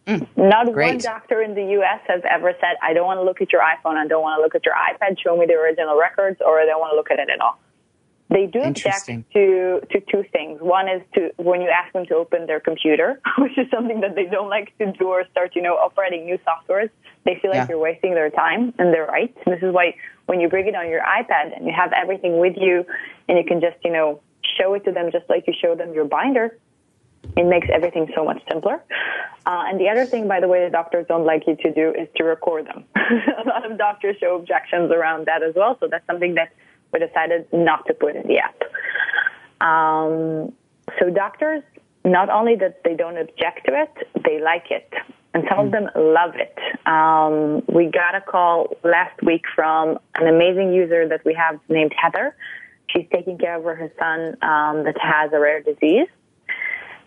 Mm. 0.07 0.27
Not 0.35 0.71
Great. 0.73 0.87
one 0.87 0.97
doctor 0.97 1.41
in 1.41 1.55
the 1.55 1.63
U.S. 1.79 2.01
has 2.07 2.21
ever 2.29 2.53
said, 2.59 2.75
"I 2.81 2.93
don't 2.93 3.05
want 3.05 3.19
to 3.19 3.23
look 3.23 3.41
at 3.41 3.53
your 3.53 3.61
iPhone. 3.61 3.95
I 3.95 4.05
don't 4.05 4.21
want 4.21 4.37
to 4.39 4.43
look 4.43 4.55
at 4.55 4.65
your 4.65 4.75
iPad. 4.75 5.17
Show 5.19 5.37
me 5.37 5.45
the 5.45 5.53
original 5.53 5.97
records, 5.97 6.41
or 6.45 6.59
I 6.59 6.65
don't 6.65 6.79
want 6.79 6.91
to 6.91 6.97
look 6.97 7.09
at 7.09 7.19
it 7.19 7.29
at 7.29 7.39
all." 7.39 7.57
They 8.29 8.47
do 8.47 8.61
object 8.61 9.05
to 9.33 9.81
to 9.91 10.01
two 10.11 10.25
things. 10.33 10.59
One 10.59 10.89
is 10.89 11.01
to 11.13 11.31
when 11.37 11.61
you 11.61 11.69
ask 11.69 11.93
them 11.93 12.05
to 12.07 12.15
open 12.15 12.47
their 12.47 12.59
computer, 12.59 13.21
which 13.37 13.57
is 13.57 13.67
something 13.71 14.01
that 14.01 14.15
they 14.15 14.25
don't 14.25 14.49
like 14.49 14.77
to 14.79 14.91
do, 14.91 15.07
or 15.07 15.23
start, 15.31 15.55
you 15.55 15.61
know, 15.61 15.75
operating 15.75 16.25
new 16.25 16.37
softwares. 16.39 16.89
They 17.23 17.39
feel 17.41 17.51
like 17.51 17.59
yeah. 17.59 17.67
you're 17.69 17.79
wasting 17.79 18.13
their 18.13 18.29
time, 18.29 18.73
and 18.79 18.93
they're 18.93 19.05
right. 19.05 19.33
This 19.45 19.59
is 19.61 19.73
why 19.73 19.95
when 20.25 20.41
you 20.41 20.49
bring 20.49 20.67
it 20.67 20.75
on 20.75 20.89
your 20.89 21.01
iPad 21.01 21.55
and 21.55 21.65
you 21.65 21.73
have 21.73 21.93
everything 21.93 22.39
with 22.39 22.55
you, 22.57 22.85
and 23.29 23.37
you 23.37 23.45
can 23.45 23.61
just, 23.61 23.77
you 23.85 23.91
know, 23.91 24.19
show 24.57 24.73
it 24.73 24.85
to 24.85 24.91
them 24.91 25.11
just 25.11 25.29
like 25.29 25.45
you 25.47 25.53
show 25.59 25.75
them 25.75 25.93
your 25.93 26.05
binder, 26.05 26.57
it 27.35 27.45
makes 27.45 27.67
everything 27.73 28.11
so 28.15 28.23
much 28.23 28.41
simpler. 28.51 28.83
Uh, 29.45 29.63
and 29.67 29.79
the 29.79 29.89
other 29.89 30.05
thing, 30.05 30.27
by 30.27 30.39
the 30.39 30.47
way, 30.47 30.63
the 30.63 30.71
doctors 30.71 31.05
don't 31.07 31.25
like 31.25 31.43
you 31.47 31.55
to 31.57 31.73
do 31.73 31.89
is 31.89 32.07
to 32.15 32.23
record 32.23 32.67
them. 32.67 32.85
a 32.95 33.47
lot 33.47 33.69
of 33.69 33.77
doctors 33.77 34.15
show 34.19 34.35
objections 34.35 34.91
around 34.91 35.25
that 35.27 35.43
as 35.43 35.55
well. 35.55 35.77
So 35.79 35.87
that's 35.89 36.05
something 36.07 36.35
that 36.35 36.53
we 36.91 36.99
decided 36.99 37.47
not 37.51 37.85
to 37.87 37.93
put 37.93 38.15
in 38.15 38.27
the 38.27 38.39
app. 38.39 38.61
Um, 39.65 40.53
so 40.99 41.09
doctors, 41.09 41.63
not 42.05 42.29
only 42.29 42.55
that 42.55 42.83
they 42.83 42.95
don't 42.95 43.17
object 43.17 43.65
to 43.65 43.81
it, 43.81 44.07
they 44.23 44.41
like 44.41 44.69
it. 44.69 44.91
And 45.33 45.45
some 45.49 45.65
of 45.65 45.71
them 45.71 45.89
love 45.95 46.35
it. 46.35 46.55
Um, 46.85 47.63
we 47.73 47.87
got 47.87 48.13
a 48.13 48.21
call 48.21 48.77
last 48.83 49.21
week 49.23 49.43
from 49.55 49.97
an 50.15 50.27
amazing 50.27 50.73
user 50.73 51.07
that 51.07 51.25
we 51.25 51.33
have 51.33 51.59
named 51.69 51.93
Heather. 51.97 52.35
She's 52.93 53.07
taking 53.11 53.37
care 53.37 53.57
of 53.57 53.63
her 53.63 53.91
son 53.99 54.37
um, 54.41 54.83
that 54.85 54.95
has 55.01 55.31
a 55.33 55.39
rare 55.39 55.61
disease. 55.61 56.07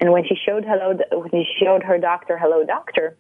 And 0.01 0.13
when 0.13 0.25
she 0.25 0.37
showed 0.47 0.65
hello, 0.65 0.99
when 1.13 1.31
she 1.31 1.65
showed 1.65 1.83
her 1.83 1.99
doctor, 1.99 2.39
hello 2.39 2.65
doctor, 2.65 3.17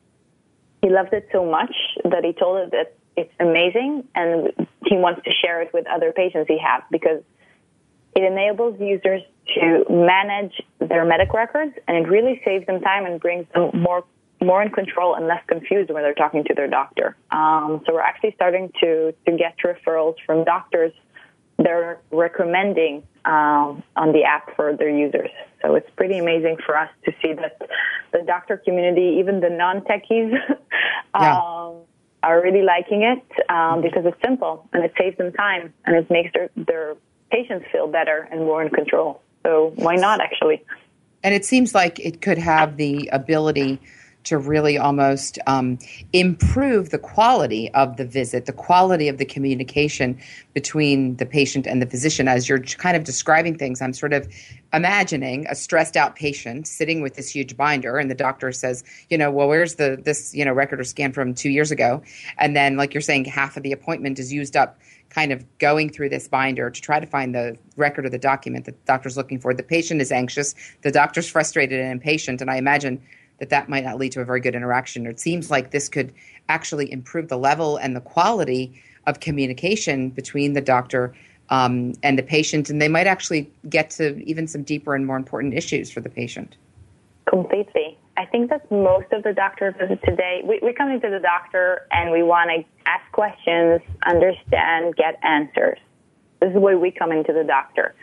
he 0.83 0.91
loved 0.91 1.13
it 1.13 1.29
so 1.33 1.45
much 1.45 1.75
that 2.05 2.25
he 2.25 2.33
told 2.33 2.59
her 2.59 2.71
that 2.71 2.97
it's 3.17 3.33
amazing 3.41 4.07
and 4.15 4.53
he 4.85 4.97
wants 4.97 5.23
to 5.25 5.31
share 5.43 5.63
it 5.63 5.73
with 5.73 5.87
other 5.87 6.13
patients 6.13 6.47
he 6.49 6.59
has 6.59 6.83
because 6.91 7.23
it 8.15 8.23
enables 8.23 8.79
users 8.79 9.23
to 9.55 9.85
manage 9.89 10.61
their 10.81 11.05
medical 11.05 11.39
records 11.39 11.75
and 11.89 11.97
it 11.97 12.09
really 12.09 12.41
saves 12.45 12.67
them 12.67 12.81
time 12.81 13.07
and 13.07 13.21
brings 13.21 13.47
them 13.55 13.71
more 13.75 14.05
more 14.43 14.63
in 14.63 14.71
control 14.71 15.15
and 15.15 15.27
less 15.27 15.43
confused 15.47 15.91
when 15.91 16.03
they're 16.03 16.13
talking 16.13 16.45
to 16.45 16.53
their 16.55 16.69
doctor. 16.69 17.17
Um, 17.31 17.83
so 17.87 17.95
we're 17.95 18.01
actually 18.01 18.35
starting 18.35 18.71
to 18.81 19.13
to 19.27 19.37
get 19.37 19.57
referrals 19.65 20.17
from 20.27 20.45
doctors 20.45 20.93
they're 21.59 21.99
recommending 22.11 23.03
um, 23.25 23.83
on 23.97 24.13
the 24.13 24.23
app 24.25 24.55
for 24.57 24.77
their 24.77 24.91
users. 24.91 25.31
So 25.63 25.75
it's 25.75 25.89
pretty 25.97 26.19
amazing 26.19 26.59
for 26.65 26.77
us 26.77 26.91
to 27.05 27.13
see 27.23 27.33
that 27.35 27.59
the 28.13 28.23
doctor 28.27 28.57
community, 28.57 29.17
even 29.21 29.41
the 29.41 29.51
non-techies, 29.51 30.33
yeah. 31.21 31.39
um, 31.39 31.77
are 32.23 32.43
really 32.43 32.63
liking 32.63 33.03
it 33.03 33.25
um, 33.51 33.83
because 33.83 34.05
it's 34.05 34.21
simple 34.23 34.69
and 34.73 34.85
it 34.85 34.93
saves 34.99 35.17
them 35.17 35.33
time 35.33 35.73
and 35.85 35.97
it 35.97 36.11
makes 36.11 36.31
their, 36.35 36.51
their 36.57 36.97
patients 37.31 37.67
feel 37.73 37.87
better 37.87 38.29
and 38.31 38.41
more 38.41 38.63
in 38.63 38.71
control. 38.71 39.23
So 39.45 39.73
why 39.77 39.97
not 39.97 40.21
actually? 40.21 40.65
And 41.23 41.35
it 41.35 41.45
seems 41.45 41.75
like 41.75 41.99
it 41.99 42.21
could 42.21 42.39
have 42.39 42.77
the 42.77 43.09
ability 43.13 43.81
to 44.27 44.37
really 44.37 44.77
almost 44.77 45.39
um, 45.47 45.79
improve 46.13 46.91
the 46.91 46.99
quality 46.99 47.73
of 47.73 47.97
the 47.97 48.05
visit, 48.05 48.47
the 48.47 48.53
quality 48.53 49.09
of 49.09 49.19
the 49.19 49.25
communication 49.25 50.19
between 50.53 51.17
the 51.17 51.27
patient 51.27 51.67
and 51.67 51.81
the 51.81 51.87
physician. 51.87 52.29
As 52.29 52.49
you're 52.49 52.61
kind 52.61 52.97
of 52.97 53.05
describing 53.05 53.57
things, 53.57 53.81
I'm 53.81 53.93
sort 53.93 54.13
of 54.13 54.29
imagining 54.73 55.47
a 55.49 55.55
stressed 55.55 55.97
out 55.97 56.17
patient 56.17 56.67
sitting 56.67 57.01
with 57.01 57.15
this 57.15 57.31
huge 57.31 57.57
binder, 57.57 57.99
and 57.99 58.11
the 58.11 58.15
doctor 58.15 58.53
says, 58.53 58.85
you 59.09 59.17
know, 59.17 59.31
well, 59.31 59.49
where's 59.49 59.77
the 59.77 59.99
this 60.03 60.35
you 60.35 60.45
know 60.45 60.53
record 60.53 60.81
or 60.81 60.85
scan 60.85 61.13
from 61.13 61.35
two 61.35 61.51
years 61.51 61.71
ago? 61.71 62.03
And 62.39 62.57
then, 62.57 62.77
like 62.77 62.95
you're 62.95 63.01
saying, 63.01 63.27
half 63.27 63.57
of 63.57 63.63
the 63.63 63.73
appointment 63.73 64.19
is 64.19 64.33
used 64.33 64.57
up 64.57 64.79
kind 65.09 65.33
of 65.33 65.47
going 65.59 65.89
through 65.89 66.09
this 66.09 66.27
binder 66.27 66.69
to 66.69 66.81
try 66.81 66.99
to 66.99 67.07
find 67.07 67.35
the 67.35 67.57
record 67.77 68.05
or 68.05 68.11
the 68.11 68.19
document 68.19 68.65
that 68.65 68.73
the 68.73 68.93
doctor's 68.93 69.17
looking 69.17 69.39
for. 69.39 69.55
The 69.55 69.63
patient 69.63 70.01
is 70.01 70.11
anxious, 70.11 70.55
the 70.83 70.91
doctor's 70.91 71.29
frustrated 71.29 71.81
and 71.81 71.93
impatient, 71.93 72.41
and 72.41 72.51
I 72.51 72.57
imagine 72.57 73.01
that 73.39 73.51
that 73.51 73.69
might 73.69 73.85
not 73.85 73.99
lead 73.99 74.13
to 74.13 74.21
a 74.21 74.25
very 74.25 74.41
good 74.41 74.55
interaction. 74.55 75.07
It 75.07 75.21
seems 75.21 75.51
like 75.51 75.71
this 75.71 75.89
could 75.89 76.13
actually 76.49 76.91
improve 76.91 77.29
the 77.29 77.39
level 77.39 77.77
and 77.77 77.95
the 77.95 78.01
quality 78.01 78.81
of 79.07 79.21
communication 79.21 80.11
between 80.11 80.53
the 80.55 80.61
doctor 80.61 81.15
um, 81.51 81.95
and 82.03 82.19
the 82.19 82.23
patient, 82.23 82.71
and 82.71 82.83
they 82.83 82.89
might 82.89 83.07
actually 83.07 83.51
get 83.69 83.91
to 83.91 84.17
even 84.25 84.47
some 84.47 84.63
deeper 84.63 84.95
and 84.95 85.07
more 85.07 85.17
important 85.17 85.55
issues 85.55 85.91
for 85.91 86.01
the 86.01 86.09
patient. 86.09 86.57
Completely. 87.29 87.99
I 88.17 88.25
think 88.25 88.51
that 88.51 88.71
most 88.71 89.13
of 89.13 89.23
the 89.23 89.33
doctor 89.33 89.75
visits 89.79 90.03
today, 90.05 90.41
we, 90.45 90.59
we 90.63 90.73
come 90.73 90.91
into 90.91 91.11
the 91.11 91.21
doctor 91.21 91.87
and 91.91 92.11
we 92.11 92.23
want 92.23 92.51
to 92.51 92.65
ask 92.87 93.05
questions, 93.13 93.81
understand, 94.07 94.97
get 94.97 95.19
answers. 95.23 95.79
This 96.41 96.51
is 96.51 96.57
why 96.57 96.75
we 96.75 96.91
come 96.91 97.13
into 97.13 97.33
the 97.33 97.45
doctor. 97.45 97.95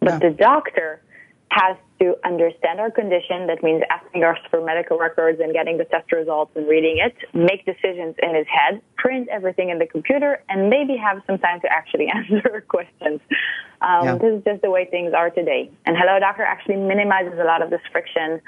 But 0.00 0.22
yeah. 0.22 0.30
the 0.30 0.30
doctor 0.30 1.00
has 1.50 1.76
to 2.02 2.16
understand 2.24 2.80
our 2.80 2.90
condition. 2.90 3.46
That 3.46 3.62
means 3.62 3.82
asking 3.88 4.24
us 4.24 4.38
for 4.50 4.60
medical 4.64 4.98
records 4.98 5.40
and 5.40 5.52
getting 5.52 5.78
the 5.78 5.84
test 5.84 6.10
results 6.10 6.50
and 6.56 6.68
reading 6.68 6.98
it, 6.98 7.14
make 7.32 7.64
decisions 7.64 8.16
in 8.20 8.34
his 8.34 8.46
head, 8.48 8.82
print 8.96 9.28
everything 9.30 9.70
in 9.70 9.78
the 9.78 9.86
computer, 9.86 10.42
and 10.48 10.68
maybe 10.68 10.96
have 10.96 11.22
some 11.26 11.38
time 11.38 11.60
to 11.60 11.68
actually 11.70 12.08
answer 12.14 12.64
questions. 12.68 13.20
Um, 13.80 14.04
yeah. 14.04 14.18
This 14.18 14.38
is 14.38 14.44
just 14.44 14.62
the 14.62 14.70
way 14.70 14.86
things 14.90 15.14
are 15.14 15.30
today. 15.30 15.70
And 15.86 15.96
Hello 15.96 16.18
Doctor 16.18 16.42
actually 16.42 16.76
minimizes 16.76 17.38
a 17.38 17.44
lot 17.44 17.62
of 17.62 17.70
this 17.70 17.82
friction 17.92 18.40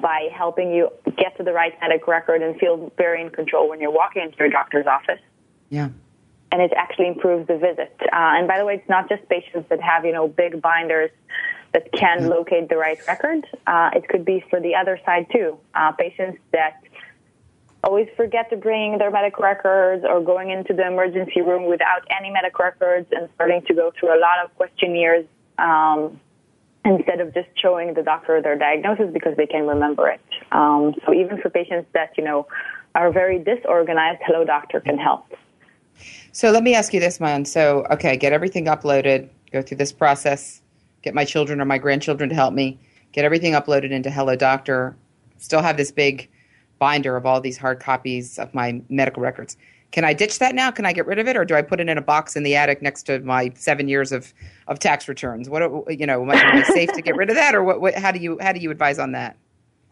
by 0.00 0.28
helping 0.34 0.72
you 0.72 0.90
get 1.16 1.36
to 1.36 1.44
the 1.44 1.52
right 1.52 1.72
medical 1.80 2.12
record 2.12 2.42
and 2.42 2.58
feel 2.58 2.92
very 2.96 3.22
in 3.22 3.30
control 3.30 3.68
when 3.68 3.80
you're 3.80 3.92
walking 3.92 4.22
into 4.22 4.36
your 4.38 4.50
doctor's 4.50 4.86
office. 4.86 5.20
Yeah 5.70 5.90
and 6.54 6.62
it 6.62 6.72
actually 6.76 7.08
improves 7.08 7.48
the 7.48 7.58
visit. 7.58 7.92
Uh, 8.00 8.38
and 8.38 8.46
by 8.46 8.58
the 8.58 8.64
way, 8.64 8.74
it's 8.76 8.88
not 8.88 9.08
just 9.08 9.28
patients 9.28 9.68
that 9.70 9.80
have, 9.80 10.04
you 10.04 10.12
know, 10.12 10.28
big 10.28 10.62
binders 10.62 11.10
that 11.72 11.90
can 11.90 12.20
mm-hmm. 12.20 12.28
locate 12.28 12.68
the 12.68 12.76
right 12.76 13.00
record. 13.08 13.44
Uh, 13.66 13.90
it 13.92 14.08
could 14.08 14.24
be 14.24 14.44
for 14.48 14.60
the 14.60 14.72
other 14.76 14.96
side 15.04 15.26
too. 15.32 15.58
Uh, 15.74 15.90
patients 15.90 16.38
that 16.52 16.80
always 17.82 18.06
forget 18.16 18.50
to 18.50 18.56
bring 18.56 18.98
their 18.98 19.10
medical 19.10 19.42
records 19.42 20.04
or 20.08 20.20
going 20.20 20.50
into 20.50 20.72
the 20.72 20.86
emergency 20.86 21.40
room 21.40 21.68
without 21.68 22.02
any 22.16 22.30
medical 22.30 22.64
records 22.64 23.08
and 23.10 23.28
starting 23.34 23.60
to 23.66 23.74
go 23.74 23.92
through 23.98 24.16
a 24.16 24.20
lot 24.20 24.38
of 24.44 24.54
questionnaires 24.54 25.26
um, 25.58 26.20
instead 26.84 27.18
of 27.18 27.34
just 27.34 27.48
showing 27.60 27.94
the 27.94 28.02
doctor 28.04 28.40
their 28.40 28.56
diagnosis 28.56 29.10
because 29.12 29.36
they 29.36 29.46
can 29.46 29.66
remember 29.66 30.08
it. 30.08 30.20
Um, 30.52 30.94
so 31.04 31.12
even 31.12 31.40
for 31.42 31.50
patients 31.50 31.88
that, 31.94 32.16
you 32.16 32.22
know, 32.22 32.46
are 32.94 33.10
very 33.10 33.40
disorganized, 33.40 34.20
Hello 34.24 34.44
Doctor 34.44 34.78
can 34.78 34.98
help. 34.98 35.26
So 36.32 36.50
let 36.50 36.62
me 36.62 36.74
ask 36.74 36.92
you 36.92 37.00
this, 37.00 37.20
man. 37.20 37.44
So, 37.44 37.86
okay, 37.90 38.16
get 38.16 38.32
everything 38.32 38.66
uploaded, 38.66 39.28
go 39.52 39.62
through 39.62 39.78
this 39.78 39.92
process, 39.92 40.60
get 41.02 41.14
my 41.14 41.24
children 41.24 41.60
or 41.60 41.64
my 41.64 41.78
grandchildren 41.78 42.28
to 42.28 42.34
help 42.34 42.54
me, 42.54 42.78
get 43.12 43.24
everything 43.24 43.52
uploaded 43.52 43.90
into 43.90 44.10
Hello 44.10 44.36
Doctor, 44.36 44.96
still 45.38 45.62
have 45.62 45.76
this 45.76 45.92
big 45.92 46.28
binder 46.78 47.16
of 47.16 47.26
all 47.26 47.40
these 47.40 47.56
hard 47.56 47.80
copies 47.80 48.38
of 48.38 48.52
my 48.54 48.82
medical 48.88 49.22
records. 49.22 49.56
Can 49.92 50.02
I 50.04 50.12
ditch 50.12 50.40
that 50.40 50.56
now? 50.56 50.72
Can 50.72 50.86
I 50.86 50.92
get 50.92 51.06
rid 51.06 51.20
of 51.20 51.28
it, 51.28 51.36
or 51.36 51.44
do 51.44 51.54
I 51.54 51.62
put 51.62 51.78
it 51.78 51.88
in 51.88 51.96
a 51.96 52.02
box 52.02 52.34
in 52.34 52.42
the 52.42 52.56
attic 52.56 52.82
next 52.82 53.04
to 53.04 53.20
my 53.20 53.52
seven 53.54 53.86
years 53.86 54.10
of, 54.10 54.34
of 54.66 54.80
tax 54.80 55.06
returns? 55.06 55.48
What 55.48 55.62
you 55.88 56.04
know, 56.04 56.20
am 56.22 56.30
I 56.32 56.64
safe 56.64 56.92
to 56.94 57.00
get 57.00 57.14
rid 57.14 57.30
of 57.30 57.36
that, 57.36 57.54
or 57.54 57.62
what, 57.62 57.80
what? 57.80 57.94
How 57.94 58.10
do 58.10 58.18
you 58.18 58.36
how 58.40 58.50
do 58.50 58.58
you 58.58 58.72
advise 58.72 58.98
on 58.98 59.12
that? 59.12 59.36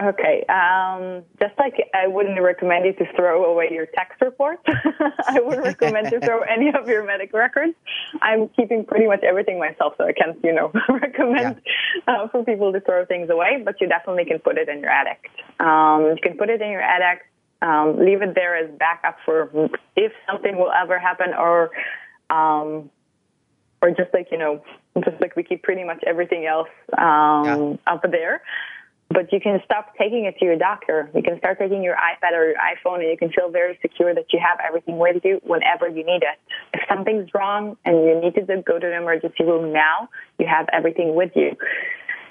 Okay. 0.01 0.45
Um, 0.49 1.23
just 1.39 1.57
like 1.59 1.75
I 1.95 2.07
wouldn't 2.07 2.41
recommend 2.41 2.87
you 2.87 2.93
to 2.95 3.13
throw 3.15 3.45
away 3.45 3.69
your 3.71 3.87
tax 3.87 4.17
report, 4.21 4.59
I 4.67 5.39
wouldn't 5.41 5.65
recommend 5.65 6.11
to 6.11 6.21
throw 6.21 6.41
any 6.41 6.71
of 6.75 6.89
your 6.89 7.05
medical 7.05 7.39
records. 7.39 7.75
I'm 8.21 8.49
keeping 8.49 8.85
pretty 8.85 9.07
much 9.07 9.23
everything 9.23 9.59
myself, 9.59 9.95
so 9.99 10.05
I 10.05 10.13
can't, 10.13 10.39
you 10.43 10.53
know, 10.53 10.73
recommend 10.89 11.61
yeah. 12.07 12.15
uh, 12.15 12.29
for 12.29 12.45
people 12.45 12.73
to 12.73 12.81
throw 12.81 13.05
things 13.05 13.29
away. 13.31 13.63
But 13.65 13.81
you 13.81 13.89
definitely 13.89 14.25
can 14.25 14.39
put 14.39 14.57
it 14.57 14.69
in 14.69 14.81
your 14.81 14.91
attic. 14.91 15.31
Um, 15.61 16.15
you 16.17 16.23
can 16.23 16.37
put 16.37 16.49
it 16.49 16.63
in 16.63 16.71
your 16.71 16.83
attic. 16.83 17.27
Um, 17.61 18.05
leave 18.05 18.23
it 18.23 18.35
there 18.35 18.57
as 18.57 18.71
backup 18.77 19.19
for 19.25 19.71
if 19.95 20.13
something 20.27 20.57
will 20.57 20.73
ever 20.73 20.99
happen, 20.99 21.29
or 21.33 21.71
um, 22.29 22.91
or 23.81 23.91
just 23.91 24.13
like 24.13 24.29
you 24.33 24.39
know, 24.39 24.65
just 25.05 25.21
like 25.21 25.37
we 25.37 25.45
keep 25.45 25.63
pretty 25.63 25.85
much 25.85 26.03
everything 26.05 26.47
else 26.47 26.69
um, 26.99 27.45
yeah. 27.45 27.77
up 27.87 28.03
there 28.11 28.43
but 29.13 29.33
you 29.33 29.41
can 29.41 29.61
stop 29.65 29.95
taking 29.97 30.25
it 30.25 30.39
to 30.39 30.45
your 30.45 30.57
doctor. 30.57 31.11
You 31.15 31.23
can 31.23 31.39
start 31.39 31.59
taking 31.59 31.83
your 31.83 31.97
iPad 31.97 32.33
or 32.33 32.49
your 32.49 32.57
iPhone 32.57 33.01
and 33.01 33.09
you 33.09 33.17
can 33.17 33.31
feel 33.31 33.51
very 33.51 33.79
secure 33.83 34.15
that 34.15 34.27
you 34.33 34.41
have 34.41 34.59
everything 34.67 34.99
with 34.99 35.25
you 35.25 35.41
whenever 35.45 35.89
you 35.89 36.05
need 36.05 36.23
it. 36.23 36.39
If 36.75 36.81
something's 36.89 37.29
wrong 37.35 37.77
and 37.85 38.05
you 38.05 38.21
need 38.21 38.35
to 38.35 38.63
go 38.63 38.79
to 38.79 38.87
the 38.87 38.97
emergency 38.97 39.45
room 39.45 39.73
now, 39.73 40.09
you 40.39 40.47
have 40.47 40.67
everything 40.73 41.15
with 41.15 41.33
you. 41.35 41.57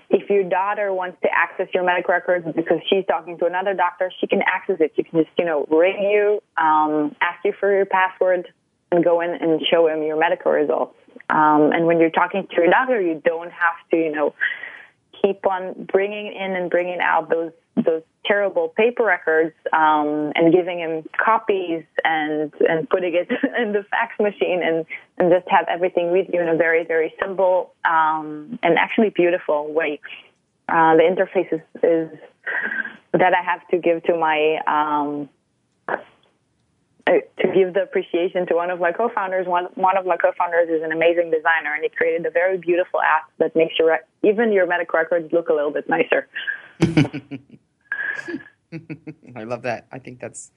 If 0.10 0.30
your 0.30 0.44
daughter 0.44 0.94
wants 0.94 1.18
to 1.24 1.30
access 1.34 1.68
your 1.74 1.86
medical 1.86 2.14
records 2.14 2.46
because 2.56 2.80
she's 2.90 3.06
talking 3.06 3.38
to 3.38 3.46
another 3.46 3.74
doctor, 3.74 4.12
she 4.20 4.28
can 4.28 4.42
access 4.42 4.78
it. 4.80 4.92
You 4.96 5.06
can 5.06 5.24
just, 5.24 5.32
you 5.38 5.46
know, 5.46 5.66
ring 5.70 6.04
you, 6.04 6.42
um, 6.58 7.16
ask 7.22 7.44
you 7.46 7.54
for 7.58 7.74
your 7.74 7.86
password, 7.86 8.48
and 8.92 9.06
go 9.06 9.22
in 9.22 9.30
and 9.32 9.62
show 9.72 9.88
him 9.88 10.04
your 10.04 10.20
medical 10.20 10.52
results. 10.52 10.96
Um, 11.30 11.72
and 11.72 11.86
when 11.86 12.00
you're 12.00 12.10
talking 12.10 12.46
to 12.46 12.56
your 12.58 12.70
doctor, 12.70 13.00
you 13.02 13.22
don't 13.24 13.52
have 13.52 13.90
to, 13.92 13.98
you 13.98 14.12
know, 14.12 14.36
keep 15.22 15.46
on 15.46 15.88
bringing 15.92 16.28
in 16.28 16.56
and 16.56 16.70
bringing 16.70 17.00
out 17.00 17.30
those 17.30 17.52
those 17.86 18.04
terrible 18.26 18.70
paper 18.70 19.04
records 19.04 19.56
um, 19.74 20.32
and 20.36 20.54
giving 20.54 20.80
him 20.80 21.04
copies 21.24 21.84
and 22.04 22.54
and 22.68 22.90
putting 22.90 23.16
it 23.16 23.30
in 23.58 23.72
the 23.74 23.84
fax 23.90 24.20
machine 24.20 24.62
and 24.64 24.86
and 25.18 25.32
just 25.32 25.48
have 25.50 25.66
everything 25.70 26.12
with 26.12 26.28
you 26.32 26.42
in 26.42 26.50
a 26.50 26.56
very 26.56 26.86
very 26.86 27.14
simple 27.22 27.74
um, 27.90 28.60
and 28.64 28.78
actually 28.78 29.10
beautiful 29.10 29.72
way. 29.74 30.00
Uh, 30.70 30.96
the 30.96 31.04
interface 31.04 31.52
is, 31.52 31.62
is 31.84 32.20
that 33.14 33.34
I 33.34 33.44
have 33.44 33.68
to 33.70 33.78
give 33.78 34.04
to 34.04 34.16
my 34.16 34.60
um, 34.68 35.30
to 37.08 37.48
give 37.54 37.74
the 37.74 37.84
appreciation 37.84 38.46
to 38.48 38.56
one 38.56 38.70
of 38.70 38.80
my 38.80 38.92
co-founders. 38.92 39.48
One 39.48 39.66
one 39.76 39.98
of 39.98 40.06
my 40.06 40.18
co-founders 40.18 40.70
is 40.70 40.84
an 40.84 40.92
amazing 40.92 41.32
designer, 41.32 41.74
and 41.74 41.84
he 41.84 41.90
created 41.90 42.26
a 42.26 42.32
very 42.32 42.58
beautiful 42.58 43.02
app 43.02 43.30
that 43.40 43.56
makes 43.56 43.78
your 43.80 44.00
even 44.24 44.52
your 44.52 44.68
medical 44.68 45.00
records 45.00 45.32
look 45.32 45.50
a 45.50 45.54
little 45.54 45.72
bit 45.72 45.90
nicer. 45.90 46.28
I 49.36 49.44
love 49.44 49.64
that. 49.64 49.88
I 49.92 50.00
think 50.00 50.20
that's 50.20 50.52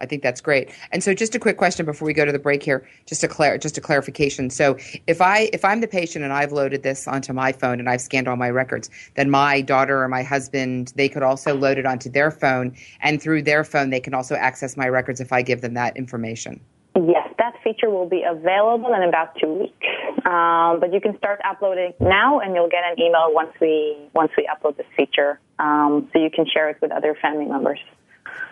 I 0.00 0.06
think 0.06 0.22
that's 0.22 0.40
great. 0.40 0.70
And 0.92 1.02
so, 1.02 1.14
just 1.14 1.34
a 1.34 1.38
quick 1.38 1.56
question 1.56 1.84
before 1.84 2.06
we 2.06 2.12
go 2.12 2.24
to 2.24 2.32
the 2.32 2.38
break 2.38 2.62
here, 2.62 2.86
just 3.06 3.24
a 3.24 3.28
clar- 3.28 3.58
just 3.58 3.78
a 3.78 3.80
clarification. 3.80 4.50
So, 4.50 4.76
if 5.06 5.20
I 5.20 5.50
if 5.52 5.64
I'm 5.64 5.80
the 5.80 5.88
patient 5.88 6.24
and 6.24 6.32
I've 6.32 6.52
loaded 6.52 6.82
this 6.82 7.08
onto 7.08 7.32
my 7.32 7.52
phone 7.52 7.80
and 7.80 7.88
I've 7.88 8.00
scanned 8.00 8.28
all 8.28 8.36
my 8.36 8.50
records, 8.50 8.90
then 9.16 9.30
my 9.30 9.60
daughter 9.60 10.02
or 10.02 10.08
my 10.08 10.22
husband 10.22 10.92
they 10.96 11.08
could 11.08 11.22
also 11.22 11.54
load 11.54 11.78
it 11.78 11.86
onto 11.86 12.10
their 12.10 12.30
phone, 12.30 12.76
and 13.00 13.20
through 13.20 13.42
their 13.42 13.64
phone 13.64 13.90
they 13.90 14.00
can 14.00 14.14
also 14.14 14.34
access 14.34 14.76
my 14.76 14.88
records 14.88 15.20
if 15.20 15.32
I 15.32 15.42
give 15.42 15.60
them 15.60 15.74
that 15.74 15.96
information. 15.96 16.60
Yes, 16.96 17.28
that 17.38 17.54
feature 17.62 17.90
will 17.90 18.08
be 18.08 18.24
available 18.28 18.92
in 18.92 19.02
about 19.08 19.36
two 19.40 19.52
weeks. 19.52 19.86
Um, 20.24 20.80
but 20.80 20.92
you 20.92 21.00
can 21.00 21.16
start 21.18 21.40
uploading 21.44 21.92
now, 22.00 22.40
and 22.40 22.54
you'll 22.54 22.68
get 22.68 22.82
an 22.84 23.00
email 23.00 23.28
once 23.30 23.52
we 23.60 23.96
once 24.14 24.32
we 24.36 24.48
upload 24.52 24.76
this 24.76 24.86
feature, 24.96 25.38
um, 25.58 26.08
so 26.12 26.18
you 26.18 26.30
can 26.30 26.46
share 26.52 26.68
it 26.70 26.78
with 26.80 26.90
other 26.90 27.16
family 27.20 27.46
members. 27.46 27.78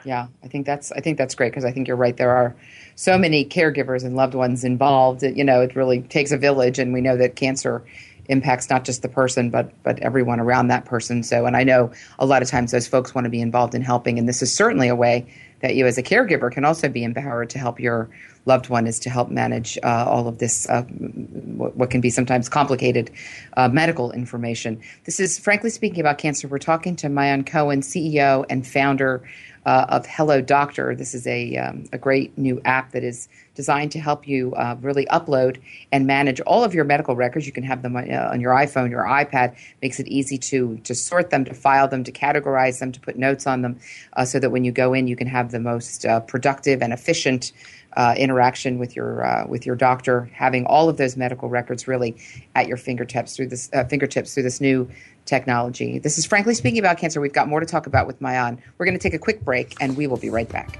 Yeah, 0.04 0.28
I 0.44 0.48
think 0.48 0.66
that's 0.66 0.92
I 0.92 1.00
think 1.00 1.18
that's 1.18 1.34
great 1.34 1.50
because 1.50 1.64
I 1.64 1.72
think 1.72 1.88
you're 1.88 1.96
right. 1.96 2.16
There 2.16 2.30
are 2.30 2.54
so 2.94 3.18
many 3.18 3.44
caregivers 3.44 4.04
and 4.04 4.16
loved 4.16 4.34
ones 4.34 4.64
involved. 4.64 5.22
You 5.22 5.44
know, 5.44 5.60
it 5.62 5.74
really 5.74 6.02
takes 6.02 6.32
a 6.32 6.38
village, 6.38 6.78
and 6.78 6.92
we 6.92 7.00
know 7.00 7.16
that 7.16 7.36
cancer 7.36 7.82
impacts 8.28 8.68
not 8.68 8.84
just 8.84 9.02
the 9.02 9.08
person 9.08 9.50
but 9.50 9.70
but 9.82 9.98
everyone 10.00 10.40
around 10.40 10.68
that 10.68 10.84
person. 10.84 11.22
So, 11.22 11.46
and 11.46 11.56
I 11.56 11.64
know 11.64 11.92
a 12.18 12.26
lot 12.26 12.42
of 12.42 12.48
times 12.48 12.70
those 12.70 12.86
folks 12.86 13.14
want 13.14 13.24
to 13.24 13.30
be 13.30 13.40
involved 13.40 13.74
in 13.74 13.82
helping, 13.82 14.18
and 14.18 14.28
this 14.28 14.42
is 14.42 14.52
certainly 14.52 14.88
a 14.88 14.96
way 14.96 15.26
that 15.60 15.74
you 15.74 15.86
as 15.86 15.98
a 15.98 16.02
caregiver 16.02 16.52
can 16.52 16.64
also 16.64 16.88
be 16.88 17.02
empowered 17.02 17.50
to 17.50 17.58
help 17.58 17.80
your 17.80 18.08
loved 18.44 18.68
one 18.68 18.86
is 18.86 19.00
to 19.00 19.10
help 19.10 19.28
manage 19.28 19.78
uh, 19.82 20.04
all 20.08 20.28
of 20.28 20.38
this 20.38 20.68
uh, 20.68 20.82
what 20.82 21.90
can 21.90 22.00
be 22.00 22.10
sometimes 22.10 22.48
complicated 22.48 23.10
uh, 23.56 23.68
medical 23.68 24.12
information 24.12 24.80
this 25.04 25.18
is 25.18 25.38
frankly 25.38 25.70
speaking 25.70 26.00
about 26.00 26.18
cancer 26.18 26.46
we're 26.46 26.58
talking 26.58 26.94
to 26.94 27.08
Maayan 27.08 27.44
Cohen 27.44 27.80
ceo 27.80 28.44
and 28.48 28.66
founder 28.66 29.22
uh, 29.66 29.84
of 29.88 30.06
Hello 30.06 30.40
Doctor. 30.40 30.94
This 30.94 31.12
is 31.12 31.26
a, 31.26 31.56
um, 31.56 31.84
a 31.92 31.98
great 31.98 32.38
new 32.38 32.60
app 32.64 32.92
that 32.92 33.02
is 33.02 33.28
designed 33.56 33.90
to 33.92 33.98
help 33.98 34.28
you 34.28 34.54
uh, 34.54 34.76
really 34.80 35.06
upload 35.06 35.60
and 35.90 36.06
manage 36.06 36.40
all 36.42 36.62
of 36.62 36.72
your 36.72 36.84
medical 36.84 37.16
records. 37.16 37.46
You 37.46 37.52
can 37.52 37.64
have 37.64 37.82
them 37.82 37.96
on, 37.96 38.10
uh, 38.10 38.30
on 38.32 38.40
your 38.40 38.54
iPhone, 38.54 38.90
your 38.90 39.04
iPad. 39.04 39.56
Makes 39.82 39.98
it 39.98 40.06
easy 40.06 40.38
to 40.38 40.78
to 40.84 40.94
sort 40.94 41.30
them, 41.30 41.44
to 41.44 41.54
file 41.54 41.88
them, 41.88 42.04
to 42.04 42.12
categorize 42.12 42.78
them, 42.78 42.92
to 42.92 43.00
put 43.00 43.16
notes 43.16 43.46
on 43.46 43.62
them, 43.62 43.80
uh, 44.12 44.24
so 44.24 44.38
that 44.38 44.50
when 44.50 44.64
you 44.64 44.70
go 44.70 44.94
in, 44.94 45.08
you 45.08 45.16
can 45.16 45.26
have 45.26 45.50
the 45.50 45.60
most 45.60 46.06
uh, 46.06 46.20
productive 46.20 46.80
and 46.80 46.92
efficient. 46.92 47.52
Uh, 47.96 48.14
interaction 48.18 48.78
with 48.78 48.94
your 48.94 49.46
with 49.48 49.64
your 49.64 49.74
doctor, 49.74 50.28
having 50.34 50.66
all 50.66 50.90
of 50.90 50.98
those 50.98 51.16
medical 51.16 51.48
records 51.48 51.88
really 51.88 52.14
at 52.54 52.68
your 52.68 52.76
fingertips 52.76 53.34
through 53.34 53.46
this 53.46 53.70
fingertips 53.88 54.34
through 54.34 54.42
this 54.42 54.60
new 54.60 54.86
technology. 55.26 55.98
This 55.98 56.18
is 56.18 56.26
frankly 56.26 56.54
speaking 56.54 56.78
about 56.78 56.98
cancer. 56.98 57.20
We've 57.20 57.32
got 57.32 57.48
more 57.48 57.60
to 57.60 57.66
talk 57.66 57.86
about 57.86 58.06
with 58.06 58.20
Maayan. 58.20 58.58
We're 58.78 58.86
going 58.86 58.98
to 58.98 59.02
take 59.02 59.14
a 59.14 59.18
quick 59.18 59.44
break 59.44 59.74
and 59.80 59.96
we 59.96 60.06
will 60.06 60.16
be 60.16 60.30
right 60.30 60.48
back. 60.48 60.78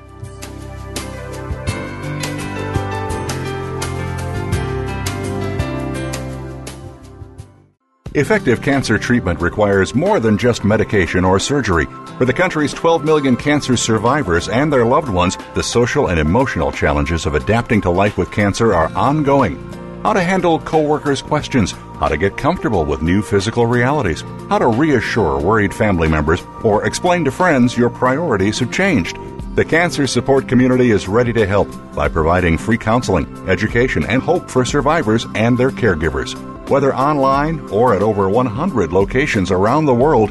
Effective 8.14 8.62
cancer 8.62 8.96
treatment 8.96 9.42
requires 9.42 9.94
more 9.94 10.20
than 10.20 10.38
just 10.38 10.64
medication 10.64 11.22
or 11.22 11.38
surgery. 11.38 11.84
For 12.16 12.24
the 12.24 12.32
country's 12.32 12.72
12 12.72 13.04
million 13.04 13.36
cancer 13.36 13.76
survivors 13.76 14.48
and 14.48 14.72
their 14.72 14.86
loved 14.86 15.10
ones, 15.10 15.36
the 15.54 15.62
social 15.62 16.08
and 16.08 16.18
emotional 16.18 16.72
challenges 16.72 17.26
of 17.26 17.34
adapting 17.34 17.82
to 17.82 17.90
life 17.90 18.16
with 18.16 18.32
cancer 18.32 18.72
are 18.72 18.90
ongoing 18.96 19.58
how 20.06 20.12
to 20.12 20.22
handle 20.22 20.60
coworkers' 20.60 21.20
questions, 21.20 21.74
how 21.98 22.08
to 22.08 22.16
get 22.16 22.36
comfortable 22.36 22.84
with 22.84 23.02
new 23.02 23.22
physical 23.22 23.66
realities, 23.66 24.22
how 24.48 24.58
to 24.58 24.66
reassure 24.66 25.40
worried 25.40 25.74
family 25.74 26.08
members, 26.08 26.42
or 26.62 26.86
explain 26.86 27.24
to 27.24 27.30
friends 27.30 27.76
your 27.76 27.90
priorities 27.90 28.58
have 28.58 28.72
changed. 28.72 29.18
The 29.56 29.64
cancer 29.64 30.06
support 30.06 30.48
community 30.48 30.90
is 30.90 31.08
ready 31.08 31.32
to 31.32 31.46
help 31.46 31.68
by 31.94 32.08
providing 32.08 32.58
free 32.58 32.76
counseling, 32.76 33.26
education, 33.48 34.04
and 34.04 34.20
hope 34.20 34.50
for 34.50 34.66
survivors 34.66 35.26
and 35.34 35.56
their 35.56 35.70
caregivers. 35.70 36.34
Whether 36.68 36.94
online 36.94 37.60
or 37.70 37.94
at 37.94 38.02
over 38.02 38.28
100 38.28 38.92
locations 38.92 39.50
around 39.50 39.86
the 39.86 39.94
world, 39.94 40.30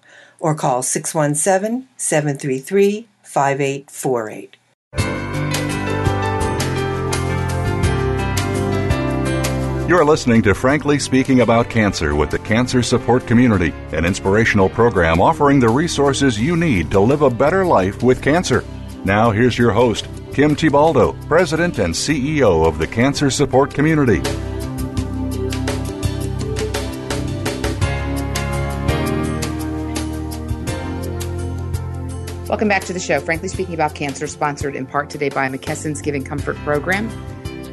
or 0.41 0.55
call 0.55 0.83
617 0.83 1.87
733 1.95 3.07
5848. 3.23 4.57
You're 9.91 10.05
listening 10.05 10.41
to 10.43 10.55
Frankly 10.55 10.99
Speaking 10.99 11.41
About 11.41 11.69
Cancer 11.69 12.15
with 12.15 12.29
the 12.29 12.39
Cancer 12.39 12.81
Support 12.81 13.27
Community, 13.27 13.73
an 13.91 14.05
inspirational 14.05 14.69
program 14.69 15.19
offering 15.19 15.59
the 15.59 15.67
resources 15.67 16.39
you 16.39 16.55
need 16.55 16.89
to 16.91 16.99
live 17.01 17.23
a 17.23 17.29
better 17.29 17.65
life 17.65 18.01
with 18.01 18.21
cancer. 18.21 18.63
Now, 19.03 19.31
here's 19.31 19.57
your 19.57 19.71
host, 19.71 20.05
Kim 20.33 20.55
Thiboldeaux, 20.55 21.27
President 21.27 21.79
and 21.79 21.93
CEO 21.93 22.65
of 22.65 22.77
the 22.77 22.87
Cancer 22.87 23.29
Support 23.29 23.73
Community. 23.73 24.21
Welcome 32.51 32.67
back 32.67 32.83
to 32.83 32.91
the 32.91 32.99
show. 32.99 33.21
Frankly 33.21 33.47
Speaking 33.47 33.73
About 33.73 33.95
Cancer, 33.95 34.27
sponsored 34.27 34.75
in 34.75 34.85
part 34.85 35.09
today 35.09 35.29
by 35.29 35.47
McKesson's 35.47 36.01
Giving 36.01 36.21
Comfort 36.21 36.57
Program, 36.57 37.07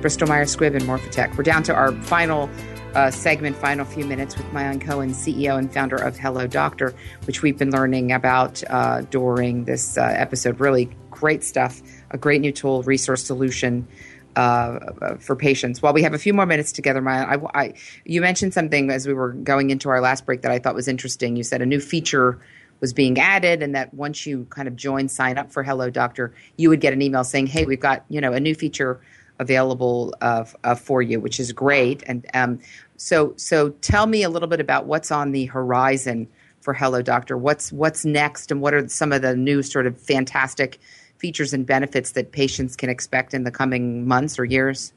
Bristol 0.01 0.29
Myers 0.29 0.55
Squibb, 0.55 0.77
and 0.77 0.85
Morphotek. 0.85 1.37
We're 1.37 1.43
down 1.43 1.65
to 1.65 1.75
our 1.75 1.91
final 2.03 2.49
uh, 2.95 3.11
segment, 3.11 3.57
final 3.57 3.85
few 3.85 4.05
minutes 4.05 4.37
with 4.37 4.47
Maayan 4.53 4.81
Cohen, 4.81 5.15
CEO 5.15 5.59
and 5.59 5.75
founder 5.75 5.97
of 5.97 6.17
Hello 6.17 6.47
Doctor, 6.47 6.95
which 7.25 7.43
we've 7.43 7.59
been 7.59 7.73
learning 7.73 8.13
about 8.13 8.63
uh, 8.71 9.01
during 9.11 9.65
this 9.65 9.99
uh, 9.99 10.03
episode. 10.03 10.61
Really 10.61 10.89
great 11.11 11.43
stuff, 11.43 11.83
a 12.13 12.17
great 12.17 12.41
new 12.41 12.53
tool, 12.53 12.85
resource 12.85 13.25
solution. 13.25 13.89
Uh, 14.37 15.17
for 15.19 15.35
patients. 15.35 15.83
While 15.83 15.95
we 15.95 16.03
have 16.03 16.15
a 16.15 16.19
few 16.19 16.33
more 16.33 16.47
minutes 16.47 16.71
together, 16.71 17.01
Maya, 17.01 17.25
I, 17.25 17.61
I, 17.61 17.75
you 18.05 18.21
mentioned 18.21 18.55
something 18.55 18.89
as 18.89 19.05
we 19.05 19.13
were 19.13 19.33
going 19.33 19.71
into 19.71 19.89
our 19.89 20.01
last 20.01 20.27
break 20.27 20.43
that 20.43 20.53
I 20.53 20.61
thought 20.61 20.77
was 20.77 20.87
interesting. 20.87 21.35
You 21.35 21.43
said 21.43 21.61
a 21.61 21.67
new 21.67 21.81
feature 21.81 22.39
was 22.81 22.93
being 22.93 23.19
added, 23.19 23.63
and 23.63 23.75
that 23.75 23.93
once 23.95 24.27
you 24.27 24.47
kind 24.51 24.69
of 24.69 24.77
join, 24.77 25.09
sign 25.09 25.39
up 25.39 25.51
for 25.51 25.63
Hello 25.63 25.91
Doctor, 25.91 26.33
you 26.57 26.69
would 26.69 26.81
get 26.81 26.93
an 26.93 27.03
email 27.03 27.25
saying, 27.25 27.49
"Hey, 27.49 27.65
we've 27.65 27.81
got 27.81 28.05
you 28.09 28.21
know 28.21 28.33
a 28.33 28.41
new 28.41 28.55
feature 28.55 29.01
available 29.39 30.15
uh, 30.21 30.45
uh, 30.65 30.75
for 30.75 31.03
you," 31.03 31.21
which 31.21 31.41
is 31.41 31.53
great. 31.53 32.03
And 32.07 32.27
um, 32.35 32.61
so, 32.97 33.33
so 33.37 33.71
tell 33.81 34.07
me 34.07 34.23
a 34.23 34.29
little 34.29 34.49
bit 34.49 34.61
about 34.61 34.87
what's 34.87 35.11
on 35.11 35.33
the 35.33 35.47
horizon 35.47 36.29
for 36.61 36.75
Hello 36.75 37.03
Doctor. 37.03 37.37
What's 37.37 37.73
what's 37.73 38.05
next, 38.05 38.51
and 38.51 38.61
what 38.61 38.75
are 38.75 38.89
some 38.89 39.13
of 39.13 39.23
the 39.23 39.37
new 39.37 39.63
sort 39.63 39.87
of 39.87 40.01
fantastic 40.01 40.79
features 41.19 41.53
and 41.53 41.67
benefits 41.67 42.13
that 42.13 42.33
patients 42.33 42.77
can 42.77 42.89
expect 42.89 43.35
in 43.35 43.45
the 43.45 43.51
coming 43.51 44.07
months 44.07 44.39
or 44.39 44.45
years? 44.45 44.93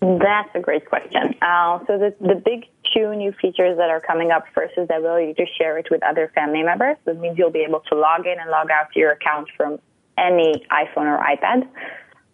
That's 0.00 0.48
a 0.54 0.60
great 0.60 0.86
question. 0.86 1.34
Uh, 1.42 1.78
so 1.86 1.98
the, 1.98 2.14
the 2.20 2.34
big 2.34 2.66
two 2.94 3.14
new 3.14 3.32
features 3.32 3.76
that 3.76 3.90
are 3.90 4.00
coming 4.00 4.30
up 4.30 4.44
first 4.54 4.74
is 4.76 4.88
the 4.88 4.96
ability 4.96 5.34
to 5.34 5.46
share 5.58 5.78
it 5.78 5.88
with 5.90 6.02
other 6.02 6.30
family 6.34 6.62
members. 6.62 6.96
That 7.04 7.18
means 7.18 7.38
you'll 7.38 7.50
be 7.50 7.64
able 7.68 7.80
to 7.90 7.94
log 7.96 8.26
in 8.26 8.38
and 8.40 8.50
log 8.50 8.70
out 8.70 8.92
to 8.92 8.98
your 8.98 9.12
account 9.12 9.48
from 9.56 9.78
any 10.18 10.64
iPhone 10.70 11.06
or 11.06 11.18
iPad. 11.18 11.68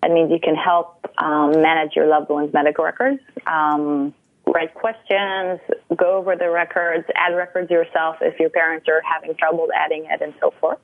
That 0.02 0.10
means 0.12 0.30
you 0.30 0.40
can 0.40 0.54
help 0.54 1.06
um, 1.18 1.60
manage 1.60 1.96
your 1.96 2.06
loved 2.06 2.30
one's 2.30 2.52
medical 2.52 2.84
records, 2.84 3.20
um, 3.46 4.14
write 4.46 4.74
questions, 4.74 5.60
go 5.96 6.16
over 6.16 6.36
the 6.36 6.50
records, 6.50 7.04
add 7.16 7.34
records 7.34 7.70
yourself 7.70 8.16
if 8.20 8.38
your 8.38 8.50
parents 8.50 8.86
are 8.88 9.02
having 9.02 9.34
trouble 9.36 9.68
adding 9.74 10.06
it, 10.08 10.20
and 10.22 10.34
so 10.40 10.52
forth. 10.60 10.78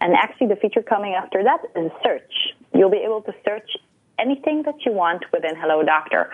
And 0.00 0.14
actually, 0.14 0.48
the 0.48 0.56
feature 0.56 0.82
coming 0.82 1.14
after 1.14 1.42
that 1.42 1.58
is 1.76 1.90
search. 2.04 2.54
You'll 2.74 2.90
be 2.90 3.02
able 3.04 3.22
to 3.22 3.32
search 3.44 3.70
anything 4.18 4.62
that 4.64 4.84
you 4.84 4.92
want 4.92 5.24
within 5.32 5.56
Hello 5.56 5.82
Doctor. 5.82 6.30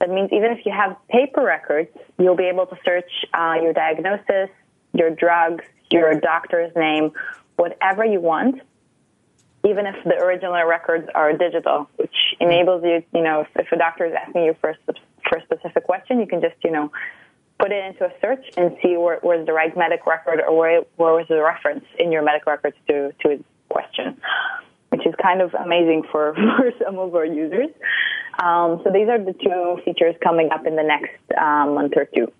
That 0.00 0.10
means 0.10 0.30
even 0.32 0.52
if 0.52 0.66
you 0.66 0.72
have 0.72 0.96
paper 1.08 1.42
records, 1.42 1.90
you'll 2.18 2.36
be 2.36 2.48
able 2.48 2.66
to 2.66 2.76
search 2.84 3.10
uh, 3.32 3.56
your 3.62 3.72
diagnosis, 3.72 4.50
your 4.92 5.10
drugs, 5.10 5.64
your 5.90 6.18
doctor's 6.20 6.74
name, 6.74 7.12
whatever 7.56 8.04
you 8.04 8.20
want, 8.20 8.60
even 9.64 9.86
if 9.86 9.96
the 10.04 10.16
original 10.16 10.62
records 10.64 11.08
are 11.14 11.32
digital, 11.32 11.88
which 11.96 12.14
enables 12.40 12.82
you, 12.84 13.02
you 13.14 13.22
know, 13.22 13.42
if, 13.42 13.48
if 13.56 13.72
a 13.72 13.76
doctor 13.76 14.04
is 14.06 14.12
asking 14.14 14.44
you 14.44 14.56
for 14.60 14.70
a, 14.70 14.92
for 15.28 15.38
a 15.38 15.42
specific 15.44 15.84
question, 15.84 16.20
you 16.20 16.26
can 16.26 16.40
just, 16.40 16.56
you 16.62 16.70
know, 16.70 16.92
put 17.58 17.72
it 17.72 17.84
into 17.84 18.04
a 18.04 18.12
search 18.20 18.44
and 18.56 18.76
see 18.82 18.96
where 18.96 19.20
was 19.22 19.46
the 19.46 19.52
right 19.52 19.76
medical 19.76 20.10
record 20.10 20.40
or 20.40 20.56
where, 20.56 20.82
where 20.96 21.14
was 21.14 21.26
the 21.28 21.40
reference 21.40 21.84
in 21.98 22.12
your 22.12 22.22
medical 22.22 22.52
records 22.52 22.76
to, 22.88 23.12
to 23.20 23.34
a 23.34 23.38
question 23.72 24.20
which 24.94 25.06
is 25.06 25.14
kind 25.20 25.42
of 25.42 25.52
amazing 25.54 26.04
for, 26.10 26.34
for 26.56 26.70
some 26.84 26.98
of 26.98 27.14
our 27.14 27.24
users. 27.24 27.68
Um, 28.38 28.80
so 28.84 28.90
these 28.92 29.08
are 29.08 29.18
the 29.18 29.32
two 29.32 29.82
features 29.84 30.14
coming 30.22 30.50
up 30.52 30.66
in 30.66 30.76
the 30.76 30.84
next 30.84 31.18
uh, 31.36 31.66
month 31.66 31.94
or 31.96 32.06
two. 32.14 32.32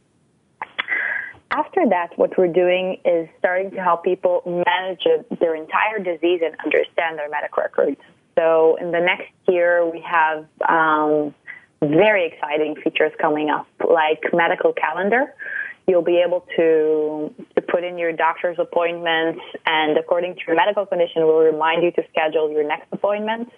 After 1.51 1.83
that, 1.91 2.17
what 2.17 2.37
we're 2.39 2.53
doing 2.53 2.99
is 3.05 3.29
starting 3.39 3.71
to 3.73 3.83
help 3.83 4.05
people 4.05 4.43
manage 4.45 5.05
their 5.41 5.55
entire 5.55 5.99
disease 5.99 6.41
and 6.45 6.55
understand 6.65 7.19
their 7.19 7.29
medical 7.29 7.63
records. 7.63 8.01
So 8.37 8.77
in 8.81 8.91
the 8.91 9.01
next 9.01 9.31
year, 9.49 9.89
we 9.89 10.01
have 10.01 10.47
um, 10.69 11.35
very 11.81 12.27
exciting 12.27 12.77
features 12.83 13.13
coming 13.21 13.51
up, 13.51 13.67
like 13.89 14.21
medical 14.33 14.73
calendar, 14.73 15.35
You'll 15.87 16.03
be 16.03 16.23
able 16.27 16.47
to, 16.57 17.35
to 17.57 17.63
put 17.63 17.85
in 17.85 17.99
your 17.99 18.13
doctor's 18.13 18.57
appointments, 18.59 19.41
and 19.67 19.99
according 19.99 20.35
to 20.37 20.41
your 20.47 20.57
medical 20.57 20.87
condition, 20.87 21.27
we'll 21.27 21.39
remind 21.39 21.83
you 21.83 21.93
to 21.93 22.03
schedule 22.11 22.51
your 22.51 22.67
next 22.67 22.87
appointment. 22.93 23.51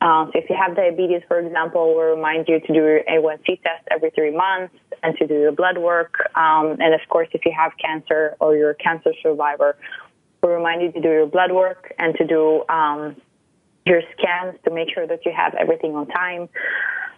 Uh, 0.00 0.24
so 0.26 0.32
if 0.34 0.48
you 0.48 0.56
have 0.56 0.74
diabetes, 0.74 1.20
for 1.28 1.38
example, 1.38 1.94
we'll 1.94 2.16
remind 2.16 2.48
you 2.48 2.58
to 2.58 2.66
do 2.68 2.74
your 2.74 3.00
A1C 3.04 3.62
test 3.62 3.86
every 3.90 4.10
three 4.10 4.34
months 4.34 4.74
and 5.02 5.14
to 5.18 5.26
do 5.26 5.44
the 5.44 5.52
blood 5.52 5.76
work. 5.76 6.14
Um, 6.34 6.76
and 6.80 6.94
of 6.94 7.00
course, 7.10 7.28
if 7.32 7.44
you 7.44 7.52
have 7.56 7.72
cancer 7.76 8.36
or 8.40 8.56
you're 8.56 8.70
a 8.70 8.74
cancer 8.74 9.12
survivor, 9.22 9.76
we'll 10.42 10.52
remind 10.52 10.80
you 10.80 10.92
to 10.92 11.00
do 11.00 11.08
your 11.08 11.26
blood 11.26 11.52
work 11.52 11.92
and 11.98 12.14
to 12.16 12.26
do 12.26 12.64
um, 12.70 13.16
your 13.84 14.00
scans 14.12 14.56
to 14.64 14.70
make 14.70 14.88
sure 14.94 15.06
that 15.06 15.26
you 15.26 15.32
have 15.36 15.54
everything 15.54 15.94
on 15.94 16.06
time. 16.06 16.48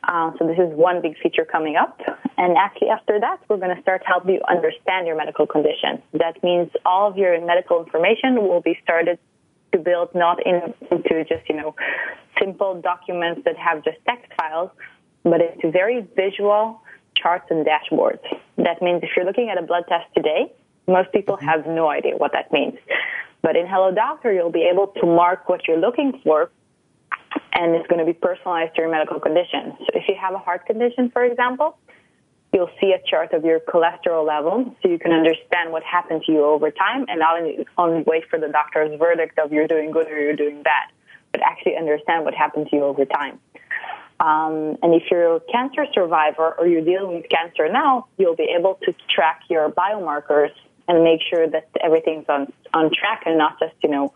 Uh, 0.07 0.33
so 0.39 0.47
this 0.47 0.59
is 0.59 0.75
one 0.75 1.01
big 1.01 1.17
feature 1.23 1.45
coming 1.45 1.77
up. 1.77 2.01
And 2.37 2.57
actually 2.57 2.89
after 2.89 3.21
that, 3.21 3.39
we're 3.49 3.59
going 3.59 3.75
to 3.75 3.83
start 3.83 4.03
helping 4.05 4.35
you 4.35 4.41
understand 4.49 5.07
your 5.07 5.17
medical 5.17 5.47
condition. 5.47 6.03
That 6.13 6.43
means 6.43 6.71
all 6.85 7.09
of 7.09 7.17
your 7.17 7.39
medical 7.45 7.83
information 7.85 8.43
will 8.43 8.61
be 8.61 8.79
started 8.83 9.19
to 9.73 9.79
build 9.79 10.15
not 10.15 10.45
in, 10.45 10.75
into 10.91 11.25
just, 11.25 11.49
you 11.49 11.57
know, 11.57 11.75
simple 12.39 12.81
documents 12.81 13.43
that 13.45 13.57
have 13.57 13.85
just 13.85 13.99
text 14.07 14.31
files, 14.37 14.71
but 15.23 15.41
into 15.41 15.71
very 15.71 16.07
visual 16.17 16.81
charts 17.15 17.47
and 17.51 17.65
dashboards. 17.65 18.23
That 18.57 18.83
means 18.83 19.03
if 19.03 19.11
you're 19.17 19.25
looking 19.25 19.51
at 19.51 19.63
a 19.63 19.67
blood 19.67 19.85
test 19.89 20.07
today, 20.17 20.53
most 20.89 21.13
people 21.13 21.37
mm-hmm. 21.37 21.47
have 21.47 21.67
no 21.67 21.89
idea 21.89 22.17
what 22.17 22.33
that 22.33 22.53
means. 22.53 22.79
But 23.43 23.57
in 23.57 23.67
Hello 23.67 23.93
Doctor, 23.93 24.33
you'll 24.33 24.51
be 24.51 24.69
able 24.73 24.89
to 25.01 25.07
mark 25.07 25.49
what 25.49 25.67
you're 25.67 25.79
looking 25.79 26.21
for 26.25 26.51
and 27.53 27.75
it's 27.75 27.87
going 27.87 27.99
to 27.99 28.05
be 28.05 28.13
personalized 28.13 28.75
to 28.77 28.83
your 28.83 28.91
medical 28.91 29.21
condition. 29.21 29.75
So 29.79 29.87
if 29.95 30.09
you 30.09 30.15
have 30.21 30.35
a 30.35 30.39
heart 30.39 30.67
condition, 30.67 31.11
for 31.11 31.25
example, 31.25 31.79
you'll 32.53 32.71
see 32.81 32.93
a 32.93 33.01
chart 33.09 33.33
of 33.33 33.45
your 33.45 33.61
cholesterol 33.61 34.27
level 34.27 34.75
so 34.83 34.89
you 34.89 34.99
can 34.99 35.13
understand 35.13 35.73
what 35.73 35.83
happened 35.83 36.23
to 36.27 36.33
you 36.33 36.45
over 36.45 36.71
time 36.71 37.07
and 37.09 37.19
not 37.19 37.41
only 37.79 38.03
wait 38.07 38.25
for 38.29 38.39
the 38.39 38.49
doctor's 38.49 38.99
verdict 38.99 39.39
of 39.39 39.53
you're 39.53 39.69
doing 39.69 39.91
good 39.91 40.07
or 40.09 40.21
you're 40.21 40.37
doing 40.37 40.63
bad, 40.63 40.91
but 41.33 41.41
actually 41.43 41.77
understand 41.77 42.25
what 42.25 42.35
happened 42.35 42.69
to 42.71 42.77
you 42.77 42.85
over 42.85 43.05
time. 43.05 43.39
Um, 44.21 44.77
and 44.83 44.95
if 44.95 45.05
you're 45.11 45.37
a 45.37 45.41
cancer 45.41 45.87
survivor 45.93 46.55
or 46.59 46.67
you're 46.67 46.85
dealing 46.85 47.17
with 47.17 47.29
cancer 47.29 47.69
now, 47.73 48.07
you'll 48.19 48.37
be 48.37 48.55
able 48.57 48.79
to 48.85 48.95
track 49.09 49.41
your 49.49 49.71
biomarkers 49.71 50.51
and 50.87 51.03
make 51.03 51.21
sure 51.29 51.49
that 51.49 51.69
everything's 51.83 52.27
on, 52.29 52.53
on 52.75 52.91
track 52.93 53.23
and 53.27 53.39
not 53.39 53.59
just, 53.59 53.75
you 53.83 53.89
know, 53.89 54.13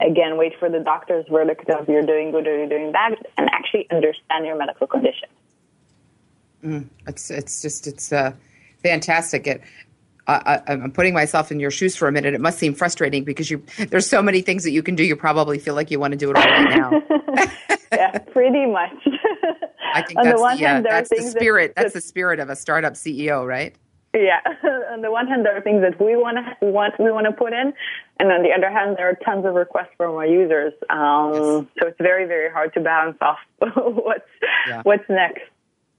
again, 0.00 0.36
wait 0.36 0.52
for 0.58 0.68
the 0.68 0.80
doctor's 0.80 1.26
verdict 1.28 1.68
of 1.70 1.88
you're 1.88 2.06
doing 2.06 2.30
good 2.30 2.46
or 2.46 2.56
you're 2.58 2.68
doing 2.68 2.92
bad, 2.92 3.16
and 3.36 3.48
actually 3.52 3.86
understand 3.90 4.46
your 4.46 4.56
medical 4.56 4.86
condition. 4.86 5.28
Mm, 6.64 6.86
it's 7.06 7.30
it's 7.30 7.62
just 7.62 7.86
it's 7.86 8.12
uh, 8.12 8.32
fantastic. 8.82 9.46
It, 9.46 9.60
I, 10.28 10.60
am 10.66 10.90
putting 10.90 11.14
myself 11.14 11.52
in 11.52 11.60
your 11.60 11.70
shoes 11.70 11.94
for 11.94 12.08
a 12.08 12.12
minute. 12.12 12.34
It 12.34 12.40
must 12.40 12.58
seem 12.58 12.74
frustrating 12.74 13.22
because 13.22 13.50
you 13.50 13.62
there's 13.90 14.08
so 14.08 14.22
many 14.22 14.42
things 14.42 14.64
that 14.64 14.72
you 14.72 14.82
can 14.82 14.96
do. 14.96 15.04
You 15.04 15.14
probably 15.14 15.58
feel 15.58 15.74
like 15.74 15.90
you 15.90 16.00
want 16.00 16.12
to 16.12 16.18
do 16.18 16.30
it 16.30 16.36
all 16.36 16.42
right 16.42 16.68
now. 16.68 17.02
yeah, 17.92 18.18
pretty 18.18 18.66
much. 18.66 18.96
I 19.94 20.02
think 20.02 20.18
on 20.18 20.24
that's 20.24 20.36
the, 20.36 20.42
one 20.42 20.58
hand, 20.58 20.84
that's 20.84 21.10
the 21.10 21.22
spirit. 21.22 21.74
That, 21.76 21.82
that's 21.82 21.94
the 21.94 22.00
spirit 22.00 22.40
of 22.40 22.50
a 22.50 22.56
startup 22.56 22.94
CEO, 22.94 23.46
right? 23.46 23.74
Yeah. 24.16 24.40
on 24.92 25.02
the 25.02 25.10
one 25.10 25.28
hand, 25.28 25.44
there 25.44 25.56
are 25.56 25.60
things 25.60 25.82
that 25.82 26.00
we 26.00 26.16
want 26.16 26.38
to 26.38 26.66
want 26.66 26.94
we 26.98 27.12
want 27.12 27.26
to 27.26 27.32
put 27.32 27.52
in, 27.52 27.74
and 28.18 28.32
on 28.32 28.42
the 28.42 28.50
other 28.56 28.70
hand, 28.70 28.96
there 28.96 29.08
are 29.08 29.18
tons 29.24 29.44
of 29.44 29.54
requests 29.54 29.92
from 29.96 30.14
our 30.14 30.26
users. 30.26 30.72
Um, 30.88 31.32
yes. 31.34 31.66
So 31.78 31.88
it's 31.88 31.98
very 31.98 32.24
very 32.24 32.50
hard 32.50 32.72
to 32.74 32.80
balance 32.80 33.18
off 33.20 33.38
what's 33.58 34.24
yeah. 34.66 34.82
what's 34.82 35.04
next. 35.08 35.42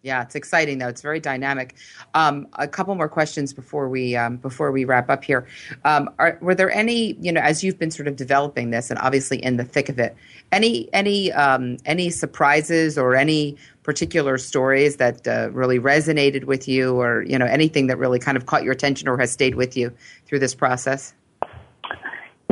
Yeah, 0.04 0.22
it's 0.22 0.36
exciting 0.36 0.78
though. 0.78 0.88
It's 0.88 1.02
very 1.02 1.20
dynamic. 1.20 1.76
Um, 2.14 2.48
a 2.54 2.68
couple 2.68 2.94
more 2.96 3.10
questions 3.10 3.52
before 3.52 3.90
we 3.90 4.16
um, 4.16 4.38
before 4.38 4.72
we 4.72 4.86
wrap 4.86 5.10
up 5.10 5.24
here. 5.24 5.48
Um, 5.86 6.10
are, 6.20 6.38
were 6.40 6.54
there 6.54 6.72
any, 6.72 7.14
you 7.20 7.32
know, 7.32 7.42
as 7.42 7.64
you've 7.64 7.80
been 7.80 7.90
sort 7.90 8.08
of 8.08 8.16
developing 8.16 8.70
this, 8.70 8.92
and 8.92 9.00
obviously 9.00 9.44
in 9.44 9.58
the 9.58 9.64
thick 9.64 9.90
of 9.90 9.98
it, 9.98 10.16
any 10.52 10.88
any 10.94 11.32
um, 11.34 11.78
any 11.86 12.12
surprises 12.12 12.98
or 12.98 13.16
any 13.16 13.58
particular 13.82 14.38
stories 14.38 14.98
that 14.98 15.28
uh, 15.28 15.50
really 15.52 15.80
resonated 15.80 16.44
with 16.44 16.68
you, 16.68 16.96
or 16.96 17.24
you 17.24 17.38
know 17.38 17.46
anything 17.46 17.88
that 17.88 17.98
really 17.98 18.20
kind 18.20 18.38
of 18.38 18.46
caught 18.46 18.64
your 18.64 18.74
attention 18.74 19.08
or 19.08 19.18
has 19.18 19.32
stayed 19.32 19.56
with 19.56 19.76
you 19.76 19.92
through 20.28 20.40
this 20.40 20.54
process? 20.54 21.16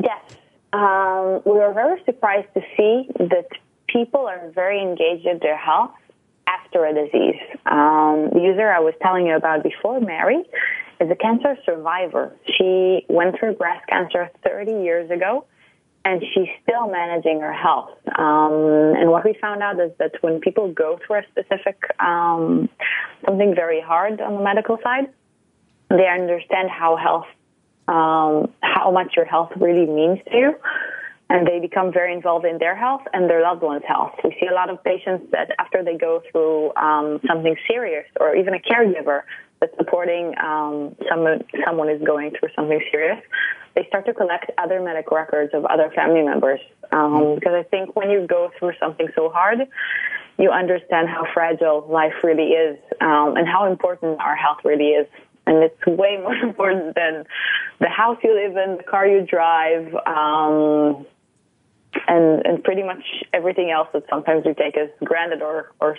Yes, 0.03 0.21
um, 0.73 1.43
we 1.45 1.53
were 1.53 1.73
very 1.73 2.03
surprised 2.05 2.47
to 2.55 2.61
see 2.75 3.07
that 3.19 3.47
people 3.87 4.25
are 4.25 4.49
very 4.49 4.81
engaged 4.81 5.27
in 5.27 5.39
their 5.39 5.57
health 5.57 5.91
after 6.47 6.85
a 6.85 6.93
disease. 6.93 7.41
Um, 7.65 8.29
the 8.33 8.41
user 8.41 8.71
I 8.71 8.79
was 8.79 8.93
telling 9.01 9.27
you 9.27 9.35
about 9.35 9.63
before, 9.63 9.99
Mary, 9.99 10.43
is 10.99 11.09
a 11.09 11.15
cancer 11.15 11.57
survivor. 11.65 12.31
She 12.57 13.05
went 13.09 13.39
through 13.39 13.55
breast 13.55 13.85
cancer 13.87 14.29
30 14.43 14.71
years 14.83 15.09
ago 15.11 15.45
and 16.05 16.21
she's 16.33 16.47
still 16.61 16.87
managing 16.89 17.41
her 17.41 17.51
health. 17.51 17.89
Um, 18.17 18.93
and 18.95 19.09
what 19.09 19.25
we 19.25 19.35
found 19.41 19.63
out 19.63 19.79
is 19.79 19.91
that 19.97 20.11
when 20.21 20.39
people 20.39 20.71
go 20.71 20.99
through 21.05 21.17
a 21.17 21.23
specific 21.31 21.81
um, 21.99 22.69
something 23.25 23.55
very 23.55 23.81
hard 23.81 24.21
on 24.21 24.35
the 24.35 24.41
medical 24.41 24.77
side, 24.83 25.09
they 25.89 26.07
understand 26.07 26.69
how 26.69 26.95
health, 26.95 27.25
um, 27.87 28.53
how 28.61 28.91
much 28.91 29.13
your 29.15 29.25
health 29.25 29.51
really 29.55 29.87
means 29.87 30.19
to 30.31 30.37
you, 30.37 30.55
and 31.29 31.47
they 31.47 31.59
become 31.59 31.91
very 31.91 32.13
involved 32.13 32.45
in 32.45 32.57
their 32.59 32.75
health 32.75 33.01
and 33.13 33.29
their 33.29 33.41
loved 33.41 33.61
ones' 33.61 33.83
health. 33.87 34.13
We 34.23 34.35
see 34.39 34.47
a 34.47 34.53
lot 34.53 34.69
of 34.69 34.83
patients 34.83 35.31
that 35.31 35.51
after 35.59 35.83
they 35.83 35.97
go 35.97 36.21
through 36.31 36.75
um, 36.75 37.19
something 37.27 37.55
serious, 37.67 38.05
or 38.19 38.35
even 38.35 38.53
a 38.53 38.59
caregiver 38.59 39.21
that's 39.59 39.75
supporting 39.77 40.33
um, 40.43 40.95
someone 41.09 41.43
someone 41.65 41.89
is 41.89 42.01
going 42.03 42.31
through 42.39 42.49
something 42.55 42.81
serious 42.91 43.21
they 43.75 43.85
start 43.87 44.05
to 44.05 44.13
collect 44.13 44.49
other 44.57 44.81
medical 44.81 45.17
records 45.17 45.53
of 45.53 45.65
other 45.65 45.91
family 45.93 46.23
members. 46.23 46.59
Um, 46.91 47.35
because 47.35 47.53
I 47.53 47.63
think 47.63 47.95
when 47.95 48.09
you 48.09 48.25
go 48.25 48.51
through 48.57 48.71
something 48.79 49.07
so 49.15 49.29
hard, 49.29 49.59
you 50.37 50.49
understand 50.49 51.09
how 51.09 51.25
fragile 51.33 51.85
life 51.89 52.13
really 52.23 52.51
is 52.51 52.77
um, 53.01 53.35
and 53.35 53.47
how 53.47 53.69
important 53.69 54.19
our 54.21 54.35
health 54.35 54.59
really 54.63 54.91
is. 54.91 55.07
And 55.45 55.57
it's 55.63 55.85
way 55.85 56.17
more 56.21 56.35
important 56.35 56.95
than 56.95 57.25
the 57.79 57.89
house 57.89 58.17
you 58.23 58.33
live 58.33 58.55
in, 58.55 58.77
the 58.77 58.83
car 58.83 59.05
you 59.07 59.25
drive, 59.25 59.93
um, 60.07 61.05
and 62.07 62.45
and 62.45 62.63
pretty 62.63 62.83
much 62.83 63.03
everything 63.33 63.71
else 63.71 63.87
that 63.93 64.03
sometimes 64.09 64.45
we 64.45 64.53
take 64.53 64.77
as 64.77 64.89
granted 65.03 65.41
or 65.41 65.71
or 65.79 65.97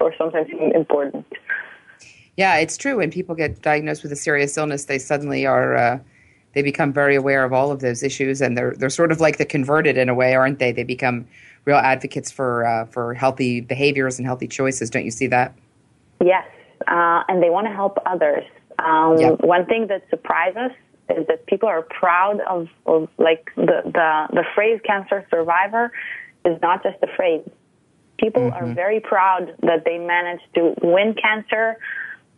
or 0.00 0.14
sometimes 0.16 0.48
important. 0.74 1.26
Yeah, 2.36 2.56
it's 2.56 2.76
true. 2.76 2.98
When 2.98 3.10
people 3.10 3.34
get 3.34 3.62
diagnosed 3.62 4.02
with 4.02 4.12
a 4.12 4.16
serious 4.16 4.56
illness, 4.56 4.84
they 4.84 4.98
suddenly 4.98 5.46
are. 5.46 5.76
Uh, 5.76 5.98
they 6.54 6.62
become 6.62 6.92
very 6.92 7.14
aware 7.14 7.44
of 7.44 7.52
all 7.52 7.70
of 7.70 7.80
those 7.80 8.02
issues, 8.02 8.40
and 8.40 8.56
they're 8.56 8.74
they're 8.78 8.90
sort 8.90 9.12
of 9.12 9.20
like 9.20 9.38
the 9.38 9.44
converted 9.44 9.96
in 9.96 10.08
a 10.08 10.14
way, 10.14 10.34
aren't 10.34 10.58
they? 10.58 10.72
They 10.72 10.84
become 10.84 11.26
real 11.64 11.76
advocates 11.76 12.30
for 12.30 12.64
uh, 12.64 12.86
for 12.86 13.14
healthy 13.14 13.60
behaviors 13.60 14.18
and 14.18 14.26
healthy 14.26 14.48
choices. 14.48 14.88
Don't 14.90 15.04
you 15.04 15.10
see 15.10 15.26
that? 15.26 15.54
Yes, 16.24 16.46
uh, 16.86 17.22
and 17.28 17.42
they 17.42 17.50
want 17.50 17.66
to 17.66 17.72
help 17.72 17.98
others. 18.06 18.44
Um, 18.78 19.18
yep. 19.18 19.40
One 19.40 19.66
thing 19.66 19.88
that 19.88 20.04
surprises 20.08 20.56
us 20.56 20.72
is 21.10 21.26
that 21.28 21.46
people 21.46 21.68
are 21.68 21.82
proud 21.82 22.40
of, 22.40 22.68
of 22.86 23.08
like 23.18 23.50
the, 23.56 23.82
the 23.84 24.26
the 24.32 24.44
phrase 24.54 24.80
"cancer 24.84 25.26
survivor" 25.30 25.92
is 26.44 26.60
not 26.62 26.82
just 26.82 26.96
a 27.02 27.08
phrase. 27.16 27.48
People 28.18 28.42
mm-hmm. 28.42 28.70
are 28.70 28.74
very 28.74 29.00
proud 29.00 29.54
that 29.62 29.84
they 29.84 29.98
managed 29.98 30.44
to 30.54 30.74
win 30.82 31.14
cancer, 31.14 31.78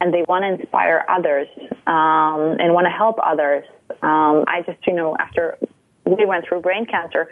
and 0.00 0.12
they 0.12 0.24
want 0.28 0.44
to 0.44 0.60
inspire 0.60 1.04
others 1.08 1.48
um, 1.86 2.56
and 2.60 2.74
want 2.74 2.86
to 2.86 2.90
help 2.90 3.18
others. 3.22 3.64
Um, 4.02 4.44
I 4.46 4.62
just, 4.66 4.86
you 4.86 4.94
know, 4.94 5.16
after 5.18 5.58
we 6.04 6.24
went 6.24 6.46
through 6.46 6.60
brain 6.60 6.86
cancer, 6.86 7.28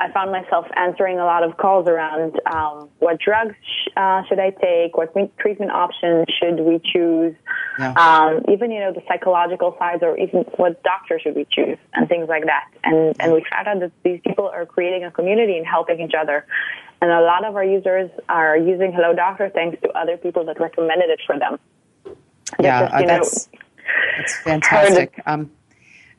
I 0.00 0.10
found 0.12 0.32
myself 0.32 0.66
answering 0.76 1.18
a 1.18 1.26
lot 1.26 1.44
of 1.44 1.58
calls 1.58 1.86
around 1.86 2.40
um, 2.50 2.88
what 3.00 3.20
drugs 3.20 3.54
sh- 3.62 3.90
uh, 3.96 4.22
should 4.26 4.38
I 4.38 4.48
take, 4.50 4.96
what 4.96 5.12
treatment 5.38 5.70
options 5.70 6.26
should 6.40 6.60
we 6.60 6.80
choose, 6.82 7.34
yeah. 7.78 7.92
um, 7.92 8.42
even 8.48 8.70
you 8.70 8.80
know 8.80 8.92
the 8.92 9.02
psychological 9.06 9.76
sides, 9.78 10.02
or 10.02 10.16
even 10.16 10.40
what 10.56 10.82
doctor 10.82 11.20
should 11.20 11.36
we 11.36 11.46
choose, 11.50 11.76
and 11.92 12.08
things 12.08 12.28
like 12.28 12.46
that. 12.46 12.70
And 12.82 13.14
and 13.20 13.34
we 13.34 13.44
found 13.50 13.68
out 13.68 13.80
that 13.80 13.92
these 14.02 14.20
people 14.26 14.48
are 14.48 14.64
creating 14.64 15.04
a 15.04 15.10
community 15.10 15.58
and 15.58 15.66
helping 15.66 16.00
each 16.00 16.14
other. 16.18 16.46
And 17.02 17.10
a 17.10 17.20
lot 17.20 17.44
of 17.44 17.56
our 17.56 17.64
users 17.64 18.10
are 18.28 18.56
using 18.56 18.92
Hello 18.92 19.14
Doctor 19.14 19.50
thanks 19.50 19.80
to 19.82 19.90
other 19.90 20.16
people 20.16 20.44
that 20.46 20.58
recommended 20.58 21.10
it 21.10 21.20
for 21.26 21.38
them. 21.38 21.58
Yeah, 22.58 22.82
just, 22.82 22.94
uh, 22.94 23.06
that's 23.06 23.48
know, 23.48 23.58
that's 24.16 24.36
fantastic. 24.44 25.22
Um, 25.26 25.50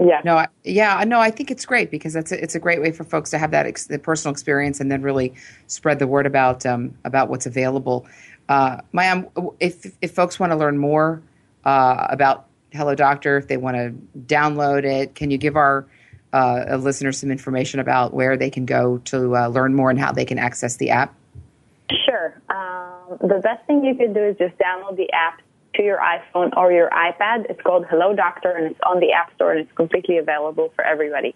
yeah. 0.02 0.22
No. 0.24 0.38
I, 0.38 0.47
yeah. 0.64 1.04
No. 1.06 1.20
I 1.20 1.32
think 1.32 1.52
it's 1.52 1.66
great 1.66 1.91
because 1.91 2.16
it's 2.16 2.32
a, 2.32 2.41
it's 2.41 2.56
a 2.56 2.60
great 2.60 2.82
way 2.82 2.91
for 2.91 3.04
folks 3.04 3.30
to 3.32 3.38
have 3.38 3.52
that 3.52 3.66
ex, 3.66 3.86
the 3.88 3.99
personal 3.99 4.32
experience 4.32 4.80
and 4.80 4.91
then 4.91 5.02
really 5.02 5.34
spread 5.68 5.99
the 5.99 6.08
word 6.08 6.26
about 6.26 6.66
um, 6.66 6.95
about 7.06 7.30
what's 7.30 7.45
available. 7.45 8.06
Uh, 8.49 8.78
Maayan, 8.93 9.54
if 9.60 9.91
if 10.02 10.12
folks 10.12 10.39
want 10.39 10.52
to 10.52 10.58
learn 10.58 10.78
more 10.78 11.22
uh, 11.66 12.08
about 12.10 12.47
Hello 12.72 12.95
Doctor, 12.95 13.38
if 13.38 13.47
they 13.47 13.58
want 13.58 13.78
to 13.78 13.93
download 14.20 14.84
it, 14.84 15.16
can 15.16 15.32
you 15.32 15.38
give 15.38 15.56
our 15.56 15.86
uh, 16.34 16.78
listeners 16.80 17.20
some 17.20 17.32
information 17.32 17.80
about 17.80 18.14
where 18.14 18.38
they 18.38 18.49
can 18.49 18.66
go 18.66 18.97
to 18.99 19.36
uh, 19.36 19.47
learn 19.47 19.74
more 19.74 19.89
and 19.89 19.99
how 19.99 20.12
they 20.12 20.26
can 20.26 20.39
access 20.39 20.78
the 20.78 20.89
app? 20.89 21.14
Sure. 22.06 22.41
Um, 22.49 23.18
the 23.20 23.39
best 23.43 23.66
thing 23.68 23.84
you 23.84 23.95
can 23.95 24.14
do 24.14 24.24
is 24.24 24.38
just 24.38 24.58
download 24.58 24.95
the 24.95 25.12
app 25.12 25.41
to 25.76 25.84
your 25.84 25.99
iPhone 25.99 26.55
or 26.57 26.72
your 26.72 26.89
iPad. 26.89 27.45
It's 27.49 27.61
called 27.61 27.86
Hello 27.89 28.15
Doctor 28.15 28.51
and 28.51 28.67
it's 28.72 28.80
on 28.86 28.99
the 28.99 29.11
App 29.11 29.34
Store 29.36 29.51
and 29.51 29.61
it's 29.61 29.72
completely 29.76 30.17
available 30.17 30.72
for 30.76 30.84
everybody. 30.84 31.36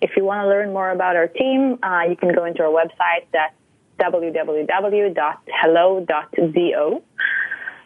If 0.00 0.10
you 0.16 0.24
want 0.24 0.44
to 0.44 0.48
learn 0.48 0.72
more 0.72 0.90
about 0.90 1.16
our 1.16 1.28
team, 1.28 1.78
uh, 1.82 2.02
you 2.08 2.16
can 2.16 2.34
go 2.34 2.44
into 2.44 2.62
our 2.62 2.70
website. 2.70 3.26
That's 3.32 3.54
www.hello.do. 3.98 4.62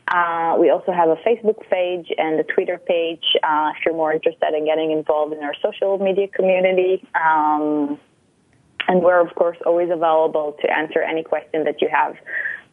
Uh, 0.07 0.57
we 0.61 0.69
also 0.71 0.93
have 0.93 1.09
a 1.09 1.17
Facebook 1.17 1.59
page 1.71 2.13
and 2.19 2.39
a 2.39 2.45
Twitter 2.45 2.79
page 2.79 3.25
uh, 3.43 3.73
if 3.75 3.85
you're 3.85 3.95
more 3.95 4.13
interested 4.13 4.55
in 4.55 4.67
getting 4.67 4.91
involved 4.91 5.33
in 5.33 5.43
our 5.43 5.55
social 5.63 5.99
media 5.99 6.29
community. 6.29 7.03
Um, 7.15 7.99
and 8.87 9.03
we're, 9.03 9.21
of 9.21 9.35
course, 9.35 9.57
always 9.65 9.91
available 9.91 10.57
to 10.61 10.71
answer 10.71 11.01
any 11.01 11.23
question 11.23 11.65
that 11.65 11.81
you 11.81 11.89
have. 11.91 12.17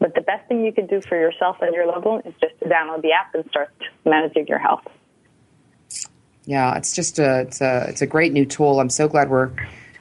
But 0.01 0.15
the 0.15 0.21
best 0.21 0.47
thing 0.47 0.65
you 0.65 0.73
can 0.73 0.87
do 0.87 0.99
for 0.99 1.15
yourself 1.15 1.57
and 1.61 1.75
your 1.75 1.85
loved 1.85 2.05
one 2.05 2.21
is 2.21 2.33
just 2.41 2.57
to 2.59 2.65
download 2.65 3.03
the 3.03 3.11
app 3.11 3.35
and 3.35 3.47
start 3.51 3.71
managing 4.03 4.47
your 4.47 4.57
health. 4.57 4.83
Yeah, 6.45 6.75
it's 6.75 6.95
just 6.95 7.19
a 7.19 7.41
it's 7.41 7.61
a 7.61 7.85
it's 7.87 8.01
a 8.01 8.07
great 8.07 8.33
new 8.33 8.45
tool. 8.45 8.79
I'm 8.79 8.89
so 8.89 9.07
glad 9.07 9.29
we're 9.29 9.51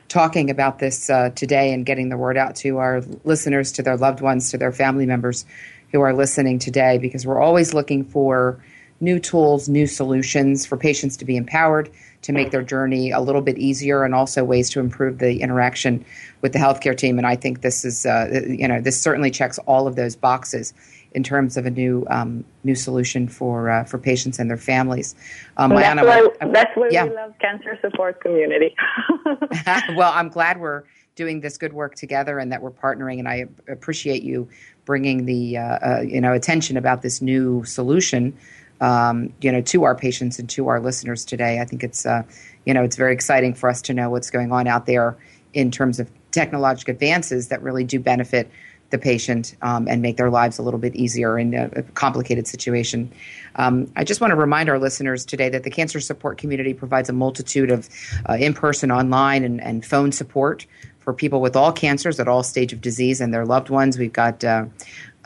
talking 0.09 0.48
about 0.48 0.78
this 0.78 1.11
uh, 1.11 1.28
today 1.36 1.74
and 1.74 1.84
getting 1.84 2.09
the 2.09 2.16
word 2.16 2.38
out 2.38 2.57
to 2.57 2.78
our 2.78 3.03
listeners, 3.24 3.72
to 3.72 3.82
their 3.82 3.98
loved 3.98 4.22
ones, 4.22 4.51
to 4.53 4.59
their 4.59 4.72
family 4.72 5.05
members 5.05 5.44
who 5.92 6.01
are 6.01 6.14
listening 6.14 6.59
today, 6.59 6.96
because 6.96 7.26
we're 7.26 7.40
always 7.40 7.74
looking 7.74 8.03
for 8.03 8.59
new 9.01 9.20
tools, 9.20 9.68
new 9.68 9.86
solutions 9.86 10.64
for 10.64 10.78
patients 10.78 11.18
to 11.18 11.26
be 11.26 11.36
empowered 11.36 11.90
to 12.22 12.32
make 12.32 12.50
their 12.50 12.62
journey 12.62 13.10
a 13.10 13.20
little 13.20 13.40
bit 13.40 13.56
easier 13.56 14.04
and 14.04 14.14
also 14.14 14.44
ways 14.44 14.68
to 14.70 14.80
improve 14.80 15.18
the 15.18 15.40
interaction 15.40 16.04
with 16.42 16.52
the 16.52 16.58
healthcare 16.58 16.96
team. 16.96 17.18
And 17.18 17.26
I 17.26 17.36
think 17.36 17.62
this 17.62 17.84
is, 17.84 18.04
uh, 18.04 18.42
you 18.46 18.68
know, 18.68 18.80
this 18.80 19.00
certainly 19.00 19.30
checks 19.30 19.58
all 19.60 19.86
of 19.86 19.96
those 19.96 20.16
boxes 20.16 20.74
in 21.12 21.22
terms 21.22 21.56
of 21.56 21.66
a 21.66 21.70
new 21.70 22.06
um, 22.08 22.44
new 22.62 22.74
solution 22.74 23.26
for 23.26 23.70
uh, 23.70 23.84
for 23.84 23.98
patients 23.98 24.38
and 24.38 24.48
their 24.48 24.56
families. 24.56 25.14
Um, 25.56 25.70
that's, 25.70 25.86
Anna, 25.86 26.04
why, 26.04 26.28
that's 26.52 26.76
why 26.76 26.88
yeah. 26.90 27.04
we 27.04 27.14
love 27.14 27.34
cancer 27.40 27.78
support 27.80 28.20
community. 28.20 28.74
well, 29.96 30.12
I'm 30.14 30.28
glad 30.28 30.60
we're 30.60 30.84
doing 31.16 31.40
this 31.40 31.58
good 31.58 31.72
work 31.72 31.96
together 31.96 32.38
and 32.38 32.52
that 32.52 32.62
we're 32.62 32.70
partnering. 32.70 33.18
And 33.18 33.28
I 33.28 33.46
appreciate 33.68 34.22
you 34.22 34.48
bringing 34.84 35.26
the 35.26 35.56
uh, 35.56 35.62
uh 35.62 36.00
you 36.02 36.20
know 36.20 36.32
attention 36.32 36.76
about 36.76 37.02
this 37.02 37.20
new 37.20 37.64
solution 37.64 38.36
um, 38.80 39.32
you 39.40 39.52
know, 39.52 39.60
to 39.60 39.84
our 39.84 39.94
patients 39.94 40.38
and 40.38 40.48
to 40.50 40.68
our 40.68 40.80
listeners 40.80 41.24
today. 41.24 41.60
I 41.60 41.64
think 41.64 41.84
it's, 41.84 42.06
uh, 42.06 42.22
you 42.64 42.74
know, 42.74 42.82
it's 42.82 42.96
very 42.96 43.12
exciting 43.12 43.54
for 43.54 43.68
us 43.68 43.82
to 43.82 43.94
know 43.94 44.10
what's 44.10 44.30
going 44.30 44.52
on 44.52 44.66
out 44.66 44.86
there 44.86 45.16
in 45.52 45.70
terms 45.70 46.00
of 46.00 46.10
technological 46.30 46.92
advances 46.92 47.48
that 47.48 47.62
really 47.62 47.84
do 47.84 47.98
benefit 47.98 48.50
the 48.90 48.98
patient 48.98 49.56
um, 49.62 49.86
and 49.88 50.02
make 50.02 50.16
their 50.16 50.30
lives 50.30 50.58
a 50.58 50.62
little 50.62 50.78
bit 50.78 50.94
easier 50.96 51.38
in 51.38 51.54
a, 51.54 51.70
a 51.76 51.82
complicated 51.82 52.46
situation. 52.46 53.10
Um, 53.56 53.90
I 53.96 54.04
just 54.04 54.20
want 54.20 54.32
to 54.32 54.36
remind 54.36 54.68
our 54.68 54.78
listeners 54.78 55.24
today 55.24 55.48
that 55.48 55.62
the 55.62 55.70
cancer 55.70 56.00
support 56.00 56.38
community 56.38 56.74
provides 56.74 57.08
a 57.08 57.12
multitude 57.12 57.70
of 57.70 57.88
uh, 58.28 58.34
in 58.34 58.52
person, 58.52 58.90
online, 58.90 59.44
and, 59.44 59.60
and, 59.60 59.84
phone 59.84 60.12
support 60.12 60.66
for 60.98 61.14
people 61.14 61.40
with 61.40 61.56
all 61.56 61.72
cancers 61.72 62.20
at 62.20 62.28
all 62.28 62.42
stage 62.42 62.72
of 62.72 62.80
disease 62.80 63.20
and 63.20 63.32
their 63.32 63.46
loved 63.46 63.70
ones. 63.70 63.96
We've 63.96 64.12
got 64.12 64.44
uh, 64.44 64.66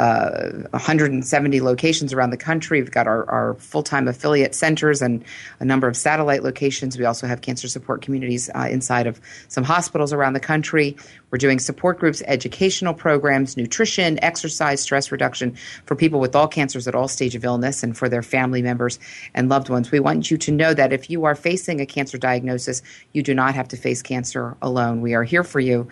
uh, 0.05 0.51
170 0.73 1.63
locations 1.63 2.13
around 2.13 2.29
the 2.29 2.37
country. 2.37 2.83
We've 2.83 2.91
got 2.91 3.07
our, 3.07 3.25
our 3.31 3.55
full 3.55 3.83
time 3.83 4.07
affiliate 4.07 4.55
centers 4.55 5.01
and 5.01 5.25
a 5.61 5.65
number 5.65 5.89
of 5.89 5.97
satellite 5.97 6.43
locations. 6.43 6.99
We 6.99 7.07
also 7.07 7.27
have 7.27 7.41
cancer 7.41 7.69
support 7.69 8.03
communities 8.03 8.51
uh, 8.55 8.69
inside 8.71 9.07
of 9.07 9.19
some 9.49 9.65
hospitals 9.65 10.13
around 10.13 10.35
the 10.35 10.41
country. 10.41 10.95
We're 11.31 11.39
doing 11.39 11.59
support 11.59 11.99
groups, 11.99 12.23
educational 12.27 12.93
programs, 12.93 13.57
nutrition, 13.57 14.23
exercise, 14.23 14.83
stress 14.83 15.11
reduction 15.11 15.57
for 15.87 15.97
people 15.97 16.21
with 16.21 16.37
all 16.37 16.49
cancers 16.49 16.87
at 16.87 16.95
all 16.95 17.09
stage 17.09 17.35
of 17.35 17.43
illness 17.43 17.83
and 17.83 17.97
for 17.97 18.11
their 18.11 18.23
family 18.23 18.61
members 18.61 18.99
and 19.33 19.49
loved 19.49 19.71
ones. 19.71 19.91
We 19.91 20.01
want 20.01 20.31
you 20.31 20.37
to 20.37 20.53
know 20.53 20.75
that 20.75 20.93
if 20.93 21.09
you 21.09 21.25
are 21.25 21.35
facing 21.35 21.81
a 21.81 21.87
cancer 21.87 22.19
diagnosis, 22.19 22.83
you 23.15 23.23
do 23.23 23.33
not 23.33 23.55
have 23.55 23.69
to 23.69 23.79
face 23.79 24.03
cancer 24.03 24.55
alone. 24.61 25.01
We 25.01 25.15
are 25.15 25.25
here 25.25 25.45
for 25.45 25.61
you 25.61 25.89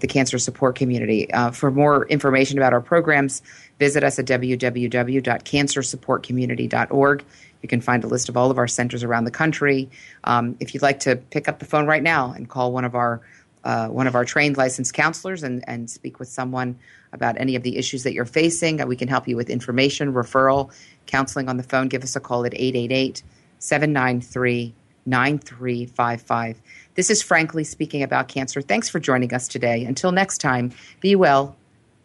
the 0.00 0.06
Cancer 0.06 0.38
Support 0.38 0.76
Community. 0.76 1.30
Uh, 1.32 1.50
for 1.50 1.70
more 1.70 2.06
information 2.06 2.56
about 2.58 2.72
our 2.72 2.80
programs, 2.80 3.42
visit 3.78 4.02
us 4.04 4.18
at 4.18 4.24
www.cancersupportcommunity.org. 4.26 7.24
You 7.62 7.68
can 7.68 7.80
find 7.80 8.04
a 8.04 8.06
list 8.06 8.28
of 8.28 8.36
all 8.36 8.50
of 8.50 8.58
our 8.58 8.68
centers 8.68 9.02
around 9.02 9.24
the 9.24 9.30
country. 9.30 9.88
Um, 10.24 10.54
if 10.60 10.74
you'd 10.74 10.82
like 10.82 11.00
to 11.00 11.16
pick 11.16 11.48
up 11.48 11.60
the 11.60 11.64
phone 11.64 11.86
right 11.86 12.02
now 12.02 12.32
and 12.32 12.46
call 12.48 12.72
one 12.72 12.84
of 12.84 12.94
our 12.94 13.22
uh, 13.64 13.88
one 13.88 14.06
of 14.06 14.14
our 14.14 14.26
trained 14.26 14.58
licensed 14.58 14.92
counselors 14.92 15.42
and, 15.42 15.64
and 15.66 15.88
speak 15.88 16.18
with 16.18 16.28
someone 16.28 16.78
about 17.14 17.40
any 17.40 17.56
of 17.56 17.62
the 17.62 17.78
issues 17.78 18.02
that 18.02 18.12
you're 18.12 18.26
facing, 18.26 18.78
uh, 18.78 18.84
we 18.84 18.94
can 18.94 19.08
help 19.08 19.26
you 19.26 19.36
with 19.36 19.48
information, 19.48 20.12
referral, 20.12 20.70
counseling 21.06 21.48
on 21.48 21.56
the 21.56 21.62
phone. 21.62 21.88
Give 21.88 22.02
us 22.02 22.14
a 22.14 22.20
call 22.20 22.44
at 22.44 22.52
888 22.52 23.22
793 23.60 24.74
9355. 25.06 26.60
This 26.94 27.10
is 27.10 27.22
Frankly 27.22 27.64
Speaking 27.64 28.02
About 28.02 28.28
Cancer. 28.28 28.62
Thanks 28.62 28.88
for 28.88 29.00
joining 29.00 29.34
us 29.34 29.48
today. 29.48 29.84
Until 29.84 30.12
next 30.12 30.38
time, 30.38 30.72
be 31.00 31.16
well, 31.16 31.56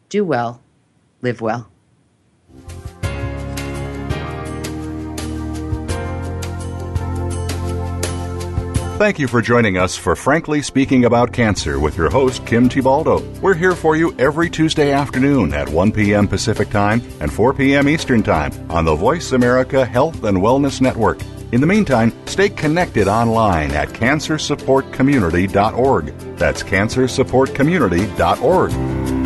do 0.09 0.25
well, 0.25 0.61
live 1.21 1.41
well. 1.41 1.69
Thank 8.97 9.17
you 9.17 9.29
for 9.29 9.41
joining 9.41 9.77
us 9.77 9.95
for 9.95 10.13
Frankly 10.13 10.61
Speaking 10.61 11.05
About 11.05 11.31
Cancer 11.31 11.79
with 11.79 11.95
your 11.95 12.09
host, 12.09 12.45
Kim 12.45 12.67
Thiboldeaux. 12.67 13.39
We're 13.39 13.53
here 13.53 13.73
for 13.73 13.95
you 13.95 14.13
every 14.19 14.49
Tuesday 14.49 14.91
afternoon 14.91 15.53
at 15.53 15.69
1 15.69 15.93
p.m. 15.93 16.27
Pacific 16.27 16.69
Time 16.69 17.01
and 17.21 17.31
4 17.31 17.53
p.m. 17.53 17.87
Eastern 17.87 18.23
Time 18.23 18.51
on 18.69 18.83
the 18.83 18.95
Voice 18.95 19.31
America 19.31 19.85
Health 19.85 20.25
and 20.25 20.39
Wellness 20.39 20.81
Network. 20.81 21.19
In 21.51 21.61
the 21.61 21.67
meantime, 21.67 22.13
stay 22.27 22.49
connected 22.49 23.07
online 23.07 23.71
at 23.71 23.89
cancersupportcommunity.org. 23.89 26.05
That's 26.37 26.61
cancersupportcommunity.org. 26.61 29.18